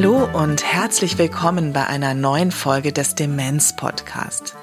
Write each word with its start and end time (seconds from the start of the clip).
Hallo 0.00 0.28
und 0.32 0.62
herzlich 0.62 1.18
willkommen 1.18 1.72
bei 1.72 1.84
einer 1.88 2.14
neuen 2.14 2.52
Folge 2.52 2.92
des 2.92 3.16
Demenz 3.16 3.74
Podcast. 3.74 4.54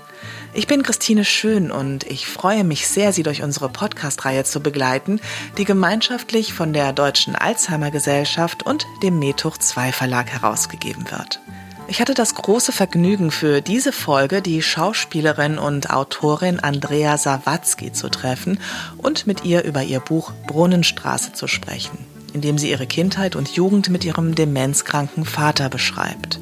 Ich 0.54 0.65
bin 0.65 0.81
Christine 0.81 1.25
Schön 1.25 1.71
und 1.71 2.05
ich 2.05 2.25
freue 2.25 2.63
mich 2.63 2.88
sehr, 2.88 3.11
Sie 3.11 3.21
durch 3.21 3.43
unsere 3.43 3.67
Podcast-Reihe 3.67 4.45
zu 4.45 4.61
begleiten, 4.61 5.19
die 5.57 5.65
gemeinschaftlich 5.65 6.53
von 6.53 6.71
der 6.71 6.93
Deutschen 6.93 7.35
Alzheimer 7.35 7.92
Gesellschaft 7.92 8.63
und 8.63 8.85
dem 9.03 9.19
Metuch 9.19 9.58
2 9.58 9.92
Verlag 9.92 10.29
herausgegeben 10.29 11.12
wird. 11.12 11.42
Ich 11.90 11.99
hatte 11.99 12.13
das 12.13 12.36
große 12.36 12.72
Vergnügen, 12.72 13.29
für 13.29 13.60
diese 13.60 13.92
Folge 13.92 14.42
die 14.42 14.62
Schauspielerin 14.62 15.58
und 15.58 15.90
Autorin 15.90 16.62
Andrea 16.62 17.17
Sawatzki 17.17 17.91
zu 17.91 18.08
treffen 18.08 18.62
und 18.99 19.27
mit 19.27 19.44
ihr 19.44 19.66
über 19.66 19.84
ihr 19.84 19.99
Buch 19.99 20.31
Brunnenstraße 20.48 21.34
zu 21.34 21.48
sprechen, 21.48 21.98
in 22.36 22.41
dem 22.41 22.58
sie 22.58 22.70
ihre 22.70 22.86
Kindheit 22.86 23.38
und 23.38 23.55
Jugend 23.55 23.89
mit 23.89 24.03
ihrem 24.03 24.35
demenzkranken 24.35 25.23
Vater 25.23 25.70
beschreibt. 25.70 26.41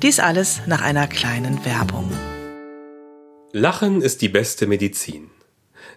Dies 0.00 0.20
alles 0.20 0.60
nach 0.66 0.80
einer 0.80 1.08
kleinen 1.08 1.64
Werbung. 1.64 2.08
Lachen 3.50 4.00
ist 4.00 4.22
die 4.22 4.28
beste 4.28 4.68
Medizin. 4.68 5.28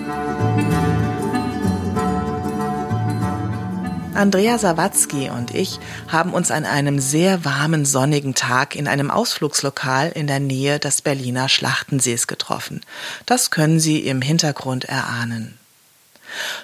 Andrea 4.24 4.58
Sawatzki 4.58 5.30
und 5.30 5.54
ich 5.54 5.80
haben 6.08 6.34
uns 6.34 6.50
an 6.50 6.66
einem 6.66 7.00
sehr 7.00 7.44
warmen, 7.44 7.84
sonnigen 7.84 8.36
Tag 8.36 8.74
in 8.74 8.88
einem 8.88 9.12
Ausflugslokal 9.12 10.14
in 10.16 10.28
der 10.28 10.40
Nähe 10.40 10.80
des 10.80 11.02
Berliner 11.02 11.50
Schlachtensees 11.50 12.28
getroffen. 12.28 12.80
Das 13.26 13.52
können 13.52 13.82
Sie 13.82 14.00
im 14.00 14.22
Hintergrund 14.22 14.86
erahnen. 14.86 15.58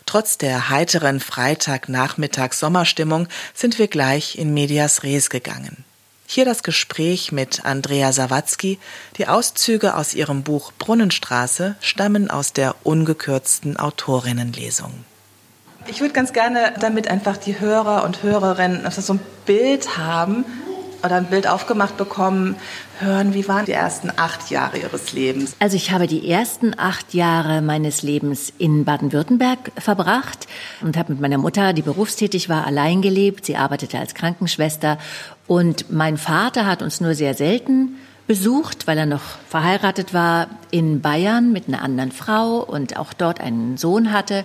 Trotz 0.05 0.37
der 0.37 0.69
heiteren 0.69 1.19
Freitagnachmittags-Sommerstimmung 1.19 3.27
sind 3.53 3.77
wir 3.77 3.89
gleich 3.89 4.37
in 4.37 4.53
Medias 4.53 5.03
Res 5.03 5.29
gegangen. 5.29 5.83
Hier 6.27 6.45
das 6.45 6.63
Gespräch 6.63 7.33
mit 7.33 7.65
Andrea 7.65 8.13
Sawatzki. 8.13 8.79
Die 9.17 9.27
Auszüge 9.27 9.97
aus 9.97 10.13
ihrem 10.13 10.43
Buch 10.43 10.71
Brunnenstraße 10.79 11.75
stammen 11.81 12.31
aus 12.31 12.53
der 12.53 12.77
ungekürzten 12.85 13.75
Autorinnenlesung. 13.75 15.03
Ich 15.89 16.01
würde 16.01 16.13
ganz 16.13 16.33
gerne, 16.33 16.73
damit 16.79 17.07
einfach 17.07 17.37
die 17.37 17.59
Hörer 17.59 18.03
und 18.03 18.21
Hörerinnen 18.21 18.89
so 18.91 19.13
ein 19.13 19.19
Bild 19.45 19.97
haben, 19.97 20.45
oder 21.03 21.15
ein 21.15 21.25
Bild 21.25 21.47
aufgemacht 21.47 21.97
bekommen, 21.97 22.55
hören, 22.99 23.33
wie 23.33 23.47
waren 23.47 23.65
die 23.65 23.71
ersten 23.71 24.11
acht 24.15 24.49
Jahre 24.49 24.77
Ihres 24.77 25.13
Lebens? 25.13 25.55
Also 25.59 25.77
ich 25.77 25.91
habe 25.91 26.07
die 26.07 26.29
ersten 26.29 26.77
acht 26.77 27.13
Jahre 27.13 27.61
meines 27.61 28.01
Lebens 28.03 28.51
in 28.57 28.85
Baden-Württemberg 28.85 29.71
verbracht 29.77 30.47
und 30.81 30.97
habe 30.97 31.13
mit 31.13 31.21
meiner 31.21 31.37
Mutter, 31.37 31.73
die 31.73 31.81
berufstätig 31.81 32.49
war, 32.49 32.67
allein 32.67 33.01
gelebt. 33.01 33.45
Sie 33.45 33.55
arbeitete 33.55 33.97
als 33.97 34.13
Krankenschwester 34.13 34.97
und 35.47 35.91
mein 35.91 36.17
Vater 36.17 36.65
hat 36.65 36.81
uns 36.81 36.99
nur 36.99 37.15
sehr 37.15 37.33
selten 37.33 37.95
besucht, 38.27 38.85
weil 38.85 38.97
er 38.97 39.05
noch 39.05 39.23
verheiratet 39.47 40.13
war 40.13 40.47
in 40.69 41.01
Bayern 41.01 41.51
mit 41.51 41.67
einer 41.67 41.81
anderen 41.81 42.11
Frau 42.11 42.59
und 42.59 42.97
auch 42.97 43.13
dort 43.13 43.39
einen 43.39 43.77
Sohn 43.77 44.11
hatte. 44.11 44.43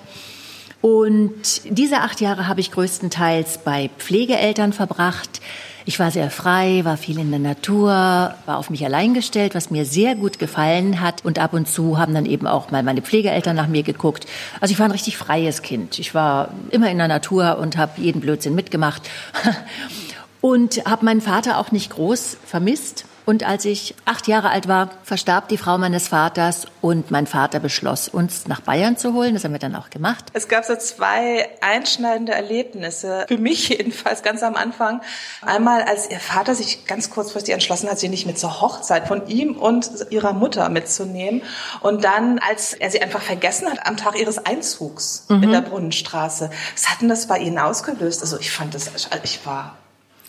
Und 0.84 1.62
diese 1.65 2.03
acht 2.03 2.21
Jahre 2.21 2.47
habe 2.47 2.61
ich 2.61 2.71
größtenteils 2.71 3.61
bei 3.65 3.89
Pflegeeltern 3.97 4.75
verbracht. 4.75 5.41
Ich 5.87 5.99
war 5.99 6.11
sehr 6.11 6.28
frei, 6.28 6.83
war 6.84 6.99
viel 6.99 7.19
in 7.19 7.31
der 7.31 7.41
Natur, 7.41 7.89
war 7.89 8.59
auf 8.59 8.69
mich 8.69 8.84
allein 8.84 9.15
gestellt, 9.15 9.55
was 9.55 9.71
mir 9.71 9.87
sehr 9.87 10.15
gut 10.15 10.39
gefallen 10.39 11.00
hat. 11.00 11.25
Und 11.25 11.39
ab 11.39 11.55
und 11.55 11.69
zu 11.69 11.97
haben 11.97 12.12
dann 12.12 12.27
eben 12.27 12.47
auch 12.47 12.71
mal 12.71 12.83
meine 12.83 13.00
Pflegeeltern 13.00 13.56
nach 13.56 13.67
mir 13.67 13.83
geguckt. 13.83 14.27
Also 14.61 14.73
ich 14.73 14.78
war 14.78 14.87
ein 14.87 14.93
richtig 14.93 15.17
freies 15.17 15.62
Kind. 15.62 15.99
Ich 15.99 16.15
war 16.15 16.50
immer 16.69 16.91
in 16.91 16.99
der 16.99 17.09
Natur 17.09 17.56
und 17.56 17.78
habe 17.78 17.99
jeden 18.03 18.21
Blödsinn 18.21 18.55
mitgemacht. 18.55 19.09
und 20.43 20.84
habe 20.84 21.06
meinen 21.06 21.23
Vater 21.23 21.56
auch 21.56 21.73
nicht 21.73 21.93
groß 21.93 22.37
vermisst. 22.44 23.06
Und 23.27 23.43
als 23.43 23.65
ich 23.65 23.95
acht 24.05 24.29
Jahre 24.29 24.51
alt 24.51 24.69
war, 24.69 24.91
verstarb 25.03 25.49
die 25.49 25.57
Frau 25.57 25.79
meines 25.79 26.09
Vaters 26.09 26.67
und 26.83 27.11
mein 27.11 27.27
Vater 27.27 27.59
beschloss, 27.59 28.09
uns 28.09 28.47
nach 28.49 28.61
Bayern 28.61 28.99
zu 28.99 29.15
holen. 29.15 29.33
Das 29.33 29.45
haben 29.45 29.53
wir 29.53 29.59
dann 29.59 29.75
auch 29.75 29.89
gemacht. 29.89 30.27
Es 30.35 30.49
gab 30.49 30.65
so 30.65 30.77
zwei 30.77 31.49
einschneidende 31.62 32.33
Erlebnisse, 32.33 33.25
für 33.27 33.39
mich 33.39 33.69
jedenfalls 33.71 34.23
ganz 34.23 34.43
am 34.43 34.57
Anfang. 34.57 35.01
Einmal, 35.41 35.83
als 35.83 36.11
ihr 36.11 36.21
Vater 36.21 36.55
sich 36.55 36.87
ganz 36.87 37.09
kurzfristig 37.09 37.55
entschlossen 37.55 37.89
hat, 37.89 37.99
sie 37.99 38.09
nicht 38.09 38.27
mit 38.27 38.39
zur 38.39 38.61
Hochzeit 38.61 39.09
von 39.09 39.27
ihm 39.27 39.56
und 39.56 39.91
ihrer 40.11 40.35
Mutter 40.35 40.69
mitzunehmen. 40.69 41.43
Und 41.81 42.05
dann, 42.05 42.39
als 42.39 42.75
er 42.75 42.91
sie 42.91 43.01
einfach 43.01 43.23
vergessen 43.23 43.71
hat 43.71 43.87
am 43.87 43.97
Tag 43.97 44.19
ihres 44.19 44.45
Einzugs 44.45 45.27
mhm. 45.31 45.45
in 45.45 45.53
der 45.53 45.62
Brunnenstraße. 45.62 46.51
Was 46.75 46.91
hat 46.91 47.01
denn 47.01 47.09
das 47.09 47.27
bei 47.27 47.39
Ihnen 47.39 47.59
ausgelöst? 47.59 48.21
Also 48.21 48.39
ich 48.39 48.51
fand 48.51 48.75
das, 48.75 48.91
ich 49.23 49.47
war 49.47 49.77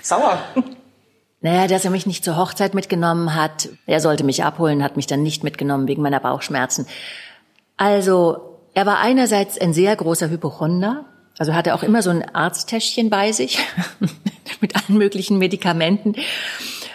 sauer. 0.01 0.41
Naja, 1.45 1.67
dass 1.67 1.85
er 1.85 1.91
mich 1.91 2.07
nicht 2.07 2.25
zur 2.25 2.37
Hochzeit 2.37 2.73
mitgenommen 2.73 3.35
hat. 3.35 3.69
Er 3.85 3.99
sollte 3.99 4.23
mich 4.23 4.43
abholen, 4.43 4.81
hat 4.81 4.95
mich 4.95 5.05
dann 5.05 5.21
nicht 5.21 5.43
mitgenommen 5.43 5.87
wegen 5.87 6.01
meiner 6.01 6.19
Bauchschmerzen. 6.19 6.87
Also, 7.77 8.57
er 8.73 8.87
war 8.87 8.97
einerseits 8.97 9.61
ein 9.61 9.71
sehr 9.71 9.95
großer 9.95 10.31
Hypochonder, 10.31 11.05
also 11.37 11.53
hatte 11.53 11.75
auch 11.75 11.83
immer 11.83 12.01
so 12.01 12.09
ein 12.09 12.23
Arzttäschchen 12.33 13.11
bei 13.11 13.31
sich 13.31 13.59
mit 14.59 14.75
allen 14.75 14.97
möglichen 14.97 15.37
Medikamenten 15.37 16.15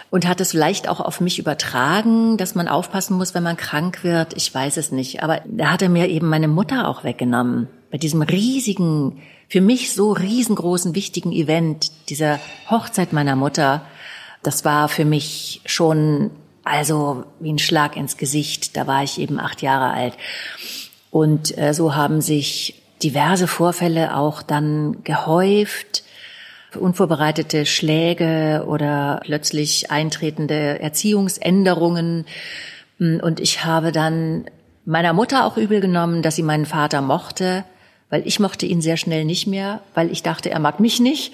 und 0.09 0.27
hat 0.27 0.41
es 0.41 0.51
vielleicht 0.51 0.89
auch 0.89 0.99
auf 0.99 1.21
mich 1.21 1.39
übertragen, 1.39 2.35
dass 2.35 2.53
man 2.53 2.67
aufpassen 2.67 3.15
muss, 3.15 3.33
wenn 3.33 3.43
man 3.43 3.55
krank 3.55 4.03
wird. 4.03 4.35
Ich 4.35 4.53
weiß 4.53 4.75
es 4.75 4.91
nicht. 4.91 5.23
Aber 5.23 5.39
da 5.45 5.71
hat 5.71 5.81
er 5.81 5.87
mir 5.87 6.09
eben 6.09 6.27
meine 6.27 6.49
Mutter 6.49 6.89
auch 6.89 7.05
weggenommen. 7.05 7.69
Bei 7.89 7.97
diesem 7.97 8.21
riesigen, 8.21 9.21
für 9.47 9.61
mich 9.61 9.93
so 9.93 10.11
riesengroßen, 10.11 10.93
wichtigen 10.93 11.31
Event, 11.31 12.09
dieser 12.09 12.41
Hochzeit 12.69 13.13
meiner 13.13 13.37
Mutter. 13.37 13.83
Das 14.43 14.65
war 14.65 14.89
für 14.89 15.05
mich 15.05 15.61
schon 15.65 16.31
also 16.63 17.25
wie 17.39 17.51
ein 17.51 17.59
Schlag 17.59 17.97
ins 17.97 18.17
Gesicht. 18.17 18.77
Da 18.77 18.87
war 18.87 19.03
ich 19.03 19.19
eben 19.19 19.39
acht 19.39 19.61
Jahre 19.61 19.91
alt. 19.91 20.13
Und 21.09 21.57
äh, 21.57 21.73
so 21.73 21.95
haben 21.95 22.21
sich 22.21 22.81
diverse 23.03 23.47
Vorfälle 23.47 24.15
auch 24.15 24.41
dann 24.41 25.03
gehäuft. 25.03 26.03
Unvorbereitete 26.79 27.65
Schläge 27.65 28.63
oder 28.65 29.19
plötzlich 29.25 29.91
eintretende 29.91 30.79
Erziehungsänderungen. 30.79 32.25
Und 32.99 33.39
ich 33.41 33.65
habe 33.65 33.91
dann 33.91 34.45
meiner 34.85 35.11
Mutter 35.11 35.45
auch 35.45 35.57
übel 35.57 35.81
genommen, 35.81 36.21
dass 36.21 36.37
sie 36.37 36.43
meinen 36.43 36.65
Vater 36.65 37.01
mochte, 37.01 37.65
weil 38.09 38.25
ich 38.25 38.39
mochte 38.39 38.65
ihn 38.65 38.81
sehr 38.81 38.95
schnell 38.95 39.25
nicht 39.25 39.47
mehr, 39.47 39.81
weil 39.95 40.11
ich 40.11 40.23
dachte, 40.23 40.49
er 40.49 40.59
mag 40.59 40.79
mich 40.79 41.01
nicht, 41.01 41.33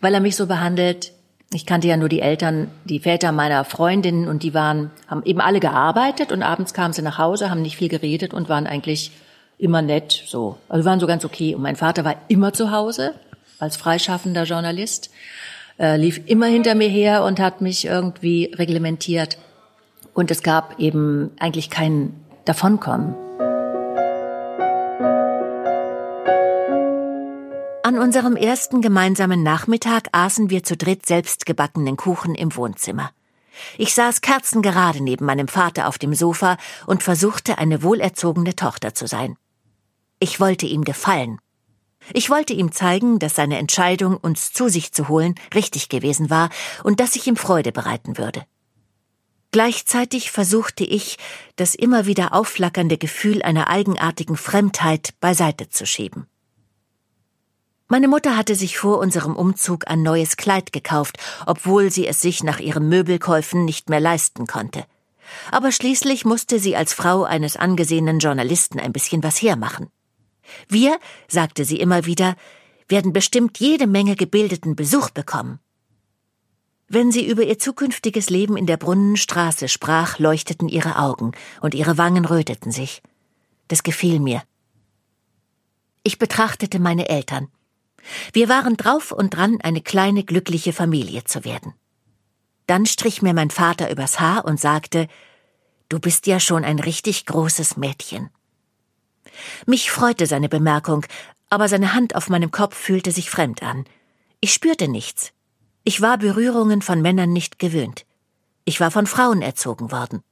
weil 0.00 0.14
er 0.14 0.20
mich 0.20 0.34
so 0.34 0.46
behandelt, 0.46 1.12
ich 1.56 1.64
kannte 1.64 1.88
ja 1.88 1.96
nur 1.96 2.10
die 2.10 2.20
Eltern, 2.20 2.68
die 2.84 3.00
Väter 3.00 3.32
meiner 3.32 3.64
Freundinnen 3.64 4.28
und 4.28 4.42
die 4.42 4.52
waren, 4.52 4.90
haben 5.08 5.22
eben 5.24 5.40
alle 5.40 5.58
gearbeitet 5.58 6.30
und 6.30 6.42
abends 6.42 6.74
kamen 6.74 6.92
sie 6.92 7.00
nach 7.00 7.16
Hause, 7.16 7.48
haben 7.48 7.62
nicht 7.62 7.78
viel 7.78 7.88
geredet 7.88 8.34
und 8.34 8.50
waren 8.50 8.66
eigentlich 8.66 9.10
immer 9.56 9.80
nett, 9.80 10.22
so. 10.26 10.58
Also 10.68 10.84
waren 10.84 11.00
so 11.00 11.06
ganz 11.06 11.24
okay. 11.24 11.54
Und 11.54 11.62
mein 11.62 11.76
Vater 11.76 12.04
war 12.04 12.16
immer 12.28 12.52
zu 12.52 12.72
Hause 12.72 13.14
als 13.58 13.78
freischaffender 13.78 14.44
Journalist, 14.44 15.10
äh, 15.78 15.96
lief 15.96 16.20
immer 16.26 16.44
hinter 16.44 16.74
mir 16.74 16.88
her 16.88 17.24
und 17.24 17.40
hat 17.40 17.62
mich 17.62 17.86
irgendwie 17.86 18.52
reglementiert. 18.54 19.38
Und 20.12 20.30
es 20.30 20.42
gab 20.42 20.78
eben 20.78 21.30
eigentlich 21.38 21.70
kein 21.70 22.12
Davonkommen. 22.44 23.25
An 27.86 28.00
unserem 28.00 28.34
ersten 28.34 28.82
gemeinsamen 28.82 29.44
Nachmittag 29.44 30.08
aßen 30.10 30.50
wir 30.50 30.64
zu 30.64 30.76
dritt 30.76 31.06
selbstgebackenen 31.06 31.96
Kuchen 31.96 32.34
im 32.34 32.56
Wohnzimmer. 32.56 33.12
Ich 33.78 33.94
saß 33.94 34.22
kerzengerade 34.22 35.00
neben 35.00 35.24
meinem 35.24 35.46
Vater 35.46 35.86
auf 35.86 35.96
dem 35.96 36.12
Sofa 36.12 36.56
und 36.88 37.04
versuchte, 37.04 37.58
eine 37.58 37.84
wohlerzogene 37.84 38.56
Tochter 38.56 38.92
zu 38.92 39.06
sein. 39.06 39.36
Ich 40.18 40.40
wollte 40.40 40.66
ihm 40.66 40.82
gefallen. 40.82 41.38
Ich 42.12 42.28
wollte 42.28 42.54
ihm 42.54 42.72
zeigen, 42.72 43.20
dass 43.20 43.36
seine 43.36 43.56
Entscheidung, 43.56 44.16
uns 44.16 44.52
zu 44.52 44.68
sich 44.68 44.90
zu 44.92 45.06
holen, 45.06 45.36
richtig 45.54 45.88
gewesen 45.88 46.28
war 46.28 46.50
und 46.82 46.98
dass 46.98 47.14
ich 47.14 47.28
ihm 47.28 47.36
Freude 47.36 47.70
bereiten 47.70 48.18
würde. 48.18 48.46
Gleichzeitig 49.52 50.32
versuchte 50.32 50.82
ich, 50.82 51.18
das 51.54 51.76
immer 51.76 52.04
wieder 52.06 52.34
aufflackernde 52.34 52.98
Gefühl 52.98 53.42
einer 53.42 53.70
eigenartigen 53.70 54.36
Fremdheit 54.36 55.14
beiseite 55.20 55.68
zu 55.68 55.86
schieben. 55.86 56.26
Meine 57.88 58.08
Mutter 58.08 58.36
hatte 58.36 58.56
sich 58.56 58.78
vor 58.78 58.98
unserem 58.98 59.36
Umzug 59.36 59.88
ein 59.88 60.02
neues 60.02 60.36
Kleid 60.36 60.72
gekauft, 60.72 61.18
obwohl 61.46 61.92
sie 61.92 62.08
es 62.08 62.20
sich 62.20 62.42
nach 62.42 62.58
ihren 62.58 62.88
Möbelkäufen 62.88 63.64
nicht 63.64 63.90
mehr 63.90 64.00
leisten 64.00 64.48
konnte. 64.48 64.84
Aber 65.52 65.70
schließlich 65.70 66.24
musste 66.24 66.58
sie 66.58 66.74
als 66.74 66.92
Frau 66.92 67.22
eines 67.22 67.56
angesehenen 67.56 68.18
Journalisten 68.18 68.80
ein 68.80 68.92
bisschen 68.92 69.22
was 69.22 69.40
hermachen. 69.40 69.88
Wir, 70.68 70.98
sagte 71.28 71.64
sie 71.64 71.78
immer 71.78 72.06
wieder, 72.06 72.34
werden 72.88 73.12
bestimmt 73.12 73.58
jede 73.58 73.86
Menge 73.86 74.16
gebildeten 74.16 74.74
Besuch 74.74 75.10
bekommen. 75.10 75.60
Wenn 76.88 77.10
sie 77.10 77.26
über 77.26 77.42
ihr 77.42 77.58
zukünftiges 77.58 78.30
Leben 78.30 78.56
in 78.56 78.66
der 78.66 78.76
Brunnenstraße 78.76 79.68
sprach, 79.68 80.18
leuchteten 80.18 80.68
ihre 80.68 80.98
Augen 80.98 81.32
und 81.60 81.74
ihre 81.74 81.98
Wangen 81.98 82.24
röteten 82.24 82.70
sich. 82.70 83.02
Das 83.68 83.82
gefiel 83.82 84.20
mir. 84.20 84.42
Ich 86.04 86.18
betrachtete 86.18 86.78
meine 86.78 87.08
Eltern. 87.08 87.48
Wir 88.32 88.48
waren 88.48 88.76
drauf 88.76 89.12
und 89.12 89.34
dran, 89.34 89.58
eine 89.62 89.80
kleine 89.80 90.24
glückliche 90.24 90.72
Familie 90.72 91.24
zu 91.24 91.44
werden. 91.44 91.74
Dann 92.66 92.86
strich 92.86 93.22
mir 93.22 93.34
mein 93.34 93.50
Vater 93.50 93.90
übers 93.90 94.20
Haar 94.20 94.44
und 94.44 94.60
sagte, 94.60 95.08
Du 95.88 96.00
bist 96.00 96.26
ja 96.26 96.40
schon 96.40 96.64
ein 96.64 96.80
richtig 96.80 97.26
großes 97.26 97.76
Mädchen. 97.76 98.30
Mich 99.66 99.90
freute 99.90 100.26
seine 100.26 100.48
Bemerkung, 100.48 101.06
aber 101.48 101.68
seine 101.68 101.94
Hand 101.94 102.16
auf 102.16 102.28
meinem 102.28 102.50
Kopf 102.50 102.76
fühlte 102.76 103.12
sich 103.12 103.30
fremd 103.30 103.62
an. 103.62 103.84
Ich 104.40 104.52
spürte 104.52 104.88
nichts. 104.88 105.32
Ich 105.84 106.00
war 106.00 106.18
Berührungen 106.18 106.82
von 106.82 107.00
Männern 107.00 107.32
nicht 107.32 107.60
gewöhnt. 107.60 108.04
Ich 108.64 108.80
war 108.80 108.90
von 108.90 109.06
Frauen 109.06 109.42
erzogen 109.42 109.92
worden. 109.92 110.22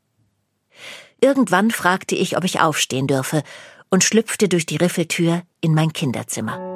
Irgendwann 1.21 1.71
fragte 1.71 2.17
ich, 2.17 2.37
ob 2.37 2.43
ich 2.43 2.61
aufstehen 2.61 3.07
dürfe, 3.07 3.45
und 3.91 4.03
schlüpfte 4.03 4.49
durch 4.49 4.67
die 4.67 4.77
Riffeltür 4.77 5.43
in 5.61 5.73
mein 5.73 5.93
Kinderzimmer. 5.93 6.74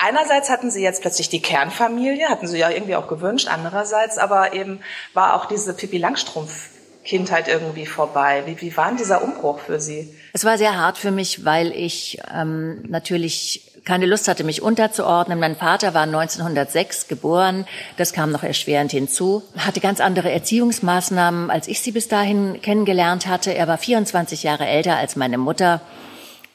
Einerseits 0.00 0.50
hatten 0.50 0.70
sie 0.70 0.82
jetzt 0.82 1.02
plötzlich 1.02 1.28
die 1.28 1.40
Kernfamilie, 1.40 2.28
hatten 2.28 2.46
sie 2.46 2.58
ja 2.58 2.70
irgendwie 2.70 2.96
auch 2.96 3.08
gewünscht, 3.08 3.48
andererseits 3.50 4.18
aber 4.18 4.52
eben 4.52 4.80
war 5.14 5.34
auch 5.34 5.46
diese 5.46 5.74
Pippi 5.74 5.98
Langstrumpf 5.98 6.68
Kindheit 7.08 7.48
irgendwie 7.48 7.86
vorbei. 7.86 8.42
Wie, 8.44 8.60
wie 8.60 8.76
war 8.76 8.88
denn 8.88 8.98
dieser 8.98 9.22
Umbruch 9.22 9.60
für 9.60 9.80
Sie? 9.80 10.14
Es 10.34 10.44
war 10.44 10.58
sehr 10.58 10.76
hart 10.76 10.98
für 10.98 11.10
mich, 11.10 11.44
weil 11.46 11.72
ich 11.72 12.18
ähm, 12.34 12.82
natürlich 12.86 13.72
keine 13.86 14.04
Lust 14.04 14.28
hatte, 14.28 14.44
mich 14.44 14.60
unterzuordnen. 14.60 15.40
Mein 15.40 15.56
Vater 15.56 15.94
war 15.94 16.02
1906 16.02 17.08
geboren, 17.08 17.66
das 17.96 18.12
kam 18.12 18.30
noch 18.30 18.42
erschwerend 18.42 18.90
hinzu, 18.90 19.42
hatte 19.56 19.80
ganz 19.80 20.00
andere 20.00 20.30
Erziehungsmaßnahmen, 20.30 21.50
als 21.50 21.66
ich 21.66 21.80
sie 21.80 21.92
bis 21.92 22.08
dahin 22.08 22.60
kennengelernt 22.60 23.26
hatte. 23.26 23.54
Er 23.54 23.66
war 23.66 23.78
24 23.78 24.42
Jahre 24.42 24.66
älter 24.66 24.96
als 24.96 25.16
meine 25.16 25.38
Mutter 25.38 25.80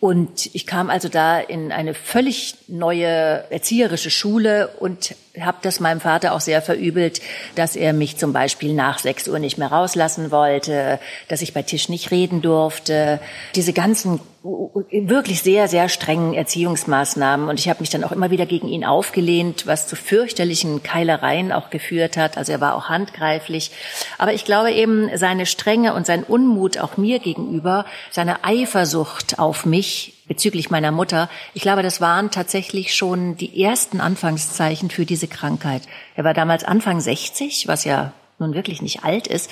und 0.03 0.53
ich 0.53 0.67
kam 0.67 0.89
also 0.89 1.07
da 1.07 1.39
in 1.39 1.71
eine 1.71 1.93
völlig 1.93 2.55
neue 2.67 3.45
erzieherische 3.49 4.11
Schule 4.11 4.67
und 4.81 5.15
habe 5.39 5.59
das 5.61 5.79
meinem 5.79 6.01
Vater 6.01 6.33
auch 6.33 6.41
sehr 6.41 6.61
verübelt, 6.61 7.21
dass 7.55 7.77
er 7.77 7.93
mich 7.93 8.17
zum 8.17 8.33
Beispiel 8.33 8.73
nach 8.73 8.99
sechs 8.99 9.29
Uhr 9.29 9.39
nicht 9.39 9.57
mehr 9.57 9.69
rauslassen 9.71 10.29
wollte, 10.29 10.99
dass 11.29 11.41
ich 11.41 11.53
bei 11.53 11.61
Tisch 11.61 11.87
nicht 11.87 12.11
reden 12.11 12.41
durfte. 12.41 13.21
Diese 13.55 13.71
ganzen 13.71 14.19
wirklich 14.43 15.41
sehr, 15.41 15.69
sehr 15.69 15.87
strengen 15.87 16.33
Erziehungsmaßnahmen. 16.33 17.47
Und 17.47 17.59
ich 17.59 17.69
habe 17.69 17.79
mich 17.79 17.89
dann 17.89 18.03
auch 18.03 18.11
immer 18.11 18.29
wieder 18.29 18.45
gegen 18.45 18.67
ihn 18.67 18.83
aufgelehnt, 18.83 19.65
was 19.67 19.87
zu 19.87 19.95
fürchterlichen 19.95 20.83
Keilereien 20.83 21.53
auch 21.53 21.69
geführt 21.69 22.17
hat. 22.17 22.37
Also 22.37 22.51
er 22.51 22.59
war 22.59 22.75
auch 22.75 22.89
handgreiflich. 22.89 23.71
Aber 24.17 24.33
ich 24.33 24.43
glaube 24.43 24.71
eben, 24.71 25.09
seine 25.17 25.45
Strenge 25.45 25.93
und 25.93 26.05
sein 26.05 26.23
Unmut 26.23 26.77
auch 26.77 26.97
mir 26.97 27.19
gegenüber, 27.19 27.85
seine 28.11 28.43
Eifersucht 28.43 29.39
auf 29.39 29.65
mich 29.65 30.23
bezüglich 30.27 30.69
meiner 30.69 30.91
Mutter, 30.91 31.29
ich 31.53 31.61
glaube, 31.61 31.83
das 31.83 32.01
waren 32.01 32.29
tatsächlich 32.29 32.95
schon 32.95 33.37
die 33.37 33.63
ersten 33.63 34.01
Anfangszeichen 34.01 34.89
für 34.89 35.05
diese 35.05 35.27
Krankheit. 35.27 35.83
Er 36.15 36.25
war 36.25 36.33
damals 36.33 36.65
Anfang 36.65 36.99
60, 36.99 37.67
was 37.69 37.85
ja 37.85 38.11
nun 38.39 38.53
wirklich 38.53 38.81
nicht 38.81 39.05
alt 39.05 39.27
ist. 39.27 39.49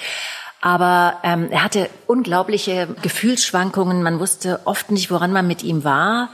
Aber 0.62 1.18
ähm, 1.24 1.50
er 1.50 1.64
hatte 1.64 1.90
unglaubliche 2.06 2.88
Gefühlsschwankungen. 3.02 4.04
Man 4.04 4.20
wusste 4.20 4.62
oft 4.66 4.92
nicht, 4.92 5.10
woran 5.10 5.34
man 5.34 5.48
mit 5.48 5.64
ihm 5.64 5.84
war. 5.84 6.30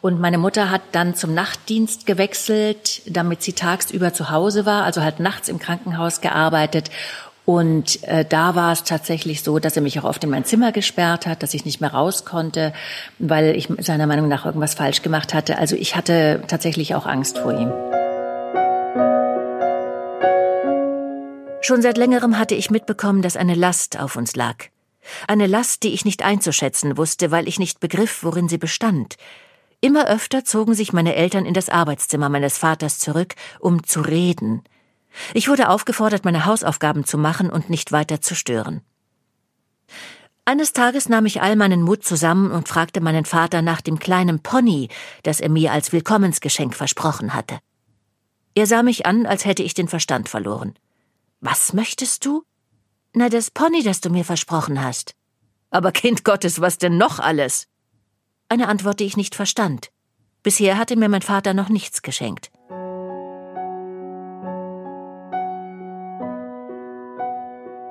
Und 0.00 0.20
meine 0.20 0.38
Mutter 0.38 0.70
hat 0.70 0.82
dann 0.92 1.14
zum 1.14 1.34
Nachtdienst 1.34 2.06
gewechselt, 2.06 3.02
damit 3.06 3.42
sie 3.42 3.52
tagsüber 3.52 4.14
zu 4.14 4.30
Hause 4.30 4.64
war, 4.64 4.84
also 4.84 5.02
halt 5.02 5.20
nachts 5.20 5.48
im 5.48 5.58
Krankenhaus 5.58 6.20
gearbeitet. 6.20 6.90
Und 7.44 8.02
äh, 8.04 8.24
da 8.24 8.54
war 8.54 8.72
es 8.72 8.84
tatsächlich 8.84 9.42
so, 9.42 9.58
dass 9.58 9.74
er 9.74 9.82
mich 9.82 9.98
auch 9.98 10.04
oft 10.04 10.22
in 10.22 10.30
mein 10.30 10.44
Zimmer 10.44 10.70
gesperrt 10.70 11.26
hat, 11.26 11.42
dass 11.42 11.54
ich 11.54 11.64
nicht 11.64 11.80
mehr 11.80 11.92
raus 11.92 12.24
konnte, 12.24 12.74
weil 13.18 13.56
ich 13.56 13.68
seiner 13.78 14.06
Meinung 14.06 14.28
nach 14.28 14.44
irgendwas 14.44 14.74
falsch 14.74 15.02
gemacht 15.02 15.34
hatte. 15.34 15.58
Also 15.58 15.74
ich 15.74 15.96
hatte 15.96 16.42
tatsächlich 16.46 16.94
auch 16.94 17.06
Angst 17.06 17.38
vor 17.38 17.52
ihm. 17.52 17.72
Schon 21.68 21.82
seit 21.82 21.98
längerem 21.98 22.38
hatte 22.38 22.54
ich 22.54 22.70
mitbekommen, 22.70 23.20
dass 23.20 23.36
eine 23.36 23.54
Last 23.54 24.00
auf 24.00 24.16
uns 24.16 24.34
lag. 24.34 24.56
Eine 25.26 25.46
Last, 25.46 25.82
die 25.82 25.92
ich 25.92 26.06
nicht 26.06 26.24
einzuschätzen 26.24 26.96
wusste, 26.96 27.30
weil 27.30 27.46
ich 27.46 27.58
nicht 27.58 27.78
begriff, 27.78 28.24
worin 28.24 28.48
sie 28.48 28.56
bestand. 28.56 29.16
Immer 29.82 30.08
öfter 30.08 30.46
zogen 30.46 30.72
sich 30.72 30.94
meine 30.94 31.14
Eltern 31.14 31.44
in 31.44 31.52
das 31.52 31.68
Arbeitszimmer 31.68 32.30
meines 32.30 32.56
Vaters 32.56 32.98
zurück, 32.98 33.34
um 33.60 33.84
zu 33.84 34.00
reden. 34.00 34.62
Ich 35.34 35.50
wurde 35.50 35.68
aufgefordert, 35.68 36.24
meine 36.24 36.46
Hausaufgaben 36.46 37.04
zu 37.04 37.18
machen 37.18 37.50
und 37.50 37.68
nicht 37.68 37.92
weiter 37.92 38.22
zu 38.22 38.34
stören. 38.34 38.80
Eines 40.46 40.72
Tages 40.72 41.10
nahm 41.10 41.26
ich 41.26 41.42
all 41.42 41.54
meinen 41.54 41.82
Mut 41.82 42.02
zusammen 42.02 42.50
und 42.50 42.66
fragte 42.66 43.02
meinen 43.02 43.26
Vater 43.26 43.60
nach 43.60 43.82
dem 43.82 43.98
kleinen 43.98 44.40
Pony, 44.40 44.88
das 45.22 45.38
er 45.38 45.50
mir 45.50 45.72
als 45.72 45.92
Willkommensgeschenk 45.92 46.74
versprochen 46.74 47.34
hatte. 47.34 47.58
Er 48.54 48.66
sah 48.66 48.82
mich 48.82 49.04
an, 49.04 49.26
als 49.26 49.44
hätte 49.44 49.62
ich 49.62 49.74
den 49.74 49.88
Verstand 49.88 50.30
verloren. 50.30 50.74
Was 51.40 51.72
möchtest 51.72 52.24
du? 52.24 52.42
Na, 53.14 53.28
das 53.28 53.50
Pony, 53.50 53.82
das 53.82 54.00
du 54.00 54.10
mir 54.10 54.24
versprochen 54.24 54.82
hast. 54.82 55.14
Aber 55.70 55.92
Kind 55.92 56.24
Gottes, 56.24 56.60
was 56.60 56.78
denn 56.78 56.98
noch 56.98 57.20
alles? 57.20 57.68
Eine 58.48 58.68
Antwort, 58.68 59.00
die 59.00 59.04
ich 59.04 59.16
nicht 59.16 59.34
verstand. 59.34 59.90
Bisher 60.42 60.76
hatte 60.78 60.96
mir 60.96 61.08
mein 61.08 61.22
Vater 61.22 61.54
noch 61.54 61.68
nichts 61.68 62.02
geschenkt. 62.02 62.50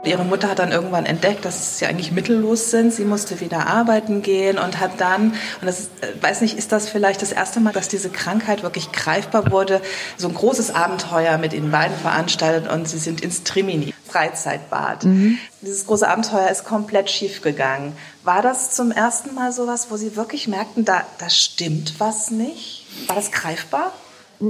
Ihre 0.08 0.24
Mutter 0.24 0.50
hat 0.50 0.60
dann 0.60 0.72
irgendwann 0.72 1.06
entdeckt, 1.06 1.46
dass 1.46 1.80
sie 1.80 1.86
eigentlich 1.86 2.12
mittellos 2.12 2.72
sind. 2.72 2.94
Sie 2.94 3.06
musste 3.06 3.40
wieder 3.40 3.68
arbeiten 3.68 4.22
gehen 4.22 4.58
und 4.58 4.80
hat 4.80 5.00
dann, 5.00 5.32
und 5.62 5.68
das 5.68 5.82
ist, 5.82 5.90
äh, 6.02 6.22
weiß 6.22 6.42
nicht, 6.42 6.58
ist 6.58 6.72
das 6.72 6.90
vielleicht 6.90 7.22
das 7.22 7.32
erste 7.32 7.60
Mal, 7.60 7.74
dass 7.74 7.88
diese 7.88 8.10
Krankheit 8.10 8.64
wirklich 8.64 8.92
greifbar 8.92 9.52
wurde, 9.52 9.82
so 10.18 10.28
ein 10.28 10.34
großes 10.34 10.74
Abenteuer 10.74 11.38
mit 11.38 11.54
ihnen 11.54 11.72
beiden 11.72 11.98
veranstaltet 11.98 12.72
und 12.72 12.88
sie 12.88 12.98
sind 12.98 13.22
ins 13.22 13.44
Trimini, 13.44 13.94
Freizeitbad. 14.08 15.06
Mhm. 15.06 15.38
Dieses 15.62 15.86
große 15.86 16.08
Abenteuer 16.08 16.50
ist 16.50 16.64
komplett 16.64 17.10
schief 17.10 17.42
gegangen. 17.42 17.96
War 18.24 18.42
das 18.42 18.72
zum 18.72 18.92
ersten 18.92 19.34
Mal 19.36 19.52
sowas, 19.52 19.88
wo 19.90 19.98
Sie 19.98 20.16
wirklich 20.16 20.48
merkten, 20.48 20.86
da, 20.86 21.04
da 21.20 21.30
stimmt 21.30 22.00
was 22.00 22.32
nicht? 22.32 22.86
War 23.08 23.16
das 23.16 23.32
greifbar? 23.32 23.92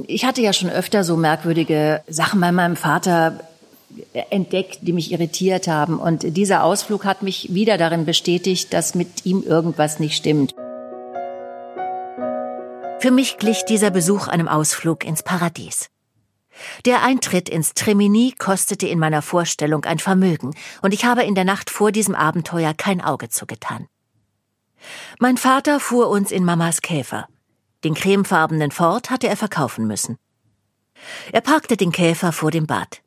Ich 0.08 0.26
hatte 0.26 0.42
ja 0.42 0.52
schon 0.52 0.70
öfter 0.70 1.04
so 1.04 1.16
merkwürdige 1.16 2.02
Sachen 2.08 2.42
bei 2.42 2.52
meinem 2.52 2.76
Vater 2.76 3.40
entdeckt, 4.30 4.80
die 4.82 4.94
mich 4.94 5.12
irritiert 5.12 5.68
haben. 5.68 6.00
Und 6.00 6.38
dieser 6.38 6.64
Ausflug 6.64 7.06
hat 7.06 7.24
mich 7.24 7.54
wieder 7.54 7.78
darin 7.78 8.06
bestätigt, 8.06 8.74
dass 8.74 8.96
mit 8.96 9.26
ihm 9.26 9.44
irgendwas 9.44 10.00
nicht 10.00 10.16
stimmt. 10.16 10.54
Für 13.00 13.12
mich 13.12 13.38
glich 13.38 13.64
dieser 13.66 13.92
Besuch 13.92 14.28
einem 14.28 14.48
Ausflug 14.48 15.06
ins 15.06 15.24
Paradies. 15.24 15.90
Der 16.86 17.04
Eintritt 17.04 17.50
ins 17.50 17.74
Tremini 17.74 18.34
kostete 18.38 18.88
in 18.88 18.98
meiner 18.98 19.22
Vorstellung 19.22 19.86
ein 19.86 20.00
Vermögen, 20.00 20.56
und 20.82 20.94
ich 20.94 21.06
habe 21.06 21.24
in 21.24 21.36
der 21.36 21.46
Nacht 21.46 21.70
vor 21.70 21.92
diesem 21.92 22.16
Abenteuer 22.16 22.74
kein 22.74 23.02
Auge 23.02 23.30
zugetan. 23.30 23.88
Mein 25.20 25.38
Vater 25.38 25.80
fuhr 25.80 26.10
uns 26.10 26.32
in 26.32 26.44
Mamas 26.44 26.82
Käfer. 26.82 27.28
Den 27.84 27.94
cremefarbenen 27.94 28.72
Ford 28.72 29.10
hatte 29.10 29.28
er 29.28 29.38
verkaufen 29.38 29.86
müssen. 29.86 30.18
Er 31.32 31.42
parkte 31.42 31.78
den 31.78 31.92
Käfer 31.92 32.32
vor 32.32 32.52
dem 32.52 32.66
Bad. 32.66 33.02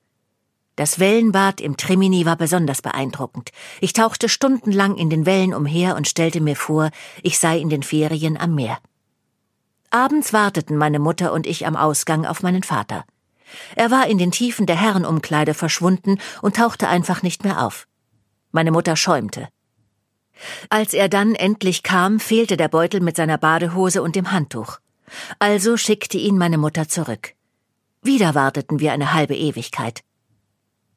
Das 0.81 0.99
Wellenbad 0.99 1.61
im 1.61 1.77
Trimini 1.77 2.25
war 2.25 2.37
besonders 2.37 2.81
beeindruckend. 2.81 3.51
Ich 3.83 3.93
tauchte 3.93 4.31
stundenlang 4.31 4.97
in 4.97 5.11
den 5.11 5.27
Wellen 5.27 5.53
umher 5.53 5.95
und 5.95 6.09
stellte 6.09 6.41
mir 6.41 6.57
vor, 6.57 6.89
ich 7.23 7.39
sei 7.39 7.59
in 7.59 7.69
den 7.69 7.83
Ferien 7.83 8.39
am 8.39 8.55
Meer. 8.55 8.79
Abends 9.91 10.33
warteten 10.33 10.79
meine 10.79 10.99
Mutter 10.99 11.35
und 11.35 11.47
ich 11.47 11.67
am 11.67 11.77
Ausgang 11.77 12.25
auf 12.25 12.43
meinen 12.43 12.63
Vater. 12.63 13.05
Er 13.77 13.91
war 13.91 14.07
in 14.07 14.17
den 14.17 14.31
Tiefen 14.31 14.65
der 14.65 14.81
Herrenumkleide 14.81 15.53
verschwunden 15.53 16.19
und 16.41 16.57
tauchte 16.57 16.89
einfach 16.89 17.23
nicht 17.23 17.45
mehr 17.45 17.63
auf. 17.63 17.87
Meine 18.51 18.71
Mutter 18.71 18.97
schäumte. 18.97 19.51
Als 20.71 20.95
er 20.95 21.11
dann 21.11 21.35
endlich 21.35 21.83
kam, 21.83 22.21
fehlte 22.21 22.57
der 22.57 22.69
Beutel 22.69 23.03
mit 23.03 23.17
seiner 23.17 23.37
Badehose 23.37 24.01
und 24.01 24.17
dem 24.17 24.33
Handtuch. 24.33 24.79
Also 25.39 25.77
schickte 25.77 26.17
ihn 26.17 26.39
meine 26.39 26.57
Mutter 26.57 26.89
zurück. 26.89 27.35
Wieder 28.01 28.35
warteten 28.35 28.81
wir 28.81 28.93
eine 28.95 29.13
halbe 29.13 29.37
Ewigkeit. 29.37 30.05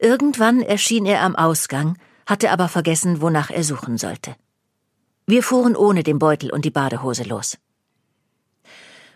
Irgendwann 0.03 0.62
erschien 0.62 1.05
er 1.05 1.22
am 1.22 1.38
Ausgang, 1.38 1.98
hatte 2.25 2.51
aber 2.51 2.67
vergessen, 2.67 3.22
wonach 3.22 3.50
er 3.50 3.63
suchen 3.63 3.98
sollte. 3.98 4.36
Wir 5.25 5.41
fuhren 5.41 5.77
ohne 5.77 6.03
den 6.03 6.19
Beutel 6.19 6.51
und 6.51 6.65
die 6.65 6.72
Badehose 6.72 7.24
los. 7.24 7.57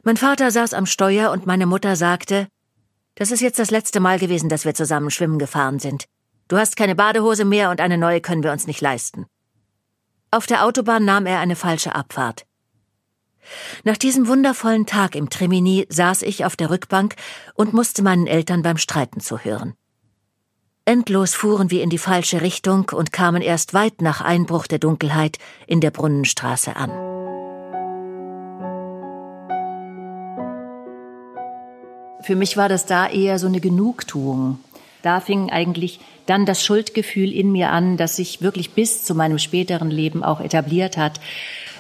Mein 0.03 0.15
Vater 0.15 0.50
saß 0.50 0.74
am 0.74 0.86
Steuer 0.86 1.32
und 1.32 1.46
meine 1.46 1.65
Mutter 1.65 1.98
sagte, 1.98 2.48
das 3.15 3.32
ist 3.32 3.41
jetzt 3.41 3.60
das 3.60 3.70
letzte 3.70 4.00
Mal 4.00 4.17
gewesen, 4.17 4.48
dass 4.48 4.63
wir 4.63 4.75
zusammen 4.75 5.12
schwimmen 5.12 5.39
gefahren 5.39 5.79
sind. 5.79 6.06
Du 6.48 6.56
hast 6.56 6.77
keine 6.77 6.96
Badehose 6.96 7.44
mehr 7.44 7.70
und 7.70 7.82
eine 7.82 7.98
neue 7.98 8.22
können 8.22 8.44
wir 8.44 8.53
uns 8.53 8.65
nicht 8.65 8.79
leisten. 8.79 9.25
Auf 10.32 10.46
der 10.46 10.63
Autobahn 10.63 11.03
nahm 11.03 11.25
er 11.25 11.39
eine 11.39 11.58
falsche 11.58 11.96
Abfahrt. 11.96 12.46
Nach 13.84 13.98
diesem 13.98 14.29
wundervollen 14.29 14.86
Tag 14.86 15.15
im 15.15 15.29
Trimini 15.29 15.86
saß 15.89 16.22
ich 16.22 16.46
auf 16.46 16.56
der 16.56 16.70
Rückbank 16.70 17.15
und 17.56 17.74
musste 17.74 18.03
meinen 18.03 18.27
Eltern 18.27 18.62
beim 18.62 18.77
Streiten 18.77 19.20
zuhören. 19.20 19.74
Endlos 20.88 21.36
fuhren 21.36 21.70
wir 21.70 21.84
in 21.84 21.89
die 21.89 21.98
falsche 21.98 22.39
Richtung 22.39 22.91
und 22.94 23.12
kamen 23.12 23.41
erst 23.41 23.74
weit 23.74 24.01
nach 24.01 24.22
Einbruch 24.22 24.67
der 24.67 24.79
Dunkelheit 24.79 25.38
in 25.67 25.82
der 25.82 25.91
Brunnenstraße 25.91 26.77
an. 26.77 26.89
Für 32.22 32.38
mich 32.38 32.56
war 32.56 32.70
das 32.70 32.86
da 32.86 33.06
eher 33.10 33.38
so 33.38 33.48
eine 33.48 33.60
Genugtuung. 33.60 34.60
Da 35.01 35.20
fing 35.20 35.50
eigentlich 35.50 36.00
dann 36.25 36.46
das 36.46 36.63
Schuldgefühl 36.63 37.34
in 37.34 37.51
mir 37.51 37.74
an, 37.74 37.98
das 37.98 38.15
sich 38.15 38.41
wirklich 38.41 38.72
bis 38.72 39.03
zu 39.03 39.13
meinem 39.13 39.39
späteren 39.39 39.91
Leben 39.91 40.24
auch 40.24 40.39
etabliert 40.39 40.96
hat. 40.96 41.20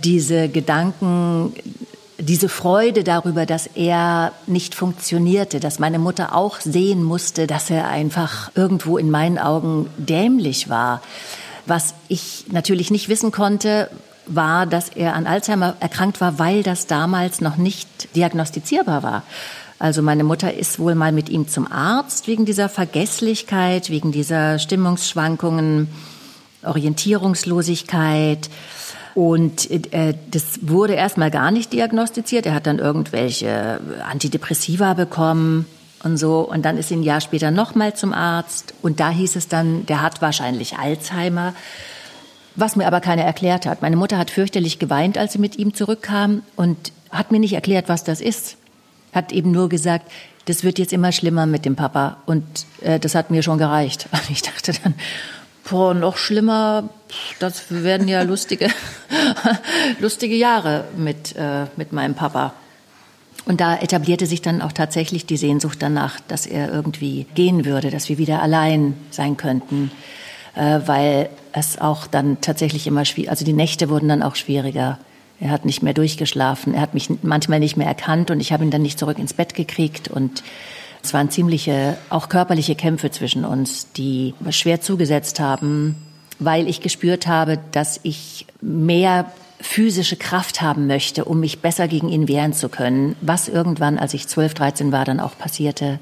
Diese 0.03 0.49
Gedanken, 0.49 1.53
diese 2.19 2.49
Freude 2.49 3.03
darüber, 3.03 3.45
dass 3.45 3.67
er 3.67 4.31
nicht 4.47 4.75
funktionierte, 4.75 5.59
dass 5.59 5.79
meine 5.79 5.99
Mutter 5.99 6.35
auch 6.35 6.59
sehen 6.59 7.03
musste, 7.03 7.47
dass 7.47 7.69
er 7.69 7.87
einfach 7.87 8.51
irgendwo 8.55 8.97
in 8.97 9.11
meinen 9.11 9.37
Augen 9.37 9.89
dämlich 9.97 10.69
war. 10.69 11.01
Was 11.65 11.93
ich 12.07 12.45
natürlich 12.49 12.91
nicht 12.91 13.09
wissen 13.09 13.31
konnte, 13.31 13.89
war, 14.25 14.65
dass 14.65 14.89
er 14.89 15.13
an 15.15 15.27
Alzheimer 15.27 15.75
erkrankt 15.79 16.19
war, 16.19 16.39
weil 16.39 16.63
das 16.63 16.87
damals 16.87 17.39
noch 17.41 17.57
nicht 17.57 18.15
diagnostizierbar 18.15 19.03
war. 19.03 19.23
Also 19.79 20.01
meine 20.01 20.23
Mutter 20.23 20.53
ist 20.53 20.79
wohl 20.79 20.95
mal 20.95 21.11
mit 21.11 21.29
ihm 21.29 21.47
zum 21.47 21.71
Arzt 21.71 22.27
wegen 22.27 22.45
dieser 22.45 22.67
Vergesslichkeit, 22.67 23.89
wegen 23.89 24.11
dieser 24.11 24.57
Stimmungsschwankungen, 24.57 25.87
Orientierungslosigkeit. 26.63 28.49
Und 29.17 29.71
äh, 29.71 30.13
das 30.29 30.59
wurde 30.61 30.93
erstmal 30.93 31.31
gar 31.31 31.49
nicht 31.49 31.73
diagnostiziert. 31.73 32.45
Er 32.45 32.53
hat 32.53 32.67
dann 32.67 32.77
irgendwelche 32.77 33.79
Antidepressiva 34.07 34.93
bekommen 34.93 35.65
und 36.03 36.17
so. 36.17 36.41
Und 36.41 36.63
dann 36.65 36.77
ist 36.77 36.91
er 36.91 36.97
ein 36.97 37.03
Jahr 37.03 37.19
später 37.19 37.49
nochmal 37.49 37.95
zum 37.95 38.13
Arzt. 38.13 38.75
Und 38.83 38.99
da 38.99 39.09
hieß 39.09 39.35
es 39.35 39.47
dann, 39.47 39.87
der 39.87 40.03
hat 40.03 40.21
wahrscheinlich 40.21 40.77
Alzheimer. 40.77 41.55
Was 42.55 42.75
mir 42.75 42.85
aber 42.85 43.01
keiner 43.01 43.23
erklärt 43.23 43.65
hat. 43.65 43.81
Meine 43.81 43.95
Mutter 43.95 44.19
hat 44.19 44.29
fürchterlich 44.29 44.77
geweint, 44.77 45.17
als 45.17 45.33
sie 45.33 45.39
mit 45.39 45.57
ihm 45.57 45.73
zurückkam 45.73 46.43
und 46.55 46.77
hat 47.09 47.31
mir 47.31 47.39
nicht 47.39 47.53
erklärt, 47.53 47.89
was 47.89 48.03
das 48.03 48.21
ist 48.21 48.55
hat 49.13 49.31
eben 49.33 49.51
nur 49.51 49.67
gesagt, 49.67 50.09
das 50.45 50.63
wird 50.63 50.79
jetzt 50.79 50.93
immer 50.93 51.11
schlimmer 51.11 51.45
mit 51.45 51.65
dem 51.65 51.75
Papa. 51.75 52.17
Und 52.25 52.45
äh, 52.81 52.99
das 52.99 53.15
hat 53.15 53.31
mir 53.31 53.43
schon 53.43 53.57
gereicht. 53.57 54.07
Und 54.11 54.29
ich 54.29 54.41
dachte 54.41 54.71
dann, 54.81 54.93
boah, 55.69 55.93
noch 55.93 56.17
schlimmer, 56.17 56.89
das 57.39 57.65
werden 57.69 58.07
ja 58.07 58.21
lustige, 58.23 58.69
lustige 59.99 60.35
Jahre 60.35 60.85
mit, 60.97 61.35
äh, 61.35 61.65
mit 61.75 61.93
meinem 61.93 62.15
Papa. 62.15 62.53
Und 63.45 63.61
da 63.61 63.77
etablierte 63.77 64.25
sich 64.25 64.41
dann 64.41 64.61
auch 64.61 64.73
tatsächlich 64.73 65.25
die 65.25 65.37
Sehnsucht 65.37 65.77
danach, 65.81 66.19
dass 66.27 66.45
er 66.45 66.71
irgendwie 66.71 67.25
gehen 67.33 67.63
würde, 67.63 67.91
dass 67.91 68.09
wir 68.09 68.17
wieder 68.17 68.41
allein 68.41 68.95
sein 69.09 69.37
könnten, 69.37 69.91
äh, 70.55 70.81
weil 70.85 71.29
es 71.53 71.79
auch 71.79 72.07
dann 72.07 72.41
tatsächlich 72.41 72.87
immer 72.87 73.05
schwierig, 73.05 73.29
also 73.29 73.45
die 73.45 73.53
Nächte 73.53 73.89
wurden 73.89 74.09
dann 74.09 74.21
auch 74.23 74.35
schwieriger. 74.35 74.99
Er 75.39 75.51
hat 75.51 75.65
nicht 75.65 75.83
mehr 75.83 75.93
durchgeschlafen. 75.93 76.73
Er 76.73 76.81
hat 76.81 76.95
mich 76.95 77.09
manchmal 77.21 77.59
nicht 77.59 77.77
mehr 77.77 77.87
erkannt 77.87 78.31
und 78.31 78.39
ich 78.39 78.51
habe 78.51 78.63
ihn 78.63 78.71
dann 78.71 78.81
nicht 78.81 78.97
zurück 78.97 79.19
ins 79.19 79.33
Bett 79.33 79.53
gekriegt. 79.53 80.07
Und 80.07 80.43
es 81.07 81.13
waren 81.13 81.29
ziemliche, 81.29 81.97
auch 82.09 82.27
körperliche 82.27 82.75
Kämpfe 82.75 83.11
zwischen 83.11 83.45
uns, 83.45 83.93
die 83.93 84.33
schwer 84.49 84.81
zugesetzt 84.81 85.39
haben, 85.39 85.95
weil 86.37 86.67
ich 86.67 86.81
gespürt 86.81 87.27
habe, 87.27 87.59
dass 87.71 88.01
ich 88.03 88.45
mehr 88.59 89.31
physische 89.61 90.17
Kraft 90.17 90.61
haben 90.61 90.85
möchte, 90.85 91.23
um 91.23 91.39
mich 91.39 91.61
besser 91.61 91.87
gegen 91.87 92.09
ihn 92.09 92.27
wehren 92.27 92.51
zu 92.51 92.67
können, 92.67 93.15
was 93.21 93.47
irgendwann, 93.47 93.97
als 93.97 94.13
ich 94.13 94.27
12, 94.27 94.53
13 94.53 94.91
war, 94.91 95.05
dann 95.05 95.21
auch 95.21 95.37
passierte. 95.37 95.99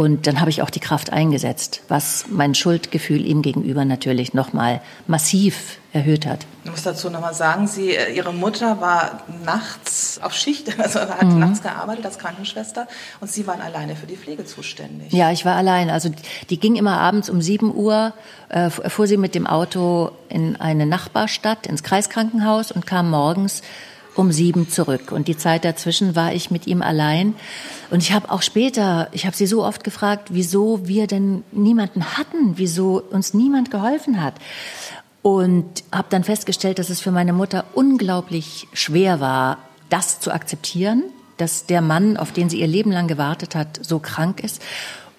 Und 0.00 0.26
dann 0.26 0.40
habe 0.40 0.48
ich 0.48 0.62
auch 0.62 0.70
die 0.70 0.80
Kraft 0.80 1.12
eingesetzt, 1.12 1.82
was 1.88 2.24
mein 2.30 2.54
Schuldgefühl 2.54 3.26
ihm 3.26 3.42
gegenüber 3.42 3.84
natürlich 3.84 4.32
nochmal 4.32 4.80
massiv 5.06 5.76
erhöht 5.92 6.24
hat. 6.24 6.46
Ich 6.64 6.70
muss 6.70 6.84
dazu 6.84 7.10
nochmal 7.10 7.34
sagen, 7.34 7.66
Sie, 7.66 7.90
äh, 7.90 8.10
Ihre 8.16 8.32
Mutter 8.32 8.80
war 8.80 9.24
nachts 9.44 10.18
auf 10.22 10.32
Schicht, 10.32 10.78
also 10.78 11.00
hat 11.00 11.24
mhm. 11.24 11.40
nachts 11.40 11.62
gearbeitet 11.62 12.06
als 12.06 12.18
Krankenschwester 12.18 12.88
und 13.20 13.30
Sie 13.30 13.46
waren 13.46 13.60
alleine 13.60 13.94
für 13.94 14.06
die 14.06 14.16
Pflege 14.16 14.46
zuständig. 14.46 15.12
Ja, 15.12 15.32
ich 15.32 15.44
war 15.44 15.56
allein. 15.56 15.90
Also 15.90 16.10
die 16.48 16.58
ging 16.58 16.76
immer 16.76 16.98
abends 16.98 17.28
um 17.28 17.42
7 17.42 17.74
Uhr, 17.74 18.14
äh, 18.48 18.70
fuhr 18.70 19.06
sie 19.06 19.18
mit 19.18 19.34
dem 19.34 19.46
Auto 19.46 20.12
in 20.30 20.56
eine 20.56 20.86
Nachbarstadt, 20.86 21.66
ins 21.66 21.82
Kreiskrankenhaus 21.82 22.72
und 22.72 22.86
kam 22.86 23.10
morgens 23.10 23.60
um 24.14 24.32
sieben 24.32 24.68
zurück. 24.68 25.12
Und 25.12 25.28
die 25.28 25.36
Zeit 25.36 25.64
dazwischen 25.64 26.16
war 26.16 26.32
ich 26.32 26.50
mit 26.50 26.66
ihm 26.66 26.82
allein. 26.82 27.34
Und 27.90 28.02
ich 28.02 28.12
habe 28.12 28.30
auch 28.30 28.42
später, 28.42 29.08
ich 29.12 29.26
habe 29.26 29.36
sie 29.36 29.46
so 29.46 29.64
oft 29.64 29.84
gefragt, 29.84 30.28
wieso 30.32 30.86
wir 30.86 31.06
denn 31.06 31.44
niemanden 31.52 32.16
hatten, 32.16 32.56
wieso 32.56 33.02
uns 33.02 33.34
niemand 33.34 33.70
geholfen 33.70 34.22
hat. 34.22 34.34
Und 35.22 35.84
habe 35.92 36.08
dann 36.10 36.24
festgestellt, 36.24 36.78
dass 36.78 36.90
es 36.90 37.00
für 37.00 37.10
meine 37.10 37.32
Mutter 37.32 37.64
unglaublich 37.74 38.68
schwer 38.72 39.20
war, 39.20 39.58
das 39.90 40.20
zu 40.20 40.32
akzeptieren, 40.32 41.04
dass 41.36 41.66
der 41.66 41.80
Mann, 41.80 42.16
auf 42.16 42.32
den 42.32 42.48
sie 42.48 42.60
ihr 42.60 42.66
Leben 42.66 42.92
lang 42.92 43.08
gewartet 43.08 43.54
hat, 43.54 43.80
so 43.82 43.98
krank 43.98 44.42
ist 44.42 44.62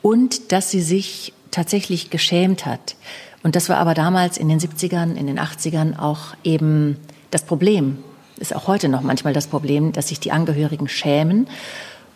und 0.01 0.51
dass 0.51 0.71
sie 0.71 0.81
sich 0.81 1.33
tatsächlich 1.51 2.09
geschämt 2.09 2.65
hat. 2.65 2.95
Und 3.43 3.55
das 3.55 3.69
war 3.69 3.77
aber 3.77 3.93
damals 3.93 4.37
in 4.37 4.49
den 4.49 4.59
70ern, 4.59 5.15
in 5.15 5.27
den 5.27 5.39
80ern 5.39 5.97
auch 5.97 6.35
eben 6.43 6.97
das 7.31 7.43
Problem, 7.43 7.97
ist 8.41 8.55
auch 8.55 8.67
heute 8.67 8.89
noch 8.89 9.01
manchmal 9.01 9.33
das 9.33 9.47
Problem, 9.47 9.93
dass 9.93 10.09
sich 10.09 10.19
die 10.19 10.31
Angehörigen 10.31 10.87
schämen. 10.87 11.47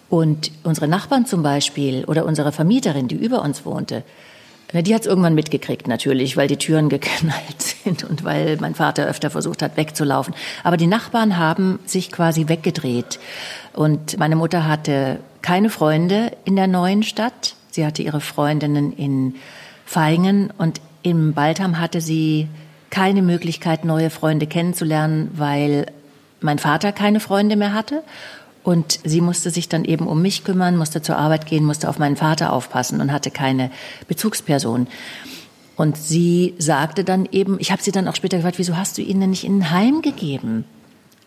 Und 0.10 0.52
unsere 0.64 0.88
Nachbarn 0.88 1.26
zum 1.26 1.44
Beispiel 1.44 2.06
oder 2.06 2.26
unsere 2.26 2.52
Vermieterin, 2.52 3.08
die 3.08 3.16
über 3.16 3.42
uns 3.42 3.66
wohnte, 3.66 4.04
die 4.74 4.94
hat 4.94 5.02
es 5.02 5.08
irgendwann 5.08 5.36
mitgekriegt 5.36 5.88
natürlich, 5.88 6.36
weil 6.36 6.48
die 6.48 6.58
Türen 6.58 6.90
geknallt 6.90 7.62
sind 7.62 8.04
und 8.04 8.24
weil 8.24 8.58
mein 8.60 8.76
Vater 8.76 9.06
öfter 9.06 9.30
versucht 9.30 9.62
hat, 9.62 9.78
wegzulaufen. 9.78 10.34
Aber 10.64 10.78
die 10.78 10.88
Nachbarn 10.88 11.38
haben 11.38 11.80
sich 11.86 12.12
quasi 12.12 12.48
weggedreht. 12.48 13.20
Und 13.74 14.18
meine 14.18 14.36
Mutter 14.36 14.68
hatte 14.68 15.20
keine 15.42 15.70
Freunde 15.70 16.32
in 16.44 16.56
der 16.56 16.68
neuen 16.68 17.04
Stadt. 17.04 17.56
Sie 17.72 17.86
hatte 17.86 18.02
ihre 18.02 18.22
Freundinnen 18.22 18.92
in 18.94 19.36
Feingen 19.86 20.52
und 20.58 20.82
im 21.04 21.34
Baltham 21.34 21.80
hatte 21.80 22.02
sie 22.02 22.48
keine 22.90 23.22
Möglichkeit, 23.22 23.86
neue 23.86 24.10
Freunde 24.10 24.48
kennenzulernen, 24.48 25.30
weil 25.36 25.88
mein 26.46 26.60
Vater 26.60 26.94
keine 26.94 27.20
Freunde 27.20 27.58
mehr 27.58 27.74
hatte. 27.74 28.04
Und 28.64 29.00
sie 29.04 29.22
musste 29.22 29.52
sich 29.52 29.70
dann 29.70 29.86
eben 29.86 30.08
um 30.08 30.22
mich 30.22 30.44
kümmern, 30.44 30.78
musste 30.78 31.02
zur 31.02 31.18
Arbeit 31.18 31.46
gehen, 31.46 31.66
musste 31.66 31.88
auf 31.90 32.00
meinen 32.00 32.16
Vater 32.16 32.52
aufpassen 32.52 33.00
und 33.00 33.12
hatte 33.12 33.30
keine 33.30 33.70
Bezugsperson. 34.08 34.88
Und 35.76 35.98
sie 35.98 36.56
sagte 36.58 37.04
dann 37.04 37.28
eben, 37.32 37.58
ich 37.60 37.72
habe 37.72 37.84
sie 37.84 37.92
dann 37.92 38.08
auch 38.08 38.16
später 38.16 38.38
gefragt, 38.38 38.58
wieso 38.58 38.78
hast 38.78 38.98
du 38.98 39.02
ihn 39.02 39.20
denn 39.20 39.30
nicht 39.30 39.44
in 39.44 39.60
ein 39.60 39.72
Heim 39.72 40.02
gegeben? 40.02 40.66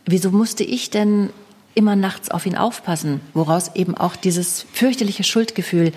Wieso 0.04 0.30
musste 0.30 0.64
ich 0.64 0.90
denn 0.90 1.30
immer 1.74 1.94
nachts 1.94 2.30
auf 2.30 2.46
ihn 2.46 2.56
aufpassen? 2.56 3.20
Woraus 3.34 3.74
eben 3.76 3.94
auch 3.96 4.16
dieses 4.16 4.66
fürchterliche 4.72 5.22
Schuldgefühl, 5.22 5.92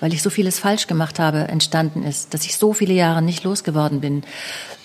weil 0.00 0.12
ich 0.12 0.22
so 0.22 0.30
vieles 0.30 0.58
falsch 0.58 0.86
gemacht 0.86 1.18
habe, 1.18 1.48
entstanden 1.48 2.04
ist, 2.04 2.34
dass 2.34 2.44
ich 2.44 2.56
so 2.56 2.72
viele 2.72 2.94
Jahre 2.94 3.22
nicht 3.22 3.42
losgeworden 3.42 4.00
bin. 4.00 4.22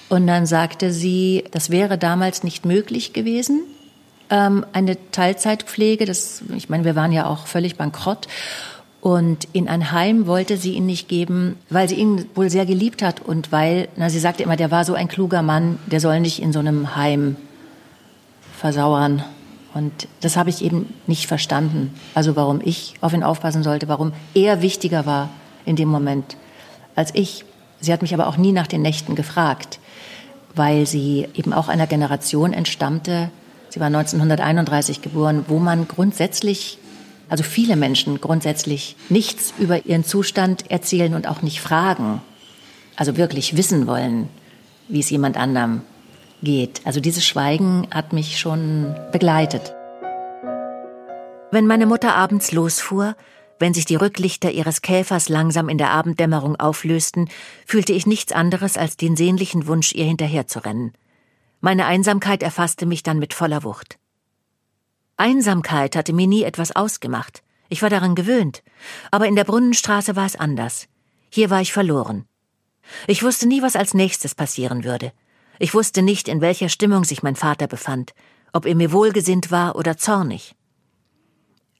Und 0.08 0.26
dann 0.26 0.48
sagte 0.48 0.92
sie, 0.92 1.44
das 1.52 1.70
wäre 1.70 2.00
damals 2.00 2.44
nicht 2.44 2.66
möglich 2.66 3.14
gewesen, 3.14 3.62
ähm, 4.30 4.66
eine 4.74 4.98
Teilzeitpflege. 5.12 6.06
Das, 6.06 6.44
ich 6.56 6.70
meine, 6.70 6.86
wir 6.86 6.96
waren 6.96 7.12
ja 7.12 7.28
auch 7.28 7.48
völlig 7.48 7.76
bankrott. 7.76 8.28
Und 9.02 9.48
in 9.54 9.70
ein 9.70 9.92
Heim 9.92 10.28
wollte 10.28 10.58
sie 10.58 10.74
ihn 10.74 10.86
nicht 10.86 11.08
geben, 11.08 11.56
weil 11.70 11.88
sie 11.88 11.96
ihn 11.96 12.26
wohl 12.36 12.50
sehr 12.50 12.66
geliebt 12.66 13.02
hat 13.02 13.22
und 13.22 13.52
weil, 13.52 13.88
na, 13.96 14.10
sie 14.10 14.20
sagte 14.20 14.44
immer, 14.44 14.58
der 14.58 14.72
war 14.72 14.84
so 14.84 14.94
ein 14.94 15.08
kluger 15.08 15.42
Mann, 15.42 15.80
der 15.86 16.02
soll 16.02 16.20
nicht 16.20 16.42
in 16.42 16.52
so 16.52 16.60
einem 16.60 16.98
Heim 16.98 17.38
versauern. 18.58 19.24
Und 19.74 20.10
das 20.20 20.36
habe 20.36 20.50
ich 20.50 20.62
eben 20.64 20.94
nicht 21.08 21.28
verstanden. 21.28 21.94
Also 22.14 22.36
warum 22.36 22.60
ich 22.62 22.96
auf 23.00 23.14
ihn 23.14 23.24
aufpassen 23.24 23.64
sollte, 23.64 23.88
warum 23.88 24.12
er 24.34 24.62
wichtiger 24.62 25.06
war 25.06 25.30
in 25.66 25.78
dem 25.78 25.88
Moment 25.88 26.36
als 26.96 27.16
ich. 27.16 27.46
Sie 27.80 27.94
hat 27.94 28.02
mich 28.02 28.14
aber 28.14 28.28
auch 28.28 28.36
nie 28.36 28.52
nach 28.52 28.68
den 28.68 28.82
Nächten 28.82 29.16
gefragt 29.16 29.80
weil 30.56 30.86
sie 30.86 31.28
eben 31.36 31.54
auch 31.54 31.68
einer 31.68 31.88
Generation 31.88 32.54
entstammte, 32.54 33.30
sie 33.70 33.80
war 33.80 33.88
1931 33.88 35.02
geboren, 35.02 35.46
wo 35.48 35.60
man 35.60 35.88
grundsätzlich 35.88 36.80
also 37.30 37.44
viele 37.44 37.76
Menschen 37.76 38.20
grundsätzlich 38.20 38.96
nichts 39.10 39.54
über 39.60 39.86
ihren 39.86 40.04
Zustand 40.04 40.70
erzählen 40.72 41.14
und 41.14 41.28
auch 41.28 41.42
nicht 41.42 41.62
fragen. 41.62 42.22
Also 42.96 43.16
wirklich 43.18 43.56
wissen 43.56 43.88
wollen, 43.88 44.28
wie 44.88 45.00
es 45.00 45.10
jemand 45.10 45.38
anderem 45.38 45.82
geht. 46.42 46.82
Also 46.86 47.00
dieses 47.00 47.26
Schweigen 47.26 47.88
hat 47.92 48.14
mich 48.14 48.40
schon 48.40 48.96
begleitet. 49.12 49.74
Wenn 51.52 51.68
meine 51.68 51.86
Mutter 51.86 52.16
abends 52.16 52.52
losfuhr, 52.52 53.16
wenn 53.60 53.74
sich 53.74 53.86
die 53.86 53.96
Rücklichter 53.96 54.52
ihres 54.52 54.82
Käfers 54.82 55.30
langsam 55.30 55.70
in 55.70 55.78
der 55.78 55.92
Abenddämmerung 55.92 56.56
auflösten, 56.56 57.30
fühlte 57.66 57.94
ich 57.94 58.08
nichts 58.08 58.32
anderes 58.32 58.78
als 58.78 58.98
den 58.98 59.16
sehnlichen 59.16 59.68
Wunsch, 59.68 59.94
ihr 59.94 60.06
hinterherzurennen. 60.06 60.94
Meine 61.62 61.86
Einsamkeit 61.86 62.42
erfasste 62.42 62.86
mich 62.86 63.04
dann 63.04 63.20
mit 63.20 63.34
voller 63.34 63.64
Wucht. 63.64 64.00
Einsamkeit 65.18 65.98
hatte 65.98 66.14
mir 66.14 66.28
nie 66.28 66.44
etwas 66.44 66.74
ausgemacht. 66.74 67.44
Ich 67.68 67.82
war 67.82 67.90
daran 67.90 68.16
gewöhnt. 68.16 68.64
Aber 69.12 69.28
in 69.28 69.36
der 69.36 69.44
Brunnenstraße 69.44 70.16
war 70.16 70.26
es 70.26 70.38
anders. 70.38 70.88
Hier 71.30 71.50
war 71.50 71.60
ich 71.60 71.74
verloren. 71.74 72.26
Ich 73.08 73.24
wusste 73.24 73.46
nie, 73.46 73.62
was 73.62 73.76
als 73.76 73.94
nächstes 73.94 74.36
passieren 74.36 74.86
würde. 74.86 75.12
Ich 75.60 75.74
wusste 75.74 76.02
nicht, 76.02 76.30
in 76.30 76.40
welcher 76.40 76.70
Stimmung 76.70 77.04
sich 77.04 77.24
mein 77.24 77.36
Vater 77.36 77.68
befand, 77.68 78.14
ob 78.54 78.66
er 78.66 78.76
mir 78.76 78.94
wohlgesinnt 78.94 79.52
war 79.52 79.76
oder 79.76 79.98
zornig. 79.98 80.56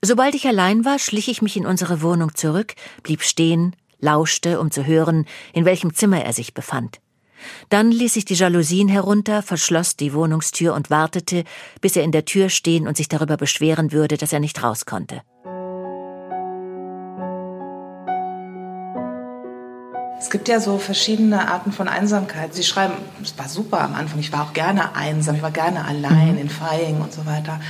Sobald 0.02 0.36
ich 0.36 0.46
allein 0.46 0.84
war, 0.84 1.00
schlich 1.00 1.30
ich 1.30 1.42
mich 1.42 1.56
in 1.56 1.66
unsere 1.66 2.02
Wohnung 2.02 2.36
zurück, 2.36 2.76
blieb 3.04 3.22
stehen, 3.22 3.76
lauschte, 4.00 4.60
um 4.60 4.72
zu 4.72 4.86
hören, 4.86 5.26
in 5.54 5.64
welchem 5.64 5.94
Zimmer 5.94 6.24
er 6.24 6.34
sich 6.34 6.54
befand. 6.54 7.00
Dann 7.70 7.92
ließ 7.92 8.16
ich 8.16 8.26
die 8.26 8.36
Jalousien 8.36 8.88
herunter, 8.88 9.42
verschloss 9.42 9.96
die 9.96 10.14
Wohnungstür 10.14 10.74
und 10.74 10.90
wartete, 10.90 11.44
bis 11.82 11.96
er 11.96 12.04
in 12.04 12.12
der 12.12 12.26
Tür 12.26 12.50
stehen 12.50 12.88
und 12.88 12.98
sich 12.98 13.08
darüber 13.08 13.38
beschweren 13.38 13.92
würde, 13.92 14.18
dass 14.18 14.34
er 14.34 14.40
nicht 14.40 14.64
raus 14.64 14.86
konnte. 14.86 15.22
Es 20.20 20.30
gibt 20.30 20.50
ja 20.50 20.60
so 20.60 20.78
verschiedene 20.78 21.48
Arten 21.48 21.72
von 21.72 21.88
Einsamkeit. 21.88 22.54
Sie 22.54 22.64
schreiben, 22.64 22.94
es 23.24 23.38
war 23.38 23.48
super 23.48 23.80
am 23.80 23.96
Anfang, 23.96 24.20
ich 24.20 24.34
war 24.34 24.44
auch 24.44 24.54
gerne 24.54 24.94
einsam, 24.94 25.36
ich 25.36 25.42
war 25.42 25.52
gerne 25.52 25.86
allein 25.86 26.34
mhm. 26.34 26.40
in 26.40 26.50
Feying 26.50 27.00
und 27.00 27.14
so 27.14 27.26
weiter. 27.26 27.62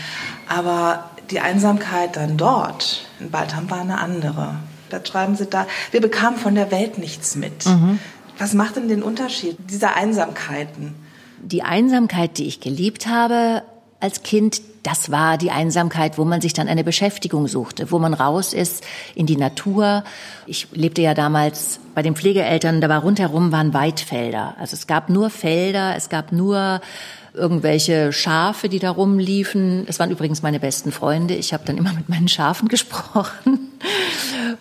Aber 0.48 1.12
die 1.30 1.40
Einsamkeit 1.40 2.16
dann 2.16 2.38
dort 2.38 3.06
in 3.20 3.30
Baltham 3.30 3.70
war 3.70 3.82
eine 3.82 4.00
andere. 4.00 4.56
Da 4.90 5.06
schreiben 5.06 5.36
Sie 5.36 5.46
da, 5.46 5.68
wir 5.92 6.02
bekamen 6.02 6.40
von 6.40 6.56
der 6.56 6.72
Welt 6.72 6.98
nichts 6.98 7.36
mit. 7.36 7.68
Mhm. 7.68 8.00
Was 8.40 8.54
macht 8.54 8.78
denn 8.78 8.88
den 8.88 9.04
Unterschied 9.04 9.58
dieser 9.70 9.96
Einsamkeiten? 9.96 10.96
Die 11.44 11.62
Einsamkeit, 11.62 12.38
die 12.38 12.48
ich 12.48 12.62
geliebt 12.62 13.08
habe 13.08 13.64
als 14.00 14.24
Kind, 14.24 14.62
das 14.84 15.12
war 15.12 15.38
die 15.38 15.52
Einsamkeit, 15.52 16.18
wo 16.18 16.24
man 16.24 16.40
sich 16.40 16.54
dann 16.54 16.70
eine 16.70 16.86
Beschäftigung 16.86 17.48
suchte, 17.48 17.92
wo 17.92 18.00
man 18.00 18.14
raus 18.14 18.54
ist 18.54 18.84
in 19.14 19.26
die 19.26 19.36
Natur. 19.36 20.06
Ich 20.48 20.68
lebte 20.72 21.02
ja 21.02 21.14
damals 21.14 21.82
bei 21.96 22.02
den 22.02 22.16
Pflegeeltern, 22.16 22.80
da 22.80 22.88
war 22.88 23.02
rundherum 23.02 23.52
waren 23.52 23.74
Weidfelder. 23.74 24.56
Also 24.58 24.76
es 24.76 24.88
gab 24.88 25.10
nur 25.10 25.30
Felder, 25.30 25.96
es 25.98 26.08
gab 26.08 26.32
nur 26.32 26.80
irgendwelche 27.34 28.12
Schafe, 28.12 28.70
die 28.70 28.80
da 28.80 28.92
rumliefen. 28.92 29.86
Das 29.86 30.00
waren 30.00 30.12
übrigens 30.12 30.42
meine 30.42 30.60
besten 30.60 30.92
Freunde. 30.92 31.36
Ich 31.36 31.54
habe 31.54 31.64
dann 31.66 31.78
immer 31.78 31.94
mit 31.94 32.10
meinen 32.10 32.28
Schafen 32.28 32.68
gesprochen 32.70 33.72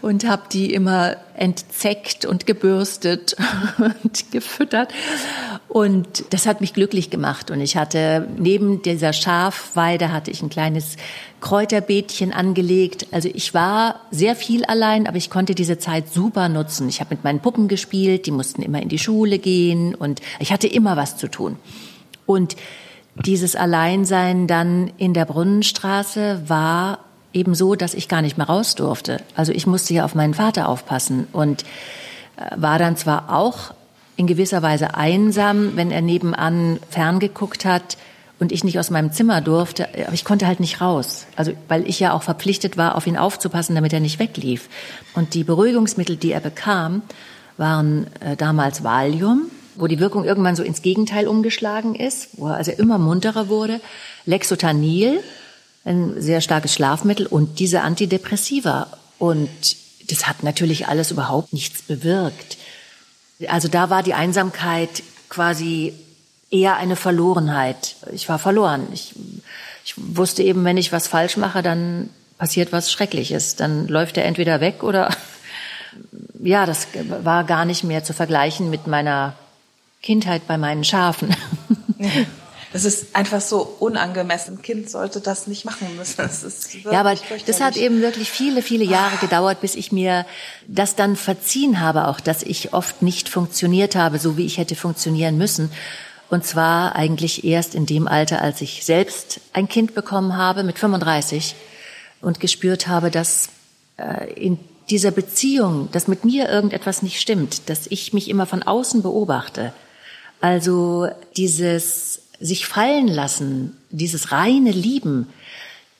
und 0.02 0.26
habe 0.26 0.42
die 0.52 0.72
immer 0.72 1.16
entzeckt 1.34 2.24
und 2.24 2.46
gebürstet 2.46 3.36
und 3.78 4.30
gefüttert. 4.30 4.92
Und 5.68 6.24
das 6.30 6.46
hat 6.46 6.60
mich 6.60 6.74
glücklich 6.74 7.10
gemacht. 7.10 7.50
Und 7.50 7.60
ich 7.60 7.76
hatte 7.76 8.28
neben 8.38 8.82
dieser 8.82 9.12
Schafweide 9.12 10.12
hatte 10.12 10.30
ich 10.30 10.42
ein 10.42 10.50
kleines 10.50 10.96
Kräuterbeetchen 11.40 12.32
angelegt. 12.32 13.06
Also 13.12 13.28
ich 13.32 13.54
war 13.54 14.00
sehr 14.10 14.34
viel 14.34 14.64
allein, 14.64 15.06
aber 15.06 15.16
ich 15.16 15.30
konnte 15.30 15.54
diese 15.54 15.78
Zeit 15.78 16.12
super 16.12 16.48
nutzen. 16.48 16.88
Ich 16.88 17.00
habe 17.00 17.14
mit 17.14 17.24
meinen 17.24 17.40
Puppen 17.40 17.68
gespielt, 17.68 18.26
die 18.26 18.30
mussten 18.30 18.62
immer 18.62 18.82
in 18.82 18.88
die 18.88 18.98
Schule 18.98 19.38
gehen 19.38 19.94
und 19.94 20.20
ich 20.40 20.52
hatte 20.52 20.66
immer 20.66 20.96
was 20.96 21.16
zu 21.16 21.28
tun. 21.28 21.56
Und 22.28 22.56
dieses 23.24 23.56
Alleinsein 23.56 24.46
dann 24.46 24.92
in 24.98 25.14
der 25.14 25.24
Brunnenstraße 25.24 26.42
war 26.46 26.98
eben 27.32 27.54
so, 27.54 27.74
dass 27.74 27.94
ich 27.94 28.06
gar 28.06 28.20
nicht 28.20 28.36
mehr 28.36 28.46
raus 28.46 28.74
durfte. 28.74 29.22
Also 29.34 29.50
ich 29.52 29.66
musste 29.66 29.94
ja 29.94 30.04
auf 30.04 30.14
meinen 30.14 30.34
Vater 30.34 30.68
aufpassen 30.68 31.26
und 31.32 31.62
äh, 32.36 32.50
war 32.56 32.78
dann 32.78 32.98
zwar 32.98 33.34
auch 33.34 33.72
in 34.16 34.26
gewisser 34.26 34.60
Weise 34.60 34.94
einsam, 34.94 35.74
wenn 35.76 35.90
er 35.90 36.02
nebenan 36.02 36.80
ferngeguckt 36.90 37.64
hat 37.64 37.96
und 38.38 38.52
ich 38.52 38.62
nicht 38.62 38.78
aus 38.78 38.90
meinem 38.90 39.10
Zimmer 39.10 39.40
durfte, 39.40 39.88
aber 40.06 40.12
ich 40.12 40.26
konnte 40.26 40.46
halt 40.46 40.60
nicht 40.60 40.82
raus. 40.82 41.26
Also 41.34 41.52
weil 41.66 41.88
ich 41.88 41.98
ja 42.00 42.12
auch 42.12 42.22
verpflichtet 42.22 42.76
war, 42.76 42.94
auf 42.94 43.06
ihn 43.06 43.16
aufzupassen, 43.16 43.74
damit 43.74 43.94
er 43.94 44.00
nicht 44.00 44.18
weglief. 44.18 44.68
Und 45.14 45.32
die 45.32 45.44
Beruhigungsmittel, 45.44 46.16
die 46.16 46.32
er 46.32 46.40
bekam, 46.40 47.00
waren 47.56 48.06
äh, 48.20 48.36
damals 48.36 48.84
Valium 48.84 49.50
wo 49.78 49.86
die 49.86 50.00
Wirkung 50.00 50.24
irgendwann 50.24 50.56
so 50.56 50.62
ins 50.62 50.82
Gegenteil 50.82 51.28
umgeschlagen 51.28 51.94
ist, 51.94 52.30
wo 52.32 52.48
er 52.48 52.56
also 52.56 52.72
immer 52.72 52.98
munterer 52.98 53.48
wurde, 53.48 53.80
Lexotanil, 54.26 55.22
ein 55.84 56.20
sehr 56.20 56.40
starkes 56.40 56.74
Schlafmittel 56.74 57.26
und 57.26 57.60
diese 57.60 57.82
Antidepressiva. 57.82 58.88
Und 59.18 59.48
das 60.08 60.26
hat 60.26 60.42
natürlich 60.42 60.88
alles 60.88 61.10
überhaupt 61.10 61.52
nichts 61.52 61.82
bewirkt. 61.82 62.58
Also 63.46 63.68
da 63.68 63.88
war 63.88 64.02
die 64.02 64.14
Einsamkeit 64.14 65.02
quasi 65.28 65.94
eher 66.50 66.76
eine 66.76 66.96
Verlorenheit. 66.96 67.96
Ich 68.12 68.28
war 68.28 68.38
verloren. 68.38 68.88
Ich, 68.92 69.14
ich 69.84 69.94
wusste 69.96 70.42
eben, 70.42 70.64
wenn 70.64 70.76
ich 70.76 70.92
was 70.92 71.06
falsch 71.06 71.36
mache, 71.36 71.62
dann 71.62 72.10
passiert 72.36 72.72
was 72.72 72.90
Schreckliches. 72.90 73.56
Dann 73.56 73.86
läuft 73.86 74.16
er 74.16 74.24
entweder 74.24 74.60
weg 74.60 74.82
oder 74.82 75.14
ja, 76.42 76.66
das 76.66 76.88
war 77.22 77.44
gar 77.44 77.64
nicht 77.64 77.84
mehr 77.84 78.02
zu 78.02 78.12
vergleichen 78.12 78.70
mit 78.70 78.86
meiner 78.86 79.34
Kindheit 80.02 80.46
bei 80.46 80.58
meinen 80.58 80.84
Schafen. 80.84 81.34
Das 82.72 82.84
ist 82.84 83.16
einfach 83.16 83.40
so 83.40 83.62
unangemessen. 83.78 84.56
Ein 84.56 84.62
Kind 84.62 84.90
sollte 84.90 85.20
das 85.20 85.46
nicht 85.46 85.64
machen 85.64 85.88
müssen. 85.96 86.28
ja, 86.84 87.00
aber 87.00 87.14
das 87.46 87.60
hat 87.60 87.76
eben 87.76 88.02
wirklich 88.02 88.30
viele, 88.30 88.60
viele 88.60 88.84
Jahre 88.84 89.14
ah. 89.16 89.20
gedauert, 89.20 89.60
bis 89.62 89.74
ich 89.74 89.90
mir 89.90 90.26
das 90.66 90.94
dann 90.94 91.16
verziehen 91.16 91.80
habe, 91.80 92.08
auch 92.08 92.20
dass 92.20 92.42
ich 92.42 92.74
oft 92.74 93.00
nicht 93.00 93.28
funktioniert 93.28 93.96
habe, 93.96 94.18
so 94.18 94.36
wie 94.36 94.44
ich 94.44 94.58
hätte 94.58 94.76
funktionieren 94.76 95.38
müssen. 95.38 95.72
Und 96.28 96.44
zwar 96.44 96.94
eigentlich 96.94 97.44
erst 97.44 97.74
in 97.74 97.86
dem 97.86 98.06
Alter, 98.06 98.42
als 98.42 98.60
ich 98.60 98.84
selbst 98.84 99.40
ein 99.54 99.66
Kind 99.66 99.94
bekommen 99.94 100.36
habe 100.36 100.62
mit 100.62 100.78
35 100.78 101.54
und 102.20 102.38
gespürt 102.38 102.86
habe, 102.86 103.10
dass 103.10 103.48
äh, 103.96 104.30
in 104.34 104.58
dieser 104.90 105.10
Beziehung, 105.10 105.88
dass 105.92 106.06
mit 106.06 106.26
mir 106.26 106.50
irgendetwas 106.50 107.00
nicht 107.00 107.18
stimmt, 107.18 107.70
dass 107.70 107.86
ich 107.86 108.12
mich 108.12 108.28
immer 108.28 108.44
von 108.44 108.62
außen 108.62 109.00
beobachte 109.00 109.72
also 110.40 111.08
dieses 111.36 112.22
sich 112.40 112.66
fallen 112.66 113.08
lassen, 113.08 113.76
dieses 113.90 114.32
reine 114.32 114.70
Lieben, 114.70 115.28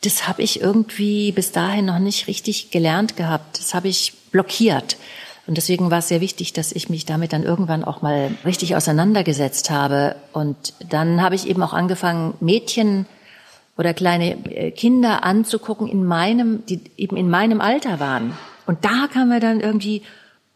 das 0.03 0.29
habe 0.29 0.43
ich 0.43 0.61
irgendwie 0.61 1.33
bis 1.33 1.51
dahin 1.51 1.87
noch 1.87 1.99
nicht 1.99 2.29
richtig 2.29 2.71
gelernt 2.71 3.17
gehabt. 3.17 3.59
Das 3.59 3.75
habe 3.75 3.89
ich 3.89 4.13
blockiert. 4.31 4.97
Und 5.47 5.57
deswegen 5.57 5.91
war 5.91 5.99
es 5.99 6.09
sehr 6.09 6.21
wichtig, 6.21 6.53
dass 6.53 6.73
ich 6.73 6.91
mich 6.91 7.07
damit 7.07 7.33
dann 7.33 7.43
irgendwann 7.43 7.83
auch 7.83 8.03
mal 8.03 8.31
richtig 8.45 8.77
auseinandergesetzt 8.77 9.71
habe. 9.71 10.15
Und 10.33 10.75
dann 10.89 11.23
habe 11.23 11.35
ich 11.35 11.49
eben 11.49 11.63
auch 11.63 11.73
angefangen, 11.73 12.35
Mädchen 12.41 13.07
oder 13.77 13.95
kleine 13.95 14.33
äh, 14.55 14.71
Kinder 14.71 15.25
anzugucken 15.25 15.89
in 15.89 16.05
meinem, 16.05 16.67
die 16.67 16.81
eben 16.97 17.17
in 17.17 17.31
meinem 17.31 17.61
Alter 17.61 17.99
waren. 17.99 18.37
Und 18.67 18.85
da 18.85 19.09
kam 19.11 19.31
mir 19.31 19.41
dann 19.41 19.61
irgendwie, 19.61 20.03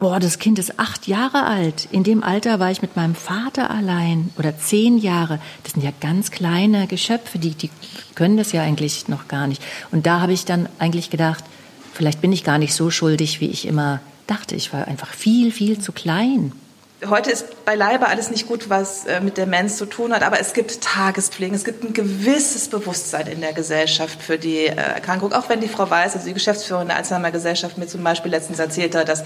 boah, 0.02 0.18
das 0.18 0.40
Kind 0.40 0.58
ist 0.58 0.80
acht 0.80 1.06
Jahre 1.06 1.44
alt. 1.44 1.86
In 1.92 2.02
dem 2.02 2.24
Alter 2.24 2.58
war 2.58 2.72
ich 2.72 2.82
mit 2.82 2.96
meinem 2.96 3.14
Vater 3.14 3.70
allein 3.70 4.30
oder 4.36 4.58
zehn 4.58 4.98
Jahre. 4.98 5.38
Das 5.62 5.74
sind 5.74 5.84
ja 5.84 5.92
ganz 6.00 6.32
kleine 6.32 6.88
Geschöpfe, 6.88 7.38
die, 7.38 7.50
die 7.50 7.70
können 8.16 8.36
das 8.36 8.50
ja 8.50 8.62
eigentlich 8.62 9.06
noch 9.06 9.28
gar 9.28 9.46
nicht. 9.46 9.62
Und 9.92 10.04
da 10.04 10.20
habe 10.20 10.32
ich 10.32 10.44
dann 10.44 10.68
eigentlich 10.80 11.10
gedacht, 11.10 11.44
vielleicht 11.94 12.20
bin 12.20 12.32
ich 12.32 12.42
gar 12.42 12.58
nicht 12.58 12.74
so 12.74 12.90
schuldig, 12.90 13.40
wie 13.40 13.46
ich 13.46 13.64
immer 13.64 14.00
dachte. 14.26 14.56
Ich 14.56 14.72
war 14.72 14.88
einfach 14.88 15.14
viel, 15.14 15.52
viel 15.52 15.78
zu 15.78 15.92
klein 15.92 16.50
heute 17.08 17.30
ist 17.30 17.64
beileibe 17.64 18.08
alles 18.08 18.30
nicht 18.30 18.46
gut, 18.46 18.68
was 18.70 19.06
äh, 19.06 19.20
mit 19.20 19.36
Demenz 19.36 19.76
zu 19.76 19.86
tun 19.86 20.12
hat, 20.12 20.22
aber 20.22 20.40
es 20.40 20.52
gibt 20.52 20.80
Tagespflegen, 20.80 21.54
es 21.54 21.64
gibt 21.64 21.84
ein 21.84 21.92
gewisses 21.92 22.68
Bewusstsein 22.68 23.26
in 23.26 23.40
der 23.40 23.52
Gesellschaft 23.52 24.22
für 24.22 24.38
die 24.38 24.66
äh, 24.66 24.74
Erkrankung. 24.74 25.32
Auch 25.32 25.48
wenn 25.48 25.60
die 25.60 25.68
Frau 25.68 25.88
Weiß, 25.88 26.14
also 26.14 26.26
die 26.26 26.34
Geschäftsführerin 26.34 26.88
der 26.88 26.96
Alzheimer-Gesellschaft, 26.96 27.78
mir 27.78 27.86
zum 27.86 28.02
Beispiel 28.02 28.30
letztens 28.30 28.58
erzählt 28.58 28.94
hat, 28.94 29.08
dass 29.08 29.24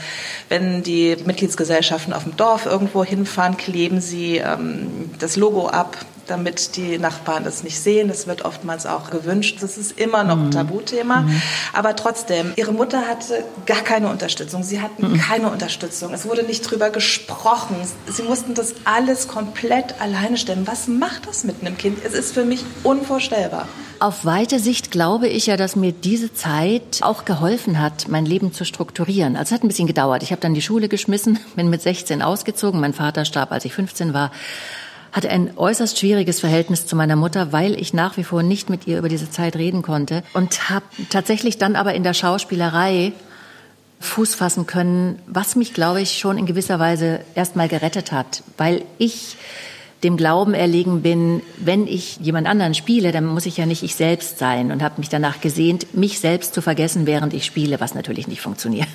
wenn 0.49 0.83
die 0.83 1.17
Mitgliedsgesellschaften 1.25 2.13
auf 2.13 2.25
dem 2.25 2.37
Dorf 2.37 2.67
irgendwo 2.67 3.05
hinfahren, 3.05 3.57
kleben 3.57 4.01
sie 4.01 4.39
ähm, 4.39 5.11
das 5.19 5.37
Logo 5.37 5.69
ab 5.69 5.97
damit 6.27 6.77
die 6.77 6.99
Nachbarn 6.99 7.45
das 7.45 7.63
nicht 7.63 7.81
sehen. 7.81 8.09
Das 8.09 8.27
wird 8.27 8.45
oftmals 8.45 8.87
auch 8.87 9.11
gewünscht. 9.11 9.59
Das 9.61 9.79
ist 9.79 9.99
immer 9.99 10.25
noch 10.25 10.37
ein 10.37 10.47
mhm. 10.47 10.51
Tabuthema. 10.51 11.23
Mhm. 11.23 11.43
Aber 11.73 11.97
trotzdem, 11.97 12.53
ihre 12.57 12.73
Mutter 12.73 13.03
hatte 13.09 13.45
gar 13.67 13.83
keine 13.83 14.09
Unterstützung. 14.09 14.63
Sie 14.63 14.81
hatten 14.81 15.13
mhm. 15.13 15.19
keine 15.19 15.51
Unterstützung. 15.51 16.13
Es 16.13 16.27
wurde 16.27 16.43
nicht 16.43 16.63
drüber 16.63 16.91
gesprochen. 16.91 17.77
Sie 18.09 18.23
mussten 18.23 18.55
das 18.55 18.75
alles 18.85 19.29
komplett 19.29 20.01
alleine 20.01 20.37
stemmen. 20.37 20.67
Was 20.67 20.89
macht 20.89 21.27
das 21.27 21.45
mit 21.45 21.57
einem 21.61 21.77
Kind? 21.77 21.99
Es 22.05 22.15
ist 22.15 22.35
für 22.35 22.45
mich 22.45 22.65
unvorstellbar. 22.83 23.69
Auf 23.99 24.27
weite 24.27 24.59
Sicht 24.59 24.91
glaube 24.91 25.27
ich 25.27 25.47
ja, 25.47 25.57
dass 25.57 25.75
mir 25.75 25.93
diese 25.93 26.35
Zeit 26.35 27.01
auch 27.01 27.25
geholfen 27.25 27.81
hat, 27.81 28.09
mein 28.09 28.27
Leben 28.27 28.53
zu 28.53 28.67
strukturieren. 28.67 29.37
Also 29.37 29.49
es 29.49 29.53
hat 29.53 29.65
ein 29.65 29.69
bisschen 29.69 29.87
gedauert. 29.87 30.23
Ich 30.23 30.33
habe 30.33 30.41
dann 30.41 30.53
die 30.53 30.61
Schule 30.61 30.89
geschmissen, 30.89 31.39
bin 31.57 31.71
mit 31.71 31.81
16 31.81 32.21
ausgezogen. 32.21 32.81
Mein 32.81 32.93
Vater 32.93 33.25
starb, 33.25 33.53
als 33.53 33.65
ich 33.65 33.73
15 33.73 34.13
war 34.13 34.33
hatte 35.17 35.31
ein 35.31 35.57
äußerst 35.57 35.99
schwieriges 35.99 36.41
Verhältnis 36.41 36.87
zu 36.87 36.95
meiner 36.95 37.17
Mutter, 37.17 37.51
weil 37.51 37.81
ich 37.81 37.95
nach 37.95 38.19
wie 38.19 38.25
vor 38.25 38.43
nicht 38.43 38.69
mit 38.69 38.87
ihr 38.87 38.99
über 38.99 39.09
diese 39.09 39.31
Zeit 39.31 39.57
reden 39.57 39.81
konnte 39.81 40.23
und 40.35 40.69
habe 40.69 40.85
tatsächlich 41.09 41.57
dann 41.57 41.75
aber 41.75 41.95
in 41.95 42.03
der 42.03 42.13
Schauspielerei 42.13 43.13
Fuß 43.99 44.35
fassen 44.35 44.67
können, 44.67 45.19
was 45.27 45.57
mich, 45.57 45.73
glaube 45.73 46.03
ich, 46.03 46.19
schon 46.19 46.37
in 46.37 46.45
gewisser 46.45 46.79
Weise 46.79 47.21
erstmal 47.35 47.67
gerettet 47.67 48.13
hat, 48.13 48.43
weil 48.59 48.85
ich 48.99 49.39
dem 50.05 50.19
Glauben 50.19 50.53
erlegen 50.53 51.01
bin, 51.01 51.41
wenn 51.57 51.87
ich 51.87 52.19
jemand 52.19 52.47
anderen 52.47 52.75
spiele, 52.75 53.11
dann 53.11 53.25
muss 53.25 53.47
ich 53.47 53.57
ja 53.57 53.65
nicht 53.65 53.83
ich 53.83 53.95
selbst 53.95 54.39
sein 54.39 54.71
und 54.71 54.83
habe 54.83 54.97
mich 54.99 55.09
danach 55.09 55.41
gesehnt, 55.41 55.95
mich 55.95 56.21
selbst 56.21 56.53
zu 56.53 56.61
vergessen, 56.61 57.07
während 57.07 57.33
ich 57.33 57.47
spiele, 57.47 57.81
was 57.81 57.95
natürlich 57.95 58.29
nicht 58.29 58.43
funktioniert. 58.43 58.89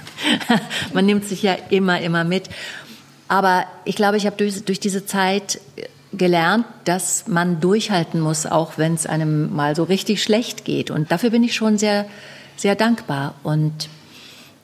Man 0.93 1.07
nimmt 1.07 1.25
sich 1.25 1.41
ja 1.41 1.57
immer, 1.71 1.99
immer 1.99 2.23
mit. 2.23 2.47
Aber 3.27 3.65
ich 3.86 3.95
glaube, 3.95 4.17
ich 4.17 4.25
habe 4.27 4.36
durch, 4.36 4.63
durch 4.65 4.79
diese 4.79 5.05
Zeit 5.05 5.60
gelernt, 6.13 6.65
dass 6.86 7.28
man 7.28 7.62
durchhalten 7.62 8.19
muss, 8.19 8.45
auch 8.45 8.78
wenn 8.78 8.93
es 8.93 9.06
einem 9.06 9.54
mal 9.56 9.76
so 9.76 9.84
richtig 9.84 10.21
schlecht 10.21 10.65
geht. 10.65 10.91
Und 10.91 11.12
dafür 11.12 11.30
bin 11.30 11.43
ich 11.43 11.56
schon 11.56 11.78
sehr, 11.78 12.06
sehr 12.58 12.76
dankbar. 12.76 13.36
Und, 13.43 13.89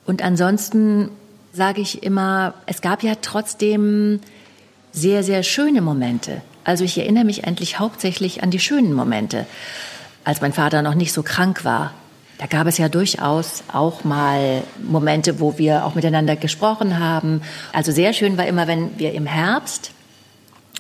und 0.05 0.21
ansonsten 0.23 1.09
sage 1.53 1.81
ich 1.81 2.03
immer, 2.03 2.53
es 2.65 2.81
gab 2.81 3.01
ja 3.01 3.13
trotzdem 3.21 4.19
sehr, 4.91 5.23
sehr 5.23 5.43
schöne 5.43 5.81
Momente. 5.81 6.41
Also 6.63 6.83
ich 6.83 6.97
erinnere 6.97 7.23
mich 7.23 7.45
endlich 7.45 7.79
hauptsächlich 7.79 8.43
an 8.43 8.51
die 8.51 8.59
schönen 8.59 8.93
Momente, 8.93 9.45
als 10.23 10.41
mein 10.41 10.53
Vater 10.53 10.81
noch 10.81 10.95
nicht 10.95 11.13
so 11.13 11.23
krank 11.23 11.63
war. 11.63 11.93
Da 12.39 12.45
gab 12.45 12.67
es 12.67 12.77
ja 12.77 12.89
durchaus 12.89 13.63
auch 13.71 14.03
mal 14.03 14.63
Momente, 14.83 15.39
wo 15.39 15.57
wir 15.57 15.85
auch 15.85 15.95
miteinander 15.95 16.35
gesprochen 16.35 16.99
haben. 16.99 17.41
Also 17.73 17.91
sehr 17.91 18.13
schön 18.13 18.37
war 18.37 18.45
immer, 18.45 18.67
wenn 18.67 18.99
wir 18.99 19.13
im 19.13 19.25
Herbst 19.25 19.91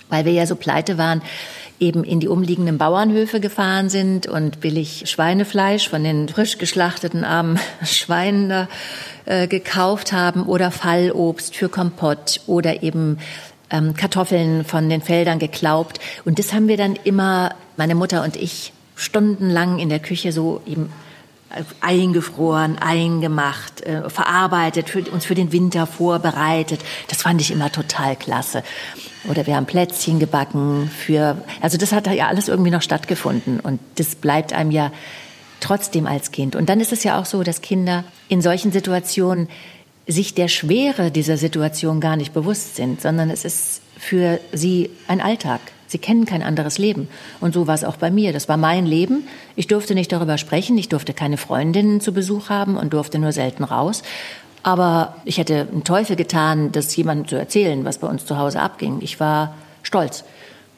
weil 0.09 0.25
wir 0.25 0.33
ja 0.33 0.45
so 0.45 0.55
pleite 0.55 0.97
waren, 0.97 1.21
eben 1.79 2.03
in 2.03 2.19
die 2.19 2.27
umliegenden 2.27 2.77
Bauernhöfe 2.77 3.39
gefahren 3.39 3.89
sind 3.89 4.27
und 4.27 4.61
billig 4.61 5.03
Schweinefleisch 5.05 5.89
von 5.89 6.03
den 6.03 6.27
frisch 6.27 6.57
geschlachteten 6.57 7.23
armen 7.23 7.59
Schweinen 7.83 8.49
da, 8.49 8.67
äh, 9.25 9.47
gekauft 9.47 10.11
haben 10.11 10.43
oder 10.43 10.71
Fallobst 10.71 11.55
für 11.55 11.69
Kompott 11.69 12.41
oder 12.47 12.81
eben 12.83 13.19
ähm, 13.69 13.93
Kartoffeln 13.93 14.65
von 14.65 14.89
den 14.89 15.01
Feldern 15.01 15.39
geklaubt. 15.39 15.99
Und 16.25 16.39
das 16.39 16.53
haben 16.53 16.67
wir 16.67 16.77
dann 16.77 16.97
immer, 17.03 17.53
meine 17.75 17.95
Mutter 17.95 18.23
und 18.23 18.35
ich, 18.35 18.73
stundenlang 18.95 19.77
in 19.77 19.89
der 19.89 19.99
Küche 19.99 20.31
so 20.31 20.61
eben 20.65 20.91
eingefroren, 21.81 22.77
eingemacht, 22.77 23.81
äh, 23.81 24.09
verarbeitet, 24.09 24.89
für, 24.89 25.01
uns 25.09 25.25
für 25.25 25.35
den 25.35 25.51
Winter 25.51 25.87
vorbereitet. 25.87 26.81
Das 27.07 27.21
fand 27.21 27.41
ich 27.41 27.51
immer 27.51 27.71
total 27.71 28.15
klasse. 28.15 28.63
Oder 29.29 29.47
wir 29.47 29.55
haben 29.55 29.65
Plätzchen 29.65 30.19
gebacken 30.19 30.89
für, 30.89 31.41
also 31.61 31.77
das 31.77 31.91
hat 31.91 32.07
ja 32.07 32.27
alles 32.27 32.47
irgendwie 32.47 32.71
noch 32.71 32.81
stattgefunden 32.81 33.59
und 33.59 33.79
das 33.95 34.15
bleibt 34.15 34.53
einem 34.53 34.71
ja 34.71 34.91
trotzdem 35.59 36.05
als 36.05 36.31
Kind. 36.31 36.55
Und 36.55 36.69
dann 36.69 36.79
ist 36.79 36.93
es 36.93 37.03
ja 37.03 37.19
auch 37.19 37.25
so, 37.25 37.43
dass 37.43 37.61
Kinder 37.61 38.03
in 38.29 38.41
solchen 38.41 38.71
Situationen 38.71 39.49
sich 40.05 40.33
der 40.33 40.47
Schwere 40.47 41.11
dieser 41.11 41.37
Situation 41.37 41.99
gar 41.99 42.15
nicht 42.15 42.33
bewusst 42.33 42.75
sind, 42.75 43.01
sondern 43.01 43.29
es 43.29 43.43
ist 43.43 43.81
für 43.97 44.39
sie 44.53 44.89
ein 45.07 45.19
Alltag. 45.19 45.59
Sie 45.87 45.97
kennen 45.97 46.25
kein 46.25 46.43
anderes 46.43 46.77
Leben. 46.77 47.07
Und 47.39 47.53
so 47.53 47.65
war 47.65 47.75
es 47.75 47.83
auch 47.83 47.95
bei 47.95 48.11
mir. 48.11 48.33
Das 48.33 48.49
war 48.49 48.57
mein 48.57 48.85
Leben. 48.85 49.27
Ich 49.55 49.67
durfte 49.67 49.95
nicht 49.95 50.11
darüber 50.11 50.37
sprechen. 50.37 50.77
Ich 50.77 50.89
durfte 50.89 51.13
keine 51.13 51.37
Freundinnen 51.37 52.01
zu 52.01 52.13
Besuch 52.13 52.49
haben 52.49 52.77
und 52.77 52.93
durfte 52.93 53.19
nur 53.19 53.31
selten 53.31 53.63
raus. 53.63 54.03
Aber 54.63 55.15
ich 55.23 55.37
hätte 55.37 55.67
einen 55.71 55.85
Teufel 55.85 56.15
getan, 56.15 56.71
das 56.73 56.93
jemandem 56.95 57.27
zu 57.27 57.35
erzählen, 57.35 57.85
was 57.85 57.99
bei 57.99 58.07
uns 58.07 58.25
zu 58.25 58.37
Hause 58.37 58.59
abging. 58.59 58.99
Ich 59.01 59.19
war 59.19 59.55
stolz. 59.81 60.25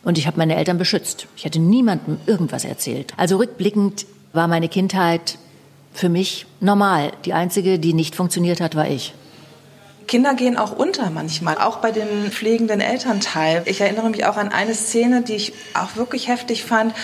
Und 0.04 0.18
ich 0.18 0.28
habe 0.28 0.38
meine 0.38 0.56
Eltern 0.56 0.78
beschützt. 0.78 1.28
Ich 1.36 1.46
hätte 1.46 1.60
niemandem 1.60 2.20
irgendwas 2.26 2.64
erzählt. 2.64 3.14
Also 3.18 3.38
rückblickend 3.38 4.06
war 4.32 4.48
meine 4.48 4.70
Kindheit 4.70 5.38
für 5.94 6.10
mich 6.10 6.46
normal. 6.60 7.12
Die 7.26 7.34
einzige, 7.34 7.80
die 7.80 7.94
nicht 7.94 8.16
funktioniert 8.16 8.62
hat, 8.62 8.76
war 8.76 8.88
ich. 8.88 9.14
Kinder 10.10 10.34
gehen 10.34 10.58
auch 10.58 10.72
unter 10.72 11.12
manchmal, 11.12 11.60
auch 11.60 11.78
bei 11.78 11.92
dem 11.92 12.32
pflegenden 12.32 12.82
Elternteil. 12.82 13.62
Ich 13.66 13.80
erinnere 13.80 14.10
mich 14.10 14.26
auch 14.26 14.38
an 14.38 14.50
eine 14.50 14.74
Szene, 14.74 15.22
die 15.22 15.36
ich 15.36 15.54
auch 15.76 15.98
wirklich 15.98 16.28
heftig 16.28 16.66
fand. 16.66 16.96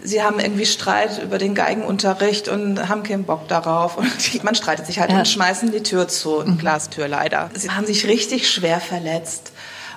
Sie 0.00 0.22
haben 0.22 0.38
irgendwie 0.38 0.64
Streit 0.64 1.20
über 1.20 1.38
den 1.38 1.56
Geigenunterricht 1.56 2.48
und 2.48 2.88
haben 2.88 3.02
keinen 3.02 3.24
Bock 3.24 3.48
darauf. 3.48 3.96
Und 3.96 4.44
man 4.44 4.54
streitet 4.54 4.86
sich 4.86 5.00
halt 5.00 5.10
ja. 5.10 5.18
und 5.18 5.26
schmeißen 5.26 5.72
die 5.72 5.82
Tür 5.82 6.06
zu, 6.06 6.38
eine 6.38 6.52
mhm. 6.52 6.58
Glastür 6.58 7.08
leider. 7.08 7.50
Sie 7.52 7.68
haben 7.68 7.84
sich 7.84 8.06
richtig 8.06 8.48
schwer 8.48 8.80
verletzt. 8.80 9.50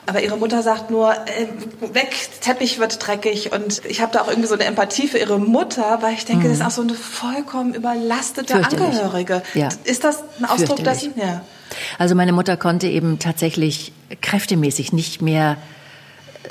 Aber 0.07 0.23
ihre 0.23 0.37
Mutter 0.37 0.63
sagt 0.63 0.89
nur, 0.89 1.13
äh, 1.13 1.47
weg, 1.93 2.15
Teppich 2.41 2.79
wird 2.79 3.05
dreckig. 3.05 3.51
Und 3.51 3.85
ich 3.85 4.01
habe 4.01 4.11
da 4.11 4.21
auch 4.21 4.27
irgendwie 4.27 4.47
so 4.47 4.55
eine 4.55 4.63
Empathie 4.63 5.07
für 5.07 5.19
ihre 5.19 5.37
Mutter, 5.37 5.99
weil 6.01 6.15
ich 6.15 6.25
denke, 6.25 6.47
mhm. 6.47 6.49
das 6.49 6.59
ist 6.61 6.65
auch 6.65 6.71
so 6.71 6.81
eine 6.81 6.95
vollkommen 6.95 7.75
überlastete 7.75 8.55
Angehörige. 8.55 9.43
Ja. 9.53 9.69
Ist 9.83 10.03
das 10.03 10.23
ein 10.39 10.45
Ausdruck 10.45 10.83
dessen? 10.83 11.13
Ja. 11.15 11.41
Also 11.97 12.15
meine 12.15 12.33
Mutter 12.33 12.57
konnte 12.57 12.87
eben 12.87 13.19
tatsächlich 13.19 13.91
kräftemäßig 14.21 14.93
nicht 14.93 15.21
mehr 15.21 15.57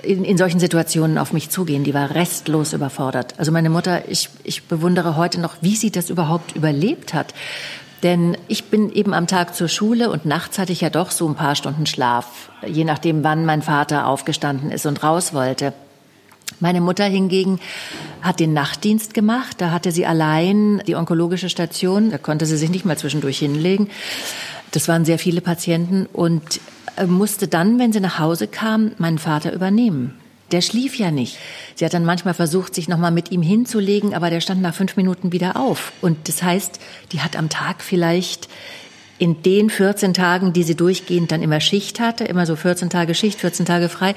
in, 0.02 0.24
in 0.24 0.36
solchen 0.36 0.60
Situationen 0.60 1.18
auf 1.18 1.32
mich 1.32 1.50
zugehen. 1.50 1.84
Die 1.84 1.94
war 1.94 2.14
restlos 2.14 2.72
überfordert. 2.72 3.34
Also 3.38 3.52
meine 3.52 3.70
Mutter, 3.70 4.08
ich, 4.08 4.28
ich 4.42 4.64
bewundere 4.64 5.16
heute 5.16 5.40
noch, 5.40 5.56
wie 5.60 5.76
sie 5.76 5.90
das 5.90 6.10
überhaupt 6.10 6.56
überlebt 6.56 7.14
hat. 7.14 7.34
Denn 8.02 8.36
ich 8.48 8.64
bin 8.64 8.92
eben 8.92 9.14
am 9.14 9.26
Tag 9.26 9.54
zur 9.54 9.68
Schule 9.68 10.10
und 10.10 10.26
nachts 10.26 10.58
hatte 10.58 10.72
ich 10.72 10.82
ja 10.82 10.90
doch 10.90 11.10
so 11.10 11.26
ein 11.26 11.36
paar 11.36 11.56
Stunden 11.56 11.86
Schlaf, 11.86 12.50
je 12.66 12.84
nachdem, 12.84 13.24
wann 13.24 13.46
mein 13.46 13.62
Vater 13.62 14.06
aufgestanden 14.06 14.70
ist 14.70 14.84
und 14.84 15.02
raus 15.02 15.32
wollte. 15.32 15.72
Meine 16.60 16.82
Mutter 16.82 17.04
hingegen 17.04 17.60
hat 18.20 18.40
den 18.40 18.52
Nachtdienst 18.52 19.14
gemacht. 19.14 19.56
Da 19.58 19.70
hatte 19.70 19.90
sie 19.90 20.06
allein 20.06 20.82
die 20.86 20.96
onkologische 20.96 21.48
Station. 21.48 22.10
Da 22.10 22.18
konnte 22.18 22.46
sie 22.46 22.56
sich 22.56 22.70
nicht 22.70 22.84
mal 22.84 22.98
zwischendurch 22.98 23.38
hinlegen. 23.38 23.88
Das 24.74 24.88
waren 24.88 25.04
sehr 25.04 25.20
viele 25.20 25.40
Patienten 25.40 26.06
und 26.12 26.60
äh, 26.96 27.06
musste 27.06 27.46
dann, 27.46 27.78
wenn 27.78 27.92
sie 27.92 28.00
nach 28.00 28.18
Hause 28.18 28.48
kam, 28.48 28.90
meinen 28.98 29.18
Vater 29.18 29.52
übernehmen. 29.52 30.14
Der 30.50 30.62
schlief 30.62 30.96
ja 30.96 31.12
nicht. 31.12 31.38
Sie 31.76 31.84
hat 31.84 31.94
dann 31.94 32.04
manchmal 32.04 32.34
versucht, 32.34 32.74
sich 32.74 32.88
nochmal 32.88 33.12
mit 33.12 33.30
ihm 33.30 33.40
hinzulegen, 33.40 34.14
aber 34.14 34.30
der 34.30 34.40
stand 34.40 34.62
nach 34.62 34.74
fünf 34.74 34.96
Minuten 34.96 35.30
wieder 35.30 35.56
auf. 35.56 35.92
Und 36.00 36.28
das 36.28 36.42
heißt, 36.42 36.80
die 37.12 37.20
hat 37.20 37.36
am 37.36 37.48
Tag 37.48 37.82
vielleicht 37.82 38.48
in 39.18 39.42
den 39.42 39.70
14 39.70 40.12
Tagen, 40.12 40.52
die 40.52 40.64
sie 40.64 40.74
durchgehend 40.74 41.30
dann 41.30 41.40
immer 41.40 41.60
Schicht 41.60 42.00
hatte, 42.00 42.24
immer 42.24 42.44
so 42.44 42.56
14 42.56 42.90
Tage 42.90 43.14
Schicht, 43.14 43.40
14 43.40 43.64
Tage 43.64 43.88
frei, 43.88 44.16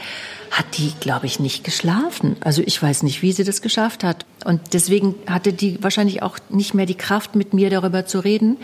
hat 0.50 0.66
die, 0.78 0.92
glaube 1.00 1.28
ich, 1.28 1.40
nicht 1.40 1.64
geschlafen. 1.64 2.36
Also 2.40 2.64
ich 2.66 2.82
weiß 2.82 3.04
nicht, 3.04 3.22
wie 3.22 3.32
sie 3.32 3.44
das 3.44 3.62
geschafft 3.62 4.04
hat. 4.04 4.26
Und 4.44 4.74
deswegen 4.74 5.14
hatte 5.28 5.54
die 5.54 5.82
wahrscheinlich 5.84 6.24
auch 6.24 6.40
nicht 6.50 6.74
mehr 6.74 6.88
die 6.88 6.96
Kraft, 6.96 7.36
mit 7.36 7.54
mir 7.54 7.70
darüber 7.70 8.08
zu 8.08 8.20
reden. 8.20 8.58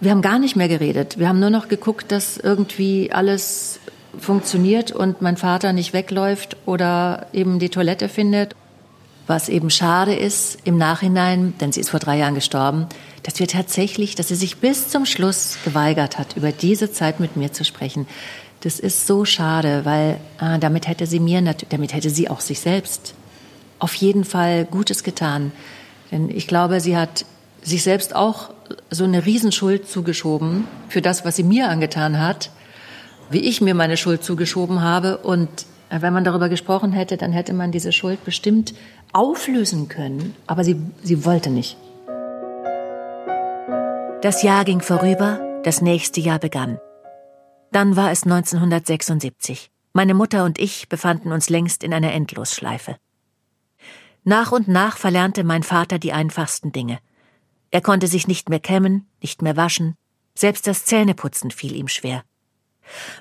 Wir 0.00 0.12
haben 0.12 0.22
gar 0.22 0.38
nicht 0.38 0.54
mehr 0.54 0.68
geredet. 0.68 1.18
Wir 1.18 1.28
haben 1.28 1.40
nur 1.40 1.50
noch 1.50 1.68
geguckt, 1.68 2.12
dass 2.12 2.36
irgendwie 2.36 3.10
alles 3.12 3.80
funktioniert 4.18 4.92
und 4.92 5.22
mein 5.22 5.36
Vater 5.36 5.72
nicht 5.72 5.92
wegläuft 5.92 6.56
oder 6.66 7.26
eben 7.32 7.58
die 7.58 7.68
Toilette 7.68 8.08
findet. 8.08 8.54
Was 9.26 9.48
eben 9.48 9.70
schade 9.70 10.14
ist 10.14 10.58
im 10.64 10.78
Nachhinein, 10.78 11.52
denn 11.60 11.72
sie 11.72 11.80
ist 11.80 11.90
vor 11.90 12.00
drei 12.00 12.16
Jahren 12.16 12.34
gestorben, 12.34 12.86
dass 13.24 13.38
wir 13.40 13.48
tatsächlich, 13.48 14.14
dass 14.14 14.28
sie 14.28 14.36
sich 14.36 14.58
bis 14.58 14.88
zum 14.88 15.04
Schluss 15.04 15.58
geweigert 15.64 16.18
hat, 16.18 16.36
über 16.36 16.52
diese 16.52 16.90
Zeit 16.92 17.20
mit 17.20 17.36
mir 17.36 17.52
zu 17.52 17.64
sprechen. 17.64 18.06
Das 18.60 18.78
ist 18.78 19.06
so 19.06 19.24
schade, 19.24 19.84
weil 19.84 20.18
ah, 20.38 20.58
damit 20.58 20.88
hätte 20.88 21.06
sie 21.06 21.20
mir, 21.20 21.42
damit 21.68 21.92
hätte 21.92 22.10
sie 22.10 22.30
auch 22.30 22.40
sich 22.40 22.60
selbst 22.60 23.14
auf 23.80 23.94
jeden 23.94 24.24
Fall 24.24 24.64
Gutes 24.64 25.02
getan. 25.02 25.52
Denn 26.10 26.30
ich 26.30 26.46
glaube, 26.46 26.80
sie 26.80 26.96
hat 26.96 27.26
sich 27.62 27.82
selbst 27.82 28.14
auch 28.14 28.50
so 28.90 29.04
eine 29.04 29.24
Riesenschuld 29.26 29.88
zugeschoben 29.88 30.64
für 30.88 31.02
das, 31.02 31.24
was 31.24 31.36
sie 31.36 31.42
mir 31.42 31.68
angetan 31.68 32.20
hat, 32.20 32.50
wie 33.30 33.40
ich 33.40 33.60
mir 33.60 33.74
meine 33.74 33.96
Schuld 33.96 34.22
zugeschoben 34.24 34.80
habe. 34.80 35.18
Und 35.18 35.66
wenn 35.90 36.12
man 36.12 36.24
darüber 36.24 36.48
gesprochen 36.48 36.92
hätte, 36.92 37.16
dann 37.16 37.32
hätte 37.32 37.52
man 37.52 37.72
diese 37.72 37.92
Schuld 37.92 38.24
bestimmt 38.24 38.74
auflösen 39.12 39.88
können. 39.88 40.34
Aber 40.46 40.64
sie, 40.64 40.80
sie 41.02 41.24
wollte 41.24 41.50
nicht. 41.50 41.76
Das 44.22 44.42
Jahr 44.42 44.64
ging 44.64 44.80
vorüber, 44.80 45.60
das 45.62 45.80
nächste 45.80 46.20
Jahr 46.20 46.38
begann. 46.38 46.78
Dann 47.70 47.96
war 47.96 48.10
es 48.10 48.24
1976. 48.24 49.70
Meine 49.92 50.14
Mutter 50.14 50.44
und 50.44 50.58
ich 50.58 50.88
befanden 50.88 51.32
uns 51.32 51.50
längst 51.50 51.84
in 51.84 51.92
einer 51.92 52.12
Endlosschleife. 52.12 52.96
Nach 54.24 54.52
und 54.52 54.68
nach 54.68 54.96
verlernte 54.96 55.44
mein 55.44 55.62
Vater 55.62 55.98
die 55.98 56.12
einfachsten 56.12 56.72
Dinge. 56.72 56.98
Er 57.70 57.80
konnte 57.80 58.06
sich 58.06 58.26
nicht 58.26 58.48
mehr 58.48 58.60
kämmen, 58.60 59.06
nicht 59.20 59.42
mehr 59.42 59.56
waschen, 59.56 59.94
selbst 60.34 60.66
das 60.66 60.84
Zähneputzen 60.84 61.50
fiel 61.50 61.74
ihm 61.74 61.88
schwer. 61.88 62.22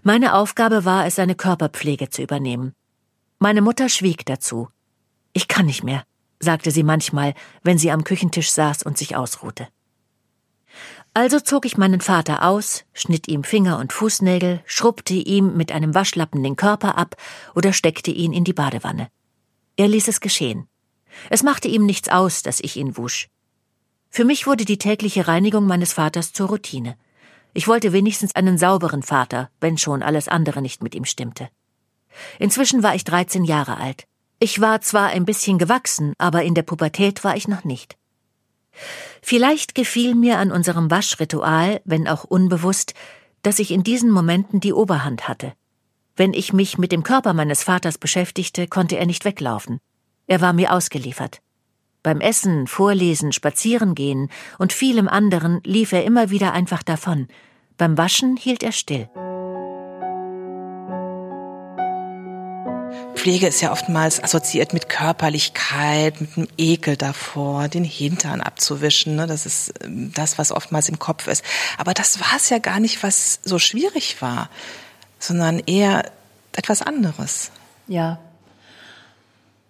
Meine 0.03 0.35
Aufgabe 0.35 0.85
war 0.85 1.05
es, 1.05 1.15
seine 1.15 1.35
Körperpflege 1.35 2.09
zu 2.09 2.21
übernehmen. 2.21 2.73
Meine 3.39 3.61
Mutter 3.61 3.89
schwieg 3.89 4.25
dazu. 4.25 4.69
Ich 5.33 5.47
kann 5.47 5.65
nicht 5.65 5.83
mehr, 5.83 6.03
sagte 6.39 6.71
sie 6.71 6.83
manchmal, 6.83 7.33
wenn 7.63 7.77
sie 7.77 7.91
am 7.91 8.03
Küchentisch 8.03 8.51
saß 8.51 8.83
und 8.83 8.97
sich 8.97 9.15
ausruhte. 9.15 9.67
Also 11.13 11.39
zog 11.39 11.65
ich 11.65 11.77
meinen 11.77 11.99
Vater 11.99 12.43
aus, 12.43 12.85
schnitt 12.93 13.27
ihm 13.27 13.43
Finger 13.43 13.79
und 13.79 13.91
Fußnägel, 13.91 14.61
schrubbte 14.65 15.15
ihm 15.15 15.57
mit 15.57 15.71
einem 15.71 15.95
Waschlappen 15.95 16.43
den 16.43 16.55
Körper 16.55 16.97
ab 16.97 17.15
oder 17.55 17.73
steckte 17.73 18.11
ihn 18.11 18.33
in 18.33 18.43
die 18.43 18.53
Badewanne. 18.53 19.09
Er 19.75 19.87
ließ 19.87 20.07
es 20.07 20.21
geschehen. 20.21 20.67
Es 21.29 21.41
machte 21.41 21.67
ihm 21.67 21.85
nichts 21.85 22.09
aus, 22.09 22.43
dass 22.43 22.59
ich 22.59 22.77
ihn 22.77 22.97
wusch. 22.97 23.29
Für 24.09 24.25
mich 24.25 24.47
wurde 24.47 24.65
die 24.65 24.77
tägliche 24.77 25.27
Reinigung 25.27 25.65
meines 25.65 25.93
Vaters 25.93 26.33
zur 26.33 26.47
Routine. 26.47 26.97
Ich 27.53 27.67
wollte 27.67 27.93
wenigstens 27.93 28.35
einen 28.35 28.57
sauberen 28.57 29.03
Vater, 29.03 29.49
wenn 29.59 29.77
schon 29.77 30.03
alles 30.03 30.27
andere 30.27 30.61
nicht 30.61 30.83
mit 30.83 30.95
ihm 30.95 31.05
stimmte. 31.05 31.49
Inzwischen 32.39 32.83
war 32.83 32.95
ich 32.95 33.03
13 33.03 33.43
Jahre 33.43 33.77
alt. 33.77 34.05
Ich 34.39 34.61
war 34.61 34.81
zwar 34.81 35.07
ein 35.07 35.25
bisschen 35.25 35.57
gewachsen, 35.57 36.13
aber 36.17 36.43
in 36.43 36.53
der 36.53 36.63
Pubertät 36.63 37.23
war 37.23 37.35
ich 37.35 37.47
noch 37.47 37.63
nicht. 37.63 37.97
Vielleicht 39.21 39.73
gefiel 39.73 40.13
mir 40.13 40.37
an 40.37 40.51
unserem 40.51 40.91
Waschritual, 40.91 41.81
wenn 41.85 42.07
auch 42.07 42.23
unbewusst, 42.23 42.93
dass 43.41 43.59
ich 43.59 43.71
in 43.71 43.83
diesen 43.83 44.11
Momenten 44.11 44.59
die 44.59 44.73
Oberhand 44.73 45.27
hatte. 45.27 45.53
Wenn 46.15 46.33
ich 46.33 46.53
mich 46.53 46.77
mit 46.77 46.91
dem 46.91 47.03
Körper 47.03 47.33
meines 47.33 47.63
Vaters 47.63 47.97
beschäftigte, 47.97 48.67
konnte 48.67 48.97
er 48.97 49.05
nicht 49.05 49.25
weglaufen. 49.25 49.79
Er 50.27 50.41
war 50.41 50.53
mir 50.53 50.73
ausgeliefert. 50.73 51.41
Beim 52.07 52.21
Essen, 52.21 52.67
Vorlesen, 52.67 53.33
Spazierengehen 53.33 54.29
und 54.57 54.71
vielem 54.71 55.09
anderen 55.09 55.59
lief 55.65 55.91
er 55.91 56.05
immer 56.05 56.29
wieder 56.29 56.53
einfach 56.53 56.81
davon. 56.81 57.27
Beim 57.77 57.97
Waschen 57.97 58.37
hielt 58.37 58.63
er 58.63 58.71
still. 58.71 59.09
Pflege 63.13 63.47
ist 63.47 63.59
ja 63.59 63.73
oftmals 63.73 64.23
assoziiert 64.23 64.71
mit 64.71 64.87
Körperlichkeit, 64.87 66.21
mit 66.21 66.37
einem 66.37 66.47
Ekel 66.57 66.95
davor, 66.95 67.67
den 67.67 67.83
Hintern 67.83 68.39
abzuwischen. 68.39 69.17
Ne? 69.17 69.27
Das 69.27 69.45
ist 69.45 69.73
ähm, 69.83 70.13
das, 70.13 70.37
was 70.37 70.53
oftmals 70.53 70.87
im 70.87 70.99
Kopf 70.99 71.27
ist. 71.27 71.43
Aber 71.77 71.93
das 71.93 72.21
war 72.21 72.37
es 72.37 72.49
ja 72.49 72.59
gar 72.59 72.79
nicht, 72.79 73.03
was 73.03 73.41
so 73.43 73.59
schwierig 73.59 74.21
war, 74.21 74.49
sondern 75.19 75.59
eher 75.59 76.09
etwas 76.53 76.81
anderes. 76.81 77.51
Ja, 77.89 78.19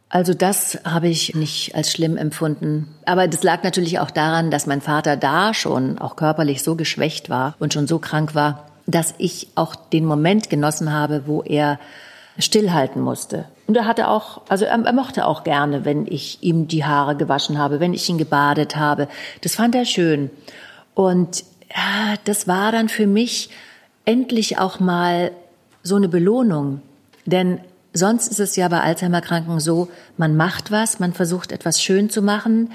also 0.09 0.33
das 0.33 0.79
habe 0.85 1.09
ich 1.09 1.35
nicht 1.35 1.75
als 1.75 1.91
schlimm 1.91 2.15
empfunden. 2.15 2.87
Aber 3.05 3.27
das 3.27 3.43
lag 3.43 3.63
natürlich 3.63 3.99
auch 3.99 4.11
daran, 4.11 4.51
dass 4.51 4.65
mein 4.65 4.81
Vater 4.81 5.17
da 5.17 5.53
schon 5.53 5.97
auch 5.99 6.15
körperlich 6.15 6.63
so 6.63 6.75
geschwächt 6.75 7.29
war 7.29 7.55
und 7.59 7.73
schon 7.73 7.87
so 7.87 7.99
krank 7.99 8.33
war, 8.33 8.67
dass 8.85 9.13
ich 9.17 9.49
auch 9.55 9.75
den 9.75 10.05
Moment 10.05 10.49
genossen 10.49 10.93
habe, 10.93 11.23
wo 11.25 11.43
er 11.43 11.77
stillhalten 12.39 13.01
musste. 13.01 13.45
Und 13.67 13.75
er 13.75 13.85
hatte 13.85 14.07
auch, 14.07 14.41
also 14.47 14.63
er, 14.63 14.79
er, 14.79 14.93
mochte 14.93 15.25
auch 15.25 15.43
gerne, 15.43 15.83
wenn 15.83 16.07
ich 16.07 16.41
ihm 16.41 16.69
die 16.69 16.85
Haare 16.85 17.17
gewaschen 17.17 17.57
habe, 17.57 17.81
wenn 17.81 17.93
ich 17.93 18.07
ihn 18.07 18.17
gebadet 18.17 18.77
habe. 18.77 19.09
Das 19.41 19.55
fand 19.55 19.75
er 19.75 19.83
schön. 19.83 20.29
Und 20.93 21.43
ja, 21.69 22.15
das 22.23 22.47
war 22.47 22.71
dann 22.71 22.87
für 22.87 23.07
mich 23.07 23.49
endlich 24.05 24.57
auch 24.57 24.79
mal 24.79 25.31
so 25.83 25.97
eine 25.97 26.07
Belohnung. 26.07 26.81
Denn 27.25 27.59
Sonst 27.93 28.27
ist 28.27 28.39
es 28.39 28.55
ja 28.55 28.67
bei 28.67 28.81
Alzheimer-Kranken 28.81 29.59
so, 29.59 29.89
man 30.17 30.35
macht 30.35 30.71
was, 30.71 30.99
man 30.99 31.13
versucht 31.13 31.51
etwas 31.51 31.81
schön 31.81 32.09
zu 32.09 32.21
machen. 32.21 32.71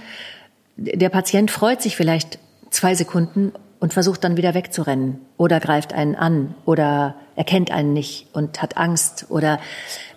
Der 0.77 1.11
Patient 1.11 1.51
freut 1.51 1.83
sich 1.83 1.97
vielleicht 1.97 2.39
zwei 2.71 2.95
Sekunden 2.95 3.53
und 3.83 3.93
versucht 3.93 4.23
dann 4.23 4.37
wieder 4.37 4.55
wegzurennen 4.55 5.19
oder 5.37 5.59
greift 5.59 5.93
einen 5.93 6.15
an 6.15 6.55
oder 6.65 7.17
erkennt 7.35 7.73
einen 7.73 7.93
nicht 7.93 8.29
und 8.33 8.63
hat 8.63 8.77
Angst 8.77 9.27
oder 9.29 9.59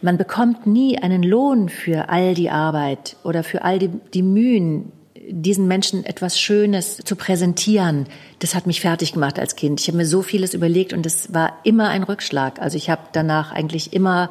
man 0.02 0.18
bekommt 0.18 0.68
nie 0.68 1.00
einen 1.00 1.24
Lohn 1.24 1.70
für 1.70 2.10
all 2.10 2.36
die 2.36 2.52
Arbeit 2.52 3.18
oder 3.24 3.44
für 3.44 3.64
all 3.64 3.80
die, 3.80 3.90
die 4.14 4.22
Mühen, 4.22 4.92
diesen 5.28 5.68
Menschen 5.68 6.06
etwas 6.06 6.40
Schönes 6.40 6.98
zu 6.98 7.16
präsentieren, 7.16 8.06
das 8.38 8.54
hat 8.54 8.68
mich 8.68 8.82
fertig 8.82 9.14
gemacht 9.14 9.40
als 9.40 9.56
Kind. 9.56 9.82
Ich 9.82 9.88
habe 9.88 9.98
mir 9.98 10.06
so 10.06 10.22
vieles 10.22 10.54
überlegt 10.54 10.94
und 10.94 11.06
es 11.06 11.34
war 11.34 11.58
immer 11.64 11.90
ein 11.90 12.04
Rückschlag. 12.04 12.62
Also 12.62 12.78
ich 12.78 12.92
habe 12.92 13.02
danach 13.14 13.52
eigentlich 13.52 13.94
immer 13.94 14.30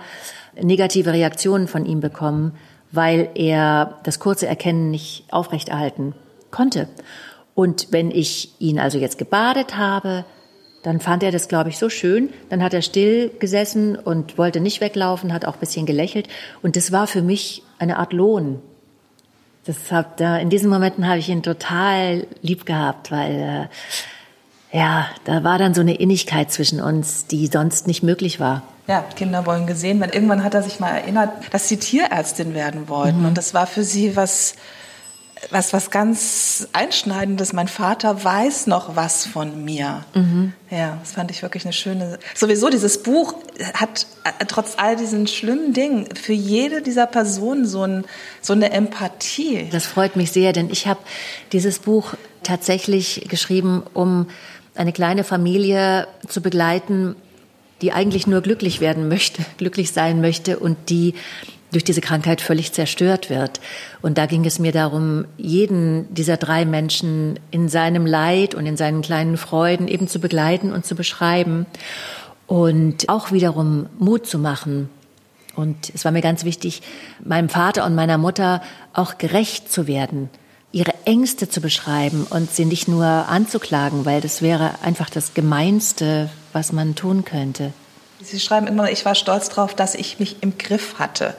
negative 0.62 1.12
Reaktionen 1.12 1.68
von 1.68 1.86
ihm 1.86 2.00
bekommen, 2.00 2.52
weil 2.92 3.30
er 3.34 3.98
das 4.04 4.18
kurze 4.18 4.46
Erkennen 4.46 4.90
nicht 4.90 5.24
aufrechterhalten 5.30 6.14
konnte. 6.50 6.88
Und 7.54 7.88
wenn 7.90 8.10
ich 8.10 8.52
ihn 8.60 8.78
also 8.78 8.98
jetzt 8.98 9.18
gebadet 9.18 9.76
habe, 9.76 10.24
dann 10.82 11.00
fand 11.00 11.22
er 11.22 11.32
das, 11.32 11.48
glaube 11.48 11.70
ich, 11.70 11.78
so 11.78 11.88
schön. 11.88 12.30
Dann 12.50 12.62
hat 12.62 12.74
er 12.74 12.82
still 12.82 13.30
gesessen 13.38 13.96
und 13.96 14.38
wollte 14.38 14.60
nicht 14.60 14.80
weglaufen, 14.80 15.32
hat 15.32 15.46
auch 15.46 15.54
ein 15.54 15.60
bisschen 15.60 15.86
gelächelt. 15.86 16.28
Und 16.62 16.76
das 16.76 16.92
war 16.92 17.06
für 17.06 17.22
mich 17.22 17.62
eine 17.78 17.98
Art 17.98 18.12
Lohn. 18.12 18.60
Das 19.64 19.90
hab, 19.90 20.18
da, 20.18 20.36
in 20.36 20.50
diesen 20.50 20.68
Momenten 20.68 21.08
habe 21.08 21.18
ich 21.18 21.28
ihn 21.28 21.42
total 21.42 22.26
lieb 22.42 22.66
gehabt, 22.66 23.10
weil 23.10 23.68
äh, 24.72 24.76
ja, 24.76 25.06
da 25.24 25.42
war 25.42 25.58
dann 25.58 25.72
so 25.72 25.80
eine 25.80 25.94
Innigkeit 25.94 26.52
zwischen 26.52 26.80
uns, 26.82 27.26
die 27.26 27.46
sonst 27.46 27.86
nicht 27.86 28.02
möglich 28.02 28.40
war 28.40 28.62
ja, 28.86 29.02
Kinder 29.16 29.46
wollen 29.46 29.66
gesehen 29.66 30.00
werden. 30.00 30.12
Irgendwann 30.12 30.44
hat 30.44 30.54
er 30.54 30.62
sich 30.62 30.78
mal 30.80 30.90
erinnert, 30.90 31.30
dass 31.52 31.68
sie 31.68 31.78
Tierärztin 31.78 32.54
werden 32.54 32.88
wollten. 32.88 33.20
Mhm. 33.20 33.26
Und 33.26 33.38
das 33.38 33.54
war 33.54 33.66
für 33.66 33.82
sie 33.82 34.14
was, 34.14 34.56
was, 35.50 35.72
was 35.72 35.90
ganz 35.90 36.68
Einschneidendes. 36.72 37.54
Mein 37.54 37.68
Vater 37.68 38.22
weiß 38.22 38.66
noch 38.66 38.94
was 38.94 39.24
von 39.26 39.64
mir. 39.64 40.04
Mhm. 40.14 40.52
Ja, 40.70 40.98
das 41.00 41.12
fand 41.12 41.30
ich 41.30 41.42
wirklich 41.42 41.64
eine 41.64 41.72
schöne. 41.72 42.18
Sowieso, 42.34 42.68
dieses 42.68 43.02
Buch 43.02 43.34
hat 43.72 44.06
äh, 44.24 44.44
trotz 44.46 44.74
all 44.76 44.96
diesen 44.96 45.26
schlimmen 45.28 45.72
Dingen 45.72 46.06
für 46.14 46.34
jede 46.34 46.82
dieser 46.82 47.06
Personen 47.06 47.66
so, 47.66 47.84
ein, 47.84 48.04
so 48.42 48.52
eine 48.52 48.70
Empathie. 48.70 49.68
Das 49.72 49.86
freut 49.86 50.14
mich 50.16 50.30
sehr, 50.30 50.52
denn 50.52 50.68
ich 50.70 50.86
habe 50.86 51.00
dieses 51.52 51.78
Buch 51.78 52.14
tatsächlich 52.42 53.26
geschrieben, 53.30 53.82
um 53.94 54.26
eine 54.74 54.92
kleine 54.92 55.24
Familie 55.24 56.06
zu 56.28 56.42
begleiten, 56.42 57.16
die 57.84 57.92
eigentlich 57.92 58.26
nur 58.26 58.40
glücklich 58.40 58.80
werden 58.80 59.08
möchte, 59.08 59.44
glücklich 59.58 59.92
sein 59.92 60.22
möchte 60.22 60.58
und 60.58 60.88
die 60.88 61.14
durch 61.70 61.84
diese 61.84 62.00
Krankheit 62.00 62.40
völlig 62.40 62.72
zerstört 62.72 63.28
wird. 63.28 63.60
Und 64.00 64.16
da 64.16 64.24
ging 64.24 64.46
es 64.46 64.58
mir 64.58 64.72
darum, 64.72 65.26
jeden 65.36 66.12
dieser 66.14 66.38
drei 66.38 66.64
Menschen 66.64 67.38
in 67.50 67.68
seinem 67.68 68.06
Leid 68.06 68.54
und 68.54 68.64
in 68.64 68.78
seinen 68.78 69.02
kleinen 69.02 69.36
Freuden 69.36 69.86
eben 69.86 70.08
zu 70.08 70.18
begleiten 70.18 70.72
und 70.72 70.86
zu 70.86 70.94
beschreiben 70.94 71.66
und 72.46 73.08
auch 73.10 73.32
wiederum 73.32 73.86
Mut 73.98 74.26
zu 74.26 74.38
machen. 74.38 74.88
Und 75.56 75.92
es 75.92 76.06
war 76.06 76.12
mir 76.12 76.22
ganz 76.22 76.44
wichtig, 76.44 76.80
meinem 77.22 77.50
Vater 77.50 77.84
und 77.84 77.94
meiner 77.94 78.18
Mutter 78.18 78.62
auch 78.94 79.18
gerecht 79.18 79.70
zu 79.70 79.86
werden, 79.86 80.30
ihre 80.72 80.94
Ängste 81.04 81.50
zu 81.50 81.60
beschreiben 81.60 82.26
und 82.30 82.50
sie 82.50 82.64
nicht 82.64 82.88
nur 82.88 83.04
anzuklagen, 83.04 84.06
weil 84.06 84.22
das 84.22 84.40
wäre 84.40 84.76
einfach 84.82 85.10
das 85.10 85.34
Gemeinste, 85.34 86.30
was 86.54 86.72
man 86.72 86.94
tun 86.94 87.24
könnte. 87.24 87.72
Sie 88.22 88.40
schreiben 88.40 88.66
immer, 88.66 88.90
ich 88.90 89.04
war 89.04 89.14
stolz 89.14 89.48
darauf, 89.50 89.74
dass 89.74 89.94
ich 89.94 90.18
mich 90.18 90.36
im 90.40 90.56
Griff 90.56 90.98
hatte. 90.98 91.34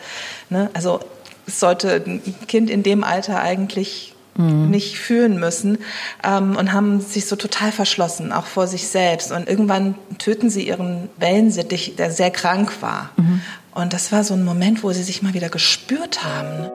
Ne? 0.49 0.69
Also 0.73 0.99
es 1.47 1.59
sollte 1.59 2.03
ein 2.05 2.21
Kind 2.47 2.69
in 2.69 2.83
dem 2.83 3.03
Alter 3.03 3.41
eigentlich 3.41 4.13
mhm. 4.37 4.69
nicht 4.69 4.97
fühlen 4.97 5.39
müssen 5.39 5.79
ähm, 6.23 6.55
und 6.55 6.73
haben 6.73 7.01
sich 7.01 7.27
so 7.27 7.35
total 7.35 7.71
verschlossen, 7.71 8.31
auch 8.31 8.45
vor 8.45 8.67
sich 8.67 8.87
selbst. 8.87 9.31
Und 9.31 9.47
irgendwann 9.47 9.95
töten 10.17 10.49
sie 10.49 10.67
ihren 10.67 11.09
Wellensittich, 11.17 11.95
der 11.95 12.11
sehr 12.11 12.31
krank 12.31 12.81
war. 12.81 13.09
Mhm. 13.17 13.41
Und 13.73 13.93
das 13.93 14.11
war 14.11 14.23
so 14.23 14.33
ein 14.33 14.45
Moment, 14.45 14.83
wo 14.83 14.91
sie 14.91 15.03
sich 15.03 15.21
mal 15.21 15.33
wieder 15.33 15.49
gespürt 15.49 16.23
haben. 16.23 16.69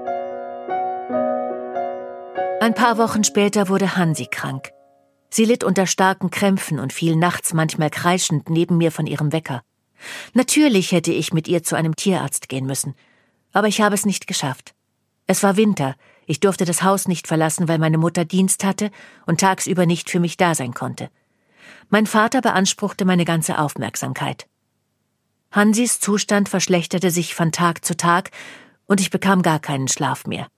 Ein 2.60 2.74
paar 2.74 2.98
Wochen 2.98 3.24
später 3.24 3.68
wurde 3.68 3.96
Hansi 3.96 4.26
krank. 4.26 4.72
Sie 5.30 5.44
litt 5.44 5.64
unter 5.64 5.86
starken 5.86 6.30
Krämpfen 6.30 6.80
und 6.80 6.92
fiel 6.92 7.16
nachts 7.16 7.54
manchmal 7.54 7.90
kreischend 7.90 8.50
neben 8.50 8.76
mir 8.76 8.90
von 8.90 9.06
ihrem 9.06 9.32
Wecker. 9.32 9.62
Natürlich 10.34 10.92
hätte 10.92 11.12
ich 11.12 11.32
mit 11.32 11.46
ihr 11.46 11.62
zu 11.62 11.76
einem 11.76 11.94
Tierarzt 11.94 12.48
gehen 12.48 12.66
müssen, 12.66 12.94
aber 13.52 13.68
ich 13.68 13.80
habe 13.80 13.94
es 13.94 14.06
nicht 14.06 14.26
geschafft. 14.26 14.74
Es 15.26 15.42
war 15.42 15.56
Winter, 15.56 15.94
ich 16.26 16.40
durfte 16.40 16.64
das 16.64 16.82
Haus 16.82 17.08
nicht 17.08 17.26
verlassen, 17.26 17.68
weil 17.68 17.78
meine 17.78 17.98
Mutter 17.98 18.24
Dienst 18.24 18.64
hatte 18.64 18.90
und 19.26 19.40
tagsüber 19.40 19.86
nicht 19.86 20.10
für 20.10 20.20
mich 20.20 20.36
da 20.36 20.54
sein 20.54 20.74
konnte. 20.74 21.10
Mein 21.88 22.06
Vater 22.06 22.40
beanspruchte 22.40 23.04
meine 23.04 23.24
ganze 23.24 23.58
Aufmerksamkeit. 23.58 24.46
Hansis 25.52 25.98
Zustand 25.98 26.48
verschlechterte 26.48 27.10
sich 27.10 27.34
von 27.34 27.52
Tag 27.52 27.84
zu 27.84 27.96
Tag, 27.96 28.30
und 28.86 29.00
ich 29.00 29.10
bekam 29.10 29.42
gar 29.42 29.60
keinen 29.60 29.88
Schlaf 29.88 30.26
mehr. 30.26 30.48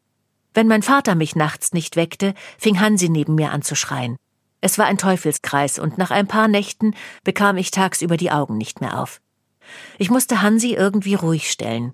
Wenn 0.54 0.68
mein 0.68 0.82
Vater 0.82 1.14
mich 1.14 1.37
nachts 1.37 1.72
nicht 1.72 1.96
weckte, 1.96 2.35
fing 2.58 2.80
Hansi 2.80 3.08
neben 3.08 3.35
mir 3.35 3.50
an 3.50 3.62
zu 3.62 3.74
schreien. 3.74 4.16
Es 4.62 4.79
war 4.79 4.87
ein 4.87 4.96
Teufelskreis, 4.96 5.79
und 5.79 5.98
nach 5.98 6.11
ein 6.11 6.29
paar 6.29 6.48
Nächten 6.48 6.94
bekam 7.25 7.57
ich 7.59 7.72
tagsüber 7.72 8.16
die 8.16 8.31
Augen 8.31 8.57
nicht 8.57 8.81
mehr 8.81 8.98
auf. 8.98 9.20
Ich 9.98 10.09
musste 10.09 10.40
Hansi 10.40 10.72
irgendwie 10.72 11.14
ruhig 11.14 11.51
stellen. 11.51 11.92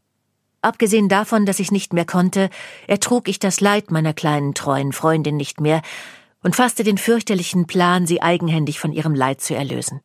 Abgesehen 0.60 1.08
davon, 1.08 1.46
dass 1.46 1.60
ich 1.60 1.72
nicht 1.72 1.94
mehr 1.94 2.04
konnte, 2.04 2.50
ertrug 2.86 3.28
ich 3.28 3.38
das 3.38 3.60
Leid 3.60 3.90
meiner 3.90 4.12
kleinen 4.12 4.54
treuen 4.54 4.92
Freundin 4.92 5.36
nicht 5.36 5.60
mehr 5.60 5.80
und 6.42 6.56
fasste 6.56 6.84
den 6.84 6.98
fürchterlichen 6.98 7.66
Plan, 7.66 8.06
sie 8.06 8.20
eigenhändig 8.22 8.78
von 8.78 8.92
ihrem 8.92 9.14
Leid 9.14 9.40
zu 9.40 9.54
erlösen. 9.54 10.00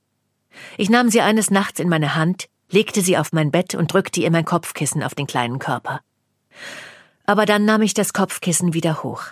Ich 0.78 0.90
nahm 0.90 1.10
sie 1.10 1.22
eines 1.22 1.52
Nachts 1.52 1.80
in 1.82 1.90
meine 1.90 2.16
Hand, 2.16 2.48
legte 2.72 3.02
sie 3.02 3.18
auf 3.18 3.34
mein 3.34 3.52
Bett 3.52 3.76
und 3.76 3.92
drückte 3.92 4.22
ihr 4.22 4.32
mein 4.32 4.46
Kopfkissen 4.46 5.04
auf 5.04 5.16
den 5.16 5.28
kleinen 5.28 5.60
Körper. 5.60 6.00
Aber 7.26 7.46
dann 7.46 7.66
nahm 7.66 7.82
ich 7.82 7.94
das 7.94 8.14
Kopfkissen 8.14 8.74
wieder 8.74 9.04
hoch. 9.04 9.24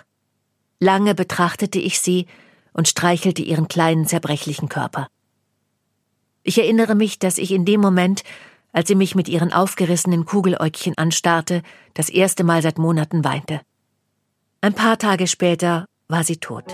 Lange 0.80 1.14
betrachtete 1.14 1.78
ich 1.78 2.00
sie 2.00 2.26
und 2.72 2.88
streichelte 2.88 3.42
ihren 3.42 3.68
kleinen 3.68 4.06
zerbrechlichen 4.06 4.68
Körper. 4.68 5.08
Ich 6.42 6.58
erinnere 6.58 6.94
mich, 6.94 7.18
dass 7.18 7.38
ich 7.38 7.52
in 7.52 7.64
dem 7.64 7.80
Moment, 7.80 8.24
als 8.72 8.88
sie 8.88 8.94
mich 8.94 9.14
mit 9.14 9.28
ihren 9.28 9.52
aufgerissenen 9.52 10.24
Kugeläugchen 10.24 10.96
anstarrte, 10.96 11.62
das 11.94 12.08
erste 12.08 12.44
Mal 12.44 12.62
seit 12.62 12.78
Monaten 12.78 13.24
weinte. 13.24 13.60
Ein 14.60 14.74
paar 14.74 14.98
Tage 14.98 15.26
später 15.26 15.86
war 16.08 16.24
sie 16.24 16.38
tot. 16.38 16.64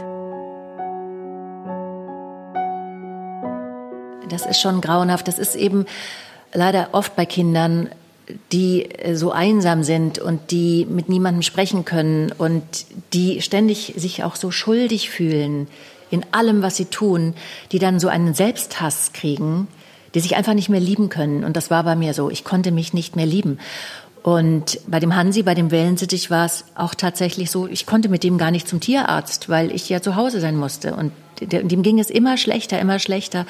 Das 4.28 4.44
ist 4.44 4.60
schon 4.60 4.80
grauenhaft. 4.80 5.26
Das 5.26 5.38
ist 5.38 5.54
eben 5.54 5.86
leider 6.52 6.90
oft 6.92 7.16
bei 7.16 7.26
Kindern, 7.26 7.90
die 8.52 8.88
so 9.12 9.32
einsam 9.32 9.82
sind 9.82 10.18
und 10.18 10.50
die 10.50 10.86
mit 10.88 11.08
niemandem 11.08 11.42
sprechen 11.42 11.84
können 11.84 12.32
und 12.36 12.62
die 13.12 13.40
ständig 13.42 13.94
sich 13.96 14.24
auch 14.24 14.36
so 14.36 14.50
schuldig 14.50 15.10
fühlen 15.10 15.66
in 16.10 16.24
allem, 16.32 16.62
was 16.62 16.76
sie 16.76 16.86
tun, 16.86 17.34
die 17.72 17.78
dann 17.78 18.00
so 18.00 18.08
einen 18.08 18.34
Selbsthass 18.34 19.12
kriegen, 19.12 19.68
die 20.14 20.20
sich 20.20 20.36
einfach 20.36 20.54
nicht 20.54 20.68
mehr 20.68 20.80
lieben 20.80 21.08
können. 21.08 21.44
Und 21.44 21.56
das 21.56 21.70
war 21.70 21.84
bei 21.84 21.96
mir 21.96 22.14
so. 22.14 22.30
Ich 22.30 22.44
konnte 22.44 22.70
mich 22.70 22.94
nicht 22.94 23.16
mehr 23.16 23.26
lieben. 23.26 23.58
Und 24.22 24.80
bei 24.86 25.00
dem 25.00 25.14
Hansi, 25.14 25.42
bei 25.42 25.54
dem 25.54 25.70
Wellensittich 25.70 26.30
war 26.30 26.46
es 26.46 26.64
auch 26.74 26.94
tatsächlich 26.94 27.50
so, 27.50 27.66
ich 27.66 27.86
konnte 27.86 28.08
mit 28.08 28.24
dem 28.24 28.36
gar 28.38 28.50
nicht 28.50 28.68
zum 28.68 28.80
Tierarzt, 28.80 29.48
weil 29.48 29.74
ich 29.74 29.88
ja 29.88 30.02
zu 30.02 30.16
Hause 30.16 30.40
sein 30.40 30.56
musste. 30.56 30.94
Und 30.94 31.12
dem 31.40 31.82
ging 31.82 31.98
es 31.98 32.10
immer 32.10 32.36
schlechter, 32.36 32.78
immer 32.78 32.98
schlechter. 32.98 33.46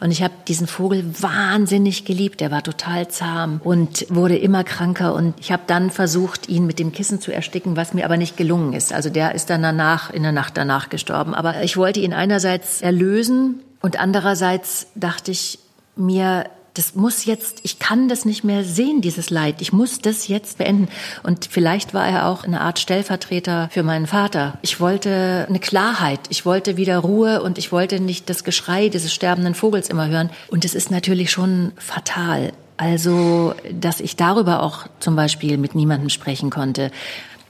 Und 0.00 0.10
ich 0.10 0.22
habe 0.22 0.34
diesen 0.46 0.66
Vogel 0.66 1.04
wahnsinnig 1.20 2.04
geliebt. 2.04 2.40
Der 2.40 2.50
war 2.50 2.62
total 2.62 3.08
zahm 3.08 3.60
und 3.64 4.06
wurde 4.10 4.36
immer 4.36 4.64
kranker. 4.64 5.14
Und 5.14 5.34
ich 5.40 5.52
habe 5.52 5.62
dann 5.66 5.90
versucht, 5.90 6.48
ihn 6.48 6.66
mit 6.66 6.78
dem 6.78 6.92
Kissen 6.92 7.20
zu 7.20 7.32
ersticken, 7.32 7.76
was 7.76 7.94
mir 7.94 8.04
aber 8.04 8.16
nicht 8.16 8.36
gelungen 8.36 8.72
ist. 8.72 8.92
Also 8.92 9.08
der 9.08 9.34
ist 9.34 9.48
dann 9.48 9.62
danach, 9.62 10.10
in 10.10 10.22
der 10.22 10.32
Nacht 10.32 10.56
danach 10.56 10.90
gestorben. 10.90 11.34
Aber 11.34 11.62
ich 11.62 11.76
wollte 11.76 12.00
ihn 12.00 12.12
einerseits 12.12 12.82
erlösen 12.82 13.60
und 13.80 13.98
andererseits 13.98 14.88
dachte 14.94 15.30
ich 15.30 15.58
mir, 15.96 16.44
das 16.76 16.94
muss 16.94 17.24
jetzt, 17.24 17.60
ich 17.62 17.78
kann 17.78 18.08
das 18.08 18.24
nicht 18.26 18.44
mehr 18.44 18.62
sehen, 18.62 19.00
dieses 19.00 19.30
Leid. 19.30 19.56
Ich 19.60 19.72
muss 19.72 20.00
das 20.00 20.28
jetzt 20.28 20.58
beenden. 20.58 20.88
Und 21.22 21.48
vielleicht 21.50 21.94
war 21.94 22.06
er 22.06 22.26
auch 22.26 22.44
eine 22.44 22.60
Art 22.60 22.78
Stellvertreter 22.78 23.70
für 23.72 23.82
meinen 23.82 24.06
Vater. 24.06 24.58
Ich 24.60 24.78
wollte 24.78 25.46
eine 25.48 25.58
Klarheit. 25.58 26.20
Ich 26.28 26.44
wollte 26.44 26.76
wieder 26.76 26.98
Ruhe 26.98 27.42
und 27.42 27.56
ich 27.56 27.72
wollte 27.72 27.98
nicht 27.98 28.28
das 28.28 28.44
Geschrei 28.44 28.90
dieses 28.90 29.14
sterbenden 29.14 29.54
Vogels 29.54 29.88
immer 29.88 30.08
hören. 30.08 30.30
Und 30.48 30.66
es 30.66 30.74
ist 30.74 30.90
natürlich 30.90 31.30
schon 31.30 31.72
fatal. 31.76 32.52
Also, 32.76 33.54
dass 33.72 34.00
ich 34.00 34.16
darüber 34.16 34.62
auch 34.62 34.86
zum 35.00 35.16
Beispiel 35.16 35.56
mit 35.56 35.74
niemandem 35.74 36.10
sprechen 36.10 36.50
konnte. 36.50 36.90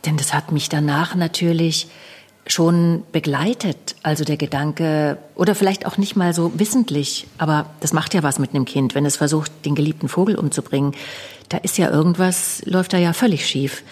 Denn 0.05 0.17
das 0.17 0.33
hat 0.33 0.53
mich 0.53 0.69
danach 0.69 1.17
natürlich 1.17 1.89
schon 2.47 3.03
begleitet, 3.13 3.97
also 4.03 4.25
der 4.25 4.37
Gedanke, 4.37 5.19
oder 5.35 5.55
vielleicht 5.55 5.85
auch 5.87 5.99
nicht 5.99 6.17
mal 6.17 6.33
so 6.33 6.53
wissentlich, 6.59 7.27
aber 7.39 7.67
das 7.81 7.93
macht 7.93 8.15
ja 8.15 8.23
was 8.23 8.39
mit 8.39 8.55
einem 8.55 8.65
Kind, 8.65 8.95
wenn 8.95 9.05
es 9.05 9.17
versucht, 9.17 9.51
den 9.65 9.75
geliebten 9.75 10.09
Vogel 10.09 10.37
umzubringen. 10.37 10.95
Da 11.49 11.59
ist 11.59 11.79
ja 11.79 11.91
irgendwas, 11.91 12.63
läuft 12.65 12.93
da 12.93 12.99
ja 12.99 13.13
völlig 13.13 13.47
schief. 13.47 13.83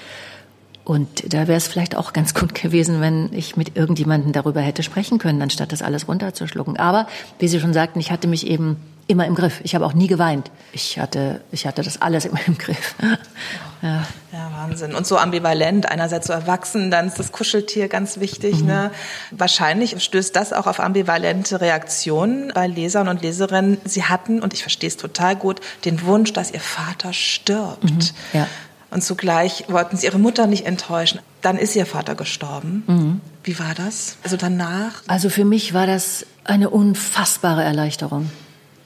Und 0.85 1.33
da 1.33 1.49
wäre 1.49 1.57
es 1.57 1.67
vielleicht 1.67 1.97
auch 1.97 2.13
ganz 2.13 2.35
gut 2.35 2.55
gewesen, 2.55 3.01
wenn 3.01 3.33
ich 3.33 3.57
mit 3.57 3.77
irgendjemandem 3.77 4.33
darüber 4.33 4.61
hätte 4.61 4.83
sprechen 4.83 5.19
können, 5.19 5.41
anstatt 5.41 5.73
das 5.73 5.83
alles 5.83 6.09
runterzuschlucken. 6.09 6.77
Aber, 6.77 7.07
wie 7.39 7.49
Sie 7.49 7.59
schon 7.59 7.73
sagten, 7.73 8.01
ich 8.01 8.11
hatte 8.11 8.29
mich 8.29 8.47
eben 8.47 8.77
immer 9.07 9.27
im 9.27 9.35
Griff. 9.35 9.61
Ich 9.65 9.75
habe 9.75 9.85
auch 9.85 9.93
nie 9.93 10.07
geweint. 10.07 10.51
Ich 10.73 10.99
hatte, 10.99 11.41
ich 11.53 11.67
hatte 11.67 11.83
das 11.83 12.01
alles 12.01 12.25
immer 12.25 12.41
im 12.47 12.57
Griff. 12.57 12.95
ja. 13.83 14.07
ja, 14.33 14.51
Wahnsinn. 14.57 14.95
Und 14.95 15.07
so 15.07 15.19
ambivalent. 15.19 15.91
Einerseits 15.91 16.27
so 16.27 16.33
erwachsen, 16.33 16.91
dann 16.91 17.07
ist 17.07 17.19
das 17.19 17.33
Kuscheltier 17.33 17.89
ganz 17.89 18.19
wichtig. 18.21 18.61
Mhm. 18.61 18.67
Ne? 18.67 18.91
Wahrscheinlich 19.31 20.03
stößt 20.03 20.35
das 20.35 20.53
auch 20.53 20.67
auf 20.67 20.81
ambivalente 20.81 21.61
Reaktionen 21.61 22.53
bei 22.55 22.67
Lesern 22.67 23.09
und 23.09 23.23
Leserinnen. 23.23 23.79
Sie 23.85 24.05
hatten, 24.05 24.41
und 24.41 24.55
ich 24.55 24.63
verstehe 24.63 24.89
es 24.89 24.97
total 24.97 25.37
gut, 25.37 25.61
den 25.85 26.03
Wunsch, 26.03 26.33
dass 26.33 26.51
ihr 26.51 26.61
Vater 26.61 27.13
stirbt. 27.13 27.85
Mhm. 27.85 27.99
Ja. 28.33 28.47
Und 28.91 29.03
zugleich 29.03 29.65
wollten 29.69 29.97
sie 29.97 30.07
ihre 30.07 30.19
Mutter 30.19 30.47
nicht 30.47 30.67
enttäuschen. 30.67 31.21
Dann 31.43 31.59
ist 31.59 31.75
ihr 31.75 31.85
Vater 31.85 32.15
gestorben. 32.15 32.85
Mhm. 32.87 33.21
Wie 33.43 33.59
war 33.59 33.75
das? 33.75 34.17
Also 34.23 34.37
danach? 34.37 35.03
Also 35.09 35.29
für 35.29 35.45
mich 35.45 35.75
war 35.75 35.87
das 35.87 36.25
eine 36.45 36.71
unfassbare 36.71 37.65
Erleichterung 37.65 38.31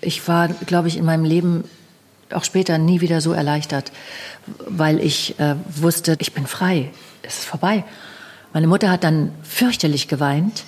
ich 0.00 0.26
war, 0.28 0.48
glaube 0.48 0.88
ich, 0.88 0.96
in 0.96 1.04
meinem 1.04 1.24
Leben 1.24 1.64
auch 2.32 2.44
später 2.44 2.78
nie 2.78 3.00
wieder 3.00 3.20
so 3.20 3.32
erleichtert, 3.32 3.92
weil 4.66 5.00
ich 5.00 5.38
äh, 5.38 5.56
wusste, 5.74 6.16
ich 6.18 6.32
bin 6.32 6.46
frei, 6.46 6.90
es 7.22 7.38
ist 7.38 7.44
vorbei. 7.44 7.84
Meine 8.52 8.66
Mutter 8.66 8.90
hat 8.90 9.04
dann 9.04 9.32
fürchterlich 9.42 10.08
geweint, 10.08 10.64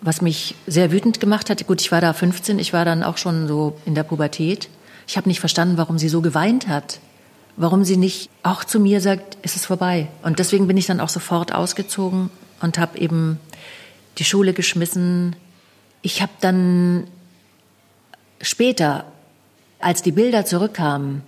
was 0.00 0.20
mich 0.20 0.54
sehr 0.66 0.92
wütend 0.92 1.20
gemacht 1.20 1.50
hat. 1.50 1.66
Gut, 1.66 1.80
ich 1.80 1.92
war 1.92 2.00
da 2.00 2.12
15, 2.12 2.58
ich 2.58 2.72
war 2.72 2.84
dann 2.84 3.02
auch 3.02 3.18
schon 3.18 3.48
so 3.48 3.78
in 3.84 3.94
der 3.94 4.02
Pubertät. 4.04 4.68
Ich 5.06 5.16
habe 5.16 5.28
nicht 5.28 5.40
verstanden, 5.40 5.78
warum 5.78 5.98
sie 5.98 6.08
so 6.08 6.20
geweint 6.20 6.68
hat. 6.68 7.00
Warum 7.56 7.82
sie 7.82 7.96
nicht 7.96 8.30
auch 8.44 8.62
zu 8.62 8.78
mir 8.78 9.00
sagt, 9.00 9.38
es 9.42 9.56
ist 9.56 9.66
vorbei. 9.66 10.08
Und 10.22 10.38
deswegen 10.38 10.68
bin 10.68 10.76
ich 10.76 10.86
dann 10.86 11.00
auch 11.00 11.08
sofort 11.08 11.52
ausgezogen 11.52 12.30
und 12.60 12.78
habe 12.78 12.98
eben 12.98 13.40
die 14.18 14.24
Schule 14.24 14.52
geschmissen. 14.52 15.34
Ich 16.02 16.22
habe 16.22 16.32
dann 16.40 17.08
später, 18.40 19.04
als 19.80 20.02
die 20.02 20.12
Bilder 20.12 20.44
zurückkamen, 20.44 21.22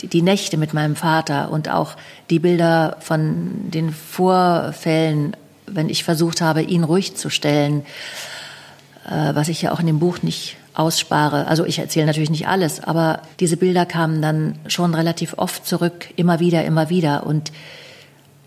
die, 0.00 0.08
die, 0.08 0.22
Nächte 0.22 0.56
mit 0.56 0.72
meinem 0.72 0.96
Vater 0.96 1.50
und 1.50 1.68
auch 1.68 1.96
die 2.30 2.38
Bilder 2.38 2.96
von 3.00 3.70
den 3.70 3.92
Vorfällen, 3.92 5.36
wenn 5.66 5.88
ich 5.88 6.04
versucht 6.04 6.40
habe, 6.40 6.62
ihn 6.62 6.84
ruhig 6.84 7.16
zu 7.16 7.28
stellen, 7.28 7.84
äh, 9.06 9.34
was 9.34 9.48
ich 9.48 9.62
ja 9.62 9.72
auch 9.72 9.80
in 9.80 9.86
dem 9.86 9.98
Buch 9.98 10.22
nicht 10.22 10.56
ausspare. 10.74 11.46
Also 11.46 11.64
ich 11.64 11.78
erzähle 11.78 12.06
natürlich 12.06 12.30
nicht 12.30 12.48
alles, 12.48 12.82
aber 12.82 13.22
diese 13.40 13.56
Bilder 13.56 13.84
kamen 13.84 14.22
dann 14.22 14.58
schon 14.66 14.94
relativ 14.94 15.34
oft 15.36 15.66
zurück, 15.66 16.08
immer 16.16 16.40
wieder, 16.40 16.64
immer 16.64 16.88
wieder. 16.88 17.26
Und 17.26 17.52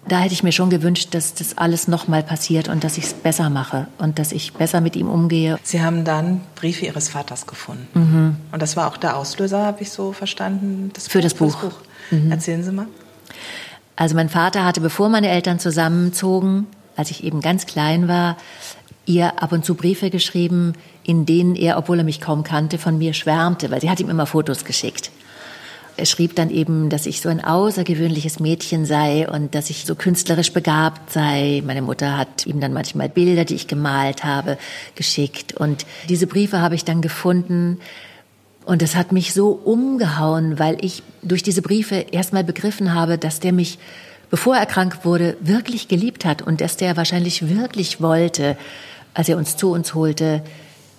da 0.07 0.19
hätte 0.19 0.33
ich 0.33 0.43
mir 0.43 0.51
schon 0.51 0.69
gewünscht, 0.69 1.09
dass 1.11 1.33
das 1.33 1.57
alles 1.57 1.87
nochmal 1.87 2.23
passiert 2.23 2.67
und 2.67 2.83
dass 2.83 2.97
ich 2.97 3.05
es 3.05 3.13
besser 3.13 3.49
mache 3.49 3.87
und 3.97 4.19
dass 4.19 4.31
ich 4.31 4.53
besser 4.53 4.81
mit 4.81 4.95
ihm 4.95 5.07
umgehe. 5.07 5.57
Sie 5.63 5.81
haben 5.81 6.03
dann 6.03 6.41
Briefe 6.55 6.85
Ihres 6.85 7.09
Vaters 7.09 7.47
gefunden. 7.47 7.87
Mhm. 7.93 8.35
Und 8.51 8.61
das 8.61 8.75
war 8.75 8.87
auch 8.87 8.97
der 8.97 9.17
Auslöser, 9.17 9.65
habe 9.65 9.81
ich 9.81 9.91
so 9.91 10.11
verstanden, 10.11 10.91
das 10.93 11.07
für, 11.07 11.21
das 11.21 11.33
Buch. 11.33 11.53
Das 11.53 11.61
Buch. 11.61 11.79
Mhm. 12.11 12.31
Erzählen 12.31 12.63
Sie 12.63 12.71
mal. 12.71 12.87
Also 13.95 14.15
mein 14.15 14.29
Vater 14.29 14.65
hatte, 14.65 14.81
bevor 14.81 15.09
meine 15.09 15.29
Eltern 15.29 15.59
zusammenzogen, 15.59 16.67
als 16.95 17.11
ich 17.11 17.23
eben 17.23 17.41
ganz 17.41 17.65
klein 17.65 18.07
war, 18.07 18.37
ihr 19.05 19.41
ab 19.41 19.51
und 19.51 19.65
zu 19.65 19.75
Briefe 19.75 20.09
geschrieben, 20.09 20.73
in 21.03 21.25
denen 21.25 21.55
er, 21.55 21.77
obwohl 21.77 21.99
er 21.99 22.03
mich 22.03 22.21
kaum 22.21 22.43
kannte, 22.43 22.77
von 22.77 22.97
mir 22.97 23.13
schwärmte, 23.13 23.69
weil 23.71 23.81
sie 23.81 23.89
hat 23.89 23.99
ihm 23.99 24.09
immer 24.09 24.25
Fotos 24.25 24.65
geschickt. 24.65 25.11
Er 25.95 26.05
schrieb 26.07 26.35
dann 26.35 26.49
eben, 26.49 26.89
dass 26.89 27.05
ich 27.05 27.21
so 27.21 27.29
ein 27.29 27.43
außergewöhnliches 27.43 28.39
Mädchen 28.39 28.85
sei 28.85 29.29
und 29.29 29.53
dass 29.53 29.69
ich 29.69 29.85
so 29.85 29.93
künstlerisch 29.93 30.51
begabt 30.51 31.11
sei. 31.11 31.61
Meine 31.65 31.83
Mutter 31.83 32.17
hat 32.17 32.47
ihm 32.47 32.59
dann 32.59 32.73
manchmal 32.73 33.09
Bilder, 33.09 33.45
die 33.45 33.53
ich 33.53 33.67
gemalt 33.67 34.23
habe, 34.23 34.57
geschickt. 34.95 35.53
Und 35.53 35.85
diese 36.09 36.25
Briefe 36.25 36.61
habe 36.61 36.73
ich 36.73 36.83
dann 36.83 37.03
gefunden. 37.03 37.79
Und 38.65 38.81
es 38.81 38.95
hat 38.95 39.11
mich 39.11 39.33
so 39.33 39.51
umgehauen, 39.51 40.57
weil 40.57 40.83
ich 40.83 41.03
durch 41.21 41.43
diese 41.43 41.61
Briefe 41.61 42.05
erstmal 42.11 42.43
begriffen 42.43 42.95
habe, 42.95 43.19
dass 43.19 43.39
der 43.39 43.53
mich, 43.53 43.77
bevor 44.31 44.55
er 44.55 44.65
krank 44.65 44.99
wurde, 45.03 45.37
wirklich 45.41 45.89
geliebt 45.89 46.25
hat 46.25 46.41
und 46.41 46.59
dass 46.59 46.75
der 46.75 46.97
wahrscheinlich 46.97 47.49
wirklich 47.49 48.01
wollte, 48.01 48.57
als 49.13 49.29
er 49.29 49.37
uns 49.37 49.57
zu 49.57 49.71
uns 49.71 49.93
holte, 49.93 50.43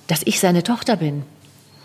dass 0.07 0.20
ich 0.24 0.38
seine 0.38 0.62
Tochter 0.62 0.96
bin, 0.96 1.24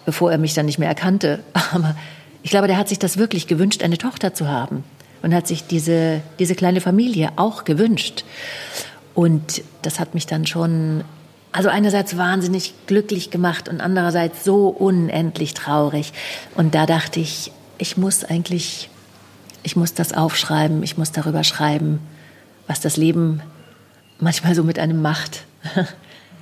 bevor 0.06 0.32
er 0.32 0.38
mich 0.38 0.54
dann 0.54 0.67
nicht 0.67 0.78
mehr 0.78 0.89
erkannte. 0.89 1.39
Aber 1.72 1.95
ich 2.43 2.52
glaube, 2.52 2.67
der 2.67 2.78
hat 2.78 2.89
sich 2.89 2.99
das 2.99 3.17
wirklich 3.17 3.47
gewünscht, 3.47 3.84
eine 3.84 3.97
Tochter 3.97 4.34
zu 4.34 4.47
haben 4.47 4.84
und 5.21 5.34
hat 5.34 5.47
sich 5.47 5.67
diese, 5.67 6.21
diese 6.39 6.56
kleine 6.56 6.82
Familie 6.82 7.32
auch 7.36 7.63
gewünscht. 7.63 8.23
Und 9.13 9.63
das 9.81 10.00
hat 10.00 10.13
mich 10.13 10.27
dann 10.27 10.48
schon, 10.48 11.04
also 11.52 11.69
einerseits 11.69 12.15
wahnsinnig 12.17 12.73
glücklich 12.87 13.31
gemacht 13.31 13.67
und 13.67 13.81
andererseits 13.81 14.44
so 14.44 14.67
unendlich 14.69 15.54
traurig. 15.54 16.13
Und 16.56 16.75
da 16.75 16.85
dachte 16.85 17.19
ich, 17.19 17.52
ich 17.77 17.98
muss 17.98 18.23
eigentlich, 18.23 18.90
ich 19.63 19.75
muss 19.75 19.94
das 19.94 20.13
aufschreiben, 20.13 20.83
ich 20.83 20.98
muss 20.98 21.12
darüber 21.12 21.44
schreiben, 21.44 22.00
was 22.67 22.79
das 22.79 22.98
Leben 22.98 23.42
manchmal 24.19 24.56
so 24.56 24.63
mit 24.63 24.79
einem 24.79 25.02
macht. 25.02 25.46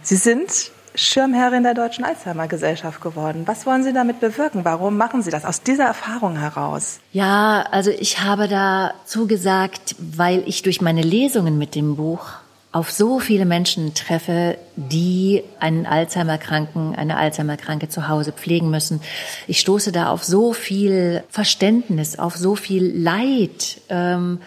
Sie 0.03 0.15
sind 0.15 0.71
Schirmherrin 0.97 1.61
der 1.61 1.75
Deutschen 1.75 2.03
Alzheimer 2.03 2.47
Gesellschaft 2.47 3.01
geworden. 3.01 3.43
Was 3.45 3.67
wollen 3.67 3.83
Sie 3.83 3.93
damit 3.93 4.19
bewirken? 4.19 4.65
Warum 4.65 4.97
machen 4.97 5.21
Sie 5.21 5.29
das 5.29 5.45
aus 5.45 5.61
dieser 5.61 5.85
Erfahrung 5.85 6.37
heraus? 6.37 6.99
Ja, 7.13 7.65
also 7.69 7.91
ich 7.91 8.21
habe 8.21 8.47
dazu 8.47 9.27
gesagt, 9.27 9.95
weil 9.99 10.43
ich 10.47 10.63
durch 10.63 10.81
meine 10.81 11.03
Lesungen 11.03 11.59
mit 11.59 11.75
dem 11.75 11.97
Buch 11.97 12.29
auf 12.71 12.91
so 12.91 13.19
viele 13.19 13.45
Menschen 13.45 13.93
treffe, 13.93 14.57
die 14.75 15.43
einen 15.59 15.85
Alzheimer-Kranken, 15.85 16.95
eine 16.95 17.17
Alzheimer-Kranke 17.17 17.89
zu 17.89 18.07
Hause 18.07 18.31
pflegen 18.31 18.71
müssen. 18.71 19.01
Ich 19.47 19.59
stoße 19.59 19.91
da 19.91 20.09
auf 20.09 20.23
so 20.23 20.51
viel 20.51 21.23
Verständnis, 21.29 22.17
auf 22.17 22.35
so 22.35 22.55
viel 22.55 22.85
Leid. 22.85 23.81
Ähm, 23.89 24.39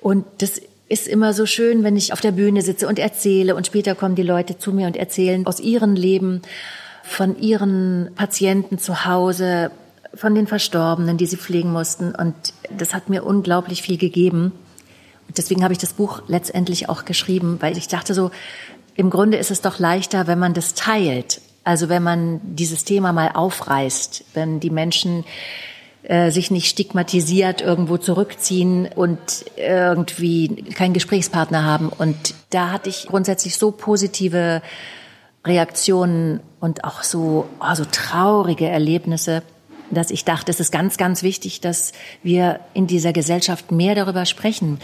und 0.00 0.26
das 0.38 0.60
ist 0.92 1.08
immer 1.08 1.32
so 1.32 1.46
schön, 1.46 1.84
wenn 1.84 1.96
ich 1.96 2.12
auf 2.12 2.20
der 2.20 2.32
Bühne 2.32 2.60
sitze 2.60 2.86
und 2.86 2.98
erzähle 2.98 3.56
und 3.56 3.66
später 3.66 3.94
kommen 3.94 4.14
die 4.14 4.22
Leute 4.22 4.58
zu 4.58 4.72
mir 4.72 4.86
und 4.86 4.96
erzählen 4.96 5.46
aus 5.46 5.58
ihrem 5.58 5.94
Leben, 5.94 6.42
von 7.02 7.38
ihren 7.40 8.10
Patienten 8.14 8.78
zu 8.78 9.06
Hause, 9.06 9.70
von 10.14 10.34
den 10.34 10.46
Verstorbenen, 10.46 11.16
die 11.16 11.24
sie 11.26 11.38
pflegen 11.38 11.72
mussten. 11.72 12.14
Und 12.14 12.34
das 12.76 12.92
hat 12.92 13.08
mir 13.08 13.24
unglaublich 13.24 13.80
viel 13.80 13.96
gegeben. 13.96 14.52
Und 15.28 15.38
deswegen 15.38 15.64
habe 15.64 15.72
ich 15.72 15.78
das 15.78 15.94
Buch 15.94 16.22
letztendlich 16.28 16.90
auch 16.90 17.06
geschrieben, 17.06 17.56
weil 17.60 17.78
ich 17.78 17.88
dachte 17.88 18.12
so, 18.12 18.30
im 18.94 19.08
Grunde 19.08 19.38
ist 19.38 19.50
es 19.50 19.62
doch 19.62 19.78
leichter, 19.78 20.26
wenn 20.26 20.38
man 20.38 20.52
das 20.52 20.74
teilt. 20.74 21.40
Also 21.64 21.88
wenn 21.88 22.02
man 22.02 22.40
dieses 22.44 22.84
Thema 22.84 23.12
mal 23.14 23.30
aufreißt, 23.32 24.24
wenn 24.34 24.60
die 24.60 24.70
Menschen 24.70 25.24
sich 26.30 26.50
nicht 26.50 26.68
stigmatisiert 26.68 27.60
irgendwo 27.60 27.96
zurückziehen 27.96 28.88
und 28.94 29.44
irgendwie 29.56 30.48
keinen 30.74 30.94
Gesprächspartner 30.94 31.64
haben. 31.64 31.90
Und 31.90 32.34
da 32.50 32.70
hatte 32.70 32.88
ich 32.88 33.06
grundsätzlich 33.06 33.56
so 33.56 33.70
positive 33.70 34.62
Reaktionen 35.44 36.40
und 36.60 36.84
auch 36.84 37.02
so, 37.02 37.48
oh, 37.60 37.74
so 37.74 37.84
traurige 37.84 38.68
Erlebnisse, 38.68 39.42
dass 39.90 40.10
ich 40.10 40.24
dachte, 40.24 40.50
es 40.50 40.60
ist 40.60 40.72
ganz, 40.72 40.96
ganz 40.96 41.22
wichtig, 41.22 41.60
dass 41.60 41.92
wir 42.22 42.60
in 42.74 42.86
dieser 42.86 43.12
Gesellschaft 43.12 43.70
mehr 43.70 43.94
darüber 43.94 44.24
sprechen 44.26 44.78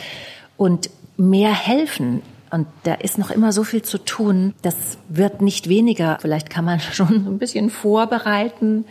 und 0.56 0.90
mehr 1.16 1.52
helfen. 1.52 2.22
Und 2.50 2.66
da 2.84 2.94
ist 2.94 3.18
noch 3.18 3.30
immer 3.30 3.52
so 3.52 3.64
viel 3.64 3.82
zu 3.82 3.98
tun. 3.98 4.54
Das 4.62 4.76
wird 5.08 5.42
nicht 5.42 5.68
weniger. 5.68 6.18
Vielleicht 6.20 6.50
kann 6.50 6.64
man 6.64 6.80
schon 6.92 7.26
ein 7.26 7.38
bisschen 7.38 7.70
vorbereiten, 7.70 8.84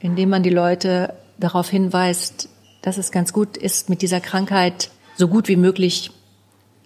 indem 0.00 0.30
man 0.30 0.42
die 0.42 0.50
Leute 0.50 1.14
darauf 1.38 1.68
hinweist, 1.68 2.48
dass 2.82 2.98
es 2.98 3.10
ganz 3.10 3.32
gut 3.32 3.56
ist, 3.56 3.88
mit 3.88 4.02
dieser 4.02 4.20
Krankheit 4.20 4.90
so 5.16 5.28
gut 5.28 5.48
wie 5.48 5.56
möglich 5.56 6.10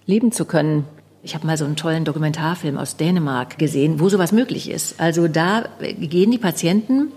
leben 0.06 0.32
zu 0.32 0.44
können. 0.44 0.84
Ich 1.22 1.34
habe 1.34 1.46
mal 1.46 1.56
so 1.56 1.64
einen 1.64 1.76
tollen 1.76 2.04
Dokumentarfilm 2.04 2.76
aus 2.76 2.96
Dänemark 2.96 3.58
gesehen, 3.58 4.00
wo 4.00 4.08
sowas 4.08 4.32
möglich 4.32 4.70
ist. 4.70 5.00
Also 5.00 5.28
da 5.28 5.64
gehen 5.80 6.30
die 6.30 6.38
Patienten, 6.38 7.12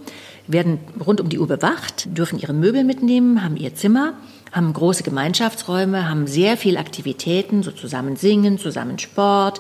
werden 0.48 0.80
rund 1.04 1.22
um 1.22 1.30
die 1.30 1.40
Uhr 1.40 1.48
bewacht, 1.48 2.16
dürfen 2.16 2.38
ihre 2.38 2.54
Möbel 2.54 2.84
mitnehmen, 2.84 3.44
haben 3.44 3.58
ihr 3.58 3.74
Zimmer, 3.74 4.14
haben 4.52 4.72
große 4.74 5.04
Gemeinschaftsräume, 5.04 6.08
haben 6.08 6.28
sehr 6.28 6.56
viel 6.58 6.78
Aktivitäten, 6.78 7.64
so 7.64 7.72
zusammen 7.72 8.16
singen, 8.16 8.60
zusammen 8.60 9.00
Sport, 9.00 9.60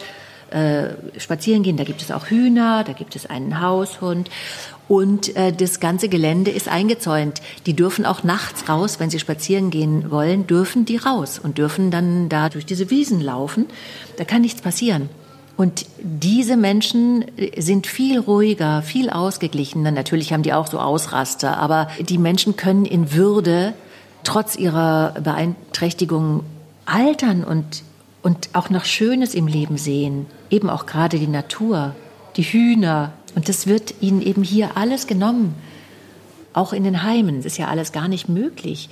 äh, 0.51 0.89
spazieren 1.17 1.63
gehen. 1.63 1.77
Da 1.77 1.83
gibt 1.83 2.01
es 2.01 2.11
auch 2.11 2.27
Hühner, 2.27 2.83
da 2.83 2.93
gibt 2.93 3.15
es 3.15 3.25
einen 3.25 3.61
Haushund 3.61 4.29
und 4.87 5.35
äh, 5.35 5.51
das 5.51 5.79
ganze 5.79 6.09
Gelände 6.09 6.51
ist 6.51 6.67
eingezäunt. 6.67 7.41
Die 7.65 7.73
dürfen 7.73 8.05
auch 8.05 8.23
nachts 8.23 8.69
raus, 8.69 8.99
wenn 8.99 9.09
sie 9.09 9.19
spazieren 9.19 9.71
gehen 9.71 10.11
wollen, 10.11 10.47
dürfen 10.47 10.85
die 10.85 10.97
raus 10.97 11.39
und 11.41 11.57
dürfen 11.57 11.91
dann 11.91 12.29
da 12.29 12.49
durch 12.49 12.65
diese 12.65 12.89
Wiesen 12.89 13.19
laufen. 13.21 13.65
Da 14.17 14.25
kann 14.25 14.41
nichts 14.41 14.61
passieren. 14.61 15.09
Und 15.57 15.85
diese 15.99 16.57
Menschen 16.57 17.25
sind 17.57 17.87
viel 17.87 18.19
ruhiger, 18.19 18.81
viel 18.81 19.09
ausgeglichener. 19.09 19.91
Natürlich 19.91 20.33
haben 20.33 20.43
die 20.43 20.53
auch 20.53 20.67
so 20.67 20.79
Ausraster, 20.79 21.57
aber 21.57 21.87
die 21.99 22.17
Menschen 22.17 22.57
können 22.57 22.85
in 22.85 23.13
Würde 23.13 23.73
trotz 24.23 24.57
ihrer 24.57 25.13
Beeinträchtigung 25.23 26.43
altern 26.85 27.43
und, 27.43 27.83
und 28.21 28.49
auch 28.53 28.69
noch 28.69 28.83
Schönes 28.83 29.33
im 29.33 29.47
Leben 29.47 29.77
sehen. 29.77 30.25
Eben 30.49 30.69
auch 30.69 30.85
gerade 30.85 31.19
die 31.19 31.27
Natur, 31.27 31.95
die 32.35 32.43
Hühner, 32.43 33.13
und 33.35 33.49
das 33.49 33.67
wird 33.67 33.95
ihnen 34.01 34.21
eben 34.21 34.43
hier 34.43 34.77
alles 34.77 35.07
genommen. 35.07 35.53
Auch 36.53 36.71
in 36.71 36.85
den 36.85 37.03
Heimen. 37.03 37.37
Das 37.37 37.47
ist 37.47 37.57
ja 37.57 37.67
alles 37.67 37.91
gar 37.91 38.07
nicht 38.07 38.29
möglich. 38.29 38.89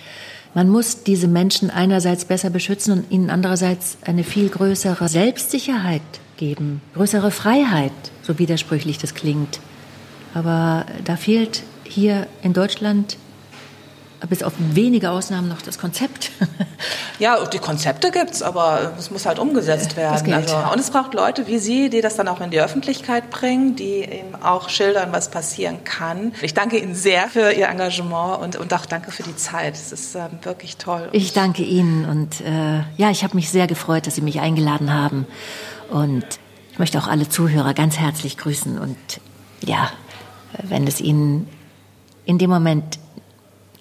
Man 0.53 0.69
muss 0.69 1.03
diese 1.03 1.27
Menschen 1.27 1.71
einerseits 1.71 2.25
besser 2.25 2.49
beschützen 2.49 2.93
und 2.93 3.11
ihnen 3.11 3.29
andererseits 3.29 3.97
eine 4.01 4.23
viel 4.23 4.49
größere 4.49 5.07
Selbstsicherheit 5.07 6.01
geben, 6.37 6.81
größere 6.93 7.31
Freiheit, 7.31 7.91
so 8.21 8.37
widersprüchlich 8.37 8.97
das 8.97 9.15
klingt. 9.15 9.59
Aber 10.33 10.85
da 11.05 11.15
fehlt 11.15 11.63
hier 11.85 12.27
in 12.43 12.53
Deutschland 12.53 13.17
bis 14.27 14.43
auf 14.43 14.53
wenige 14.57 15.11
Ausnahmen 15.11 15.49
noch 15.49 15.61
das 15.61 15.77
Konzept. 15.77 16.31
ja, 17.19 17.43
die 17.45 17.59
Konzepte 17.59 18.11
gibt's, 18.11 18.41
aber 18.41 18.93
es 18.97 19.11
muss 19.11 19.25
halt 19.25 19.39
umgesetzt 19.39 19.97
werden. 19.97 20.33
Also, 20.33 20.55
und 20.55 20.79
es 20.79 20.91
braucht 20.91 21.13
Leute 21.13 21.47
wie 21.47 21.57
Sie, 21.57 21.89
die 21.89 22.01
das 22.01 22.15
dann 22.15 22.27
auch 22.27 22.39
in 22.39 22.49
die 22.49 22.61
Öffentlichkeit 22.61 23.29
bringen, 23.29 23.75
die 23.75 24.03
eben 24.03 24.35
auch 24.41 24.69
schildern, 24.69 25.11
was 25.11 25.29
passieren 25.29 25.83
kann. 25.83 26.33
Ich 26.41 26.53
danke 26.53 26.77
Ihnen 26.77 26.95
sehr 26.95 27.27
für 27.27 27.51
Ihr 27.51 27.67
Engagement 27.67 28.41
und, 28.41 28.55
und 28.55 28.73
auch 28.73 28.85
danke 28.85 29.11
für 29.11 29.23
die 29.23 29.35
Zeit. 29.35 29.75
Es 29.75 29.91
ist 29.91 30.15
ähm, 30.15 30.39
wirklich 30.43 30.77
toll. 30.77 31.09
Ich 31.11 31.33
danke 31.33 31.63
Ihnen 31.63 32.05
und 32.05 32.41
äh, 32.41 32.83
ja, 32.97 33.09
ich 33.09 33.23
habe 33.23 33.35
mich 33.35 33.49
sehr 33.49 33.67
gefreut, 33.67 34.07
dass 34.07 34.15
Sie 34.15 34.21
mich 34.21 34.39
eingeladen 34.39 34.93
haben 34.93 35.27
und 35.89 36.25
ich 36.71 36.79
möchte 36.79 36.97
auch 36.97 37.07
alle 37.07 37.29
Zuhörer 37.29 37.73
ganz 37.73 37.97
herzlich 37.97 38.37
grüßen 38.37 38.79
und 38.79 38.97
ja, 39.63 39.91
wenn 40.63 40.87
es 40.87 41.01
Ihnen 41.01 41.47
in 42.25 42.37
dem 42.37 42.49
Moment 42.49 42.99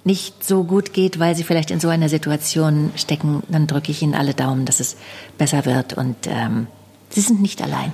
nicht 0.04 0.44
so 0.44 0.64
gut 0.64 0.92
geht, 0.92 1.18
weil 1.18 1.34
sie 1.36 1.44
vielleicht 1.44 1.70
in 1.70 1.80
so 1.80 1.88
einer 1.88 2.08
Situation 2.08 2.92
stecken, 2.96 3.42
dann 3.48 3.66
drücke 3.66 3.92
ich 3.92 4.00
Ihnen 4.02 4.14
alle 4.14 4.34
Daumen, 4.34 4.66
dass 4.66 4.80
es 4.80 4.96
besser 5.38 5.64
wird. 5.64 5.94
Und 5.94 6.16
ähm, 6.26 6.66
Sie 7.10 7.20
sind 7.20 7.42
nicht 7.42 7.62
allein. 7.62 7.92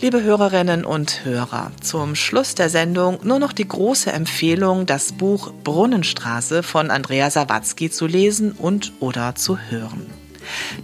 Liebe 0.00 0.22
Hörerinnen 0.22 0.84
und 0.84 1.24
Hörer, 1.24 1.70
zum 1.80 2.16
Schluss 2.16 2.56
der 2.56 2.68
Sendung 2.68 3.20
nur 3.22 3.38
noch 3.38 3.52
die 3.52 3.68
große 3.68 4.10
Empfehlung, 4.10 4.84
das 4.84 5.12
Buch 5.12 5.52
Brunnenstraße 5.62 6.64
von 6.64 6.90
Andrea 6.90 7.30
Sawatzki 7.30 7.88
zu 7.88 8.08
lesen 8.08 8.50
und 8.50 8.92
oder 8.98 9.36
zu 9.36 9.58
hören. 9.58 10.08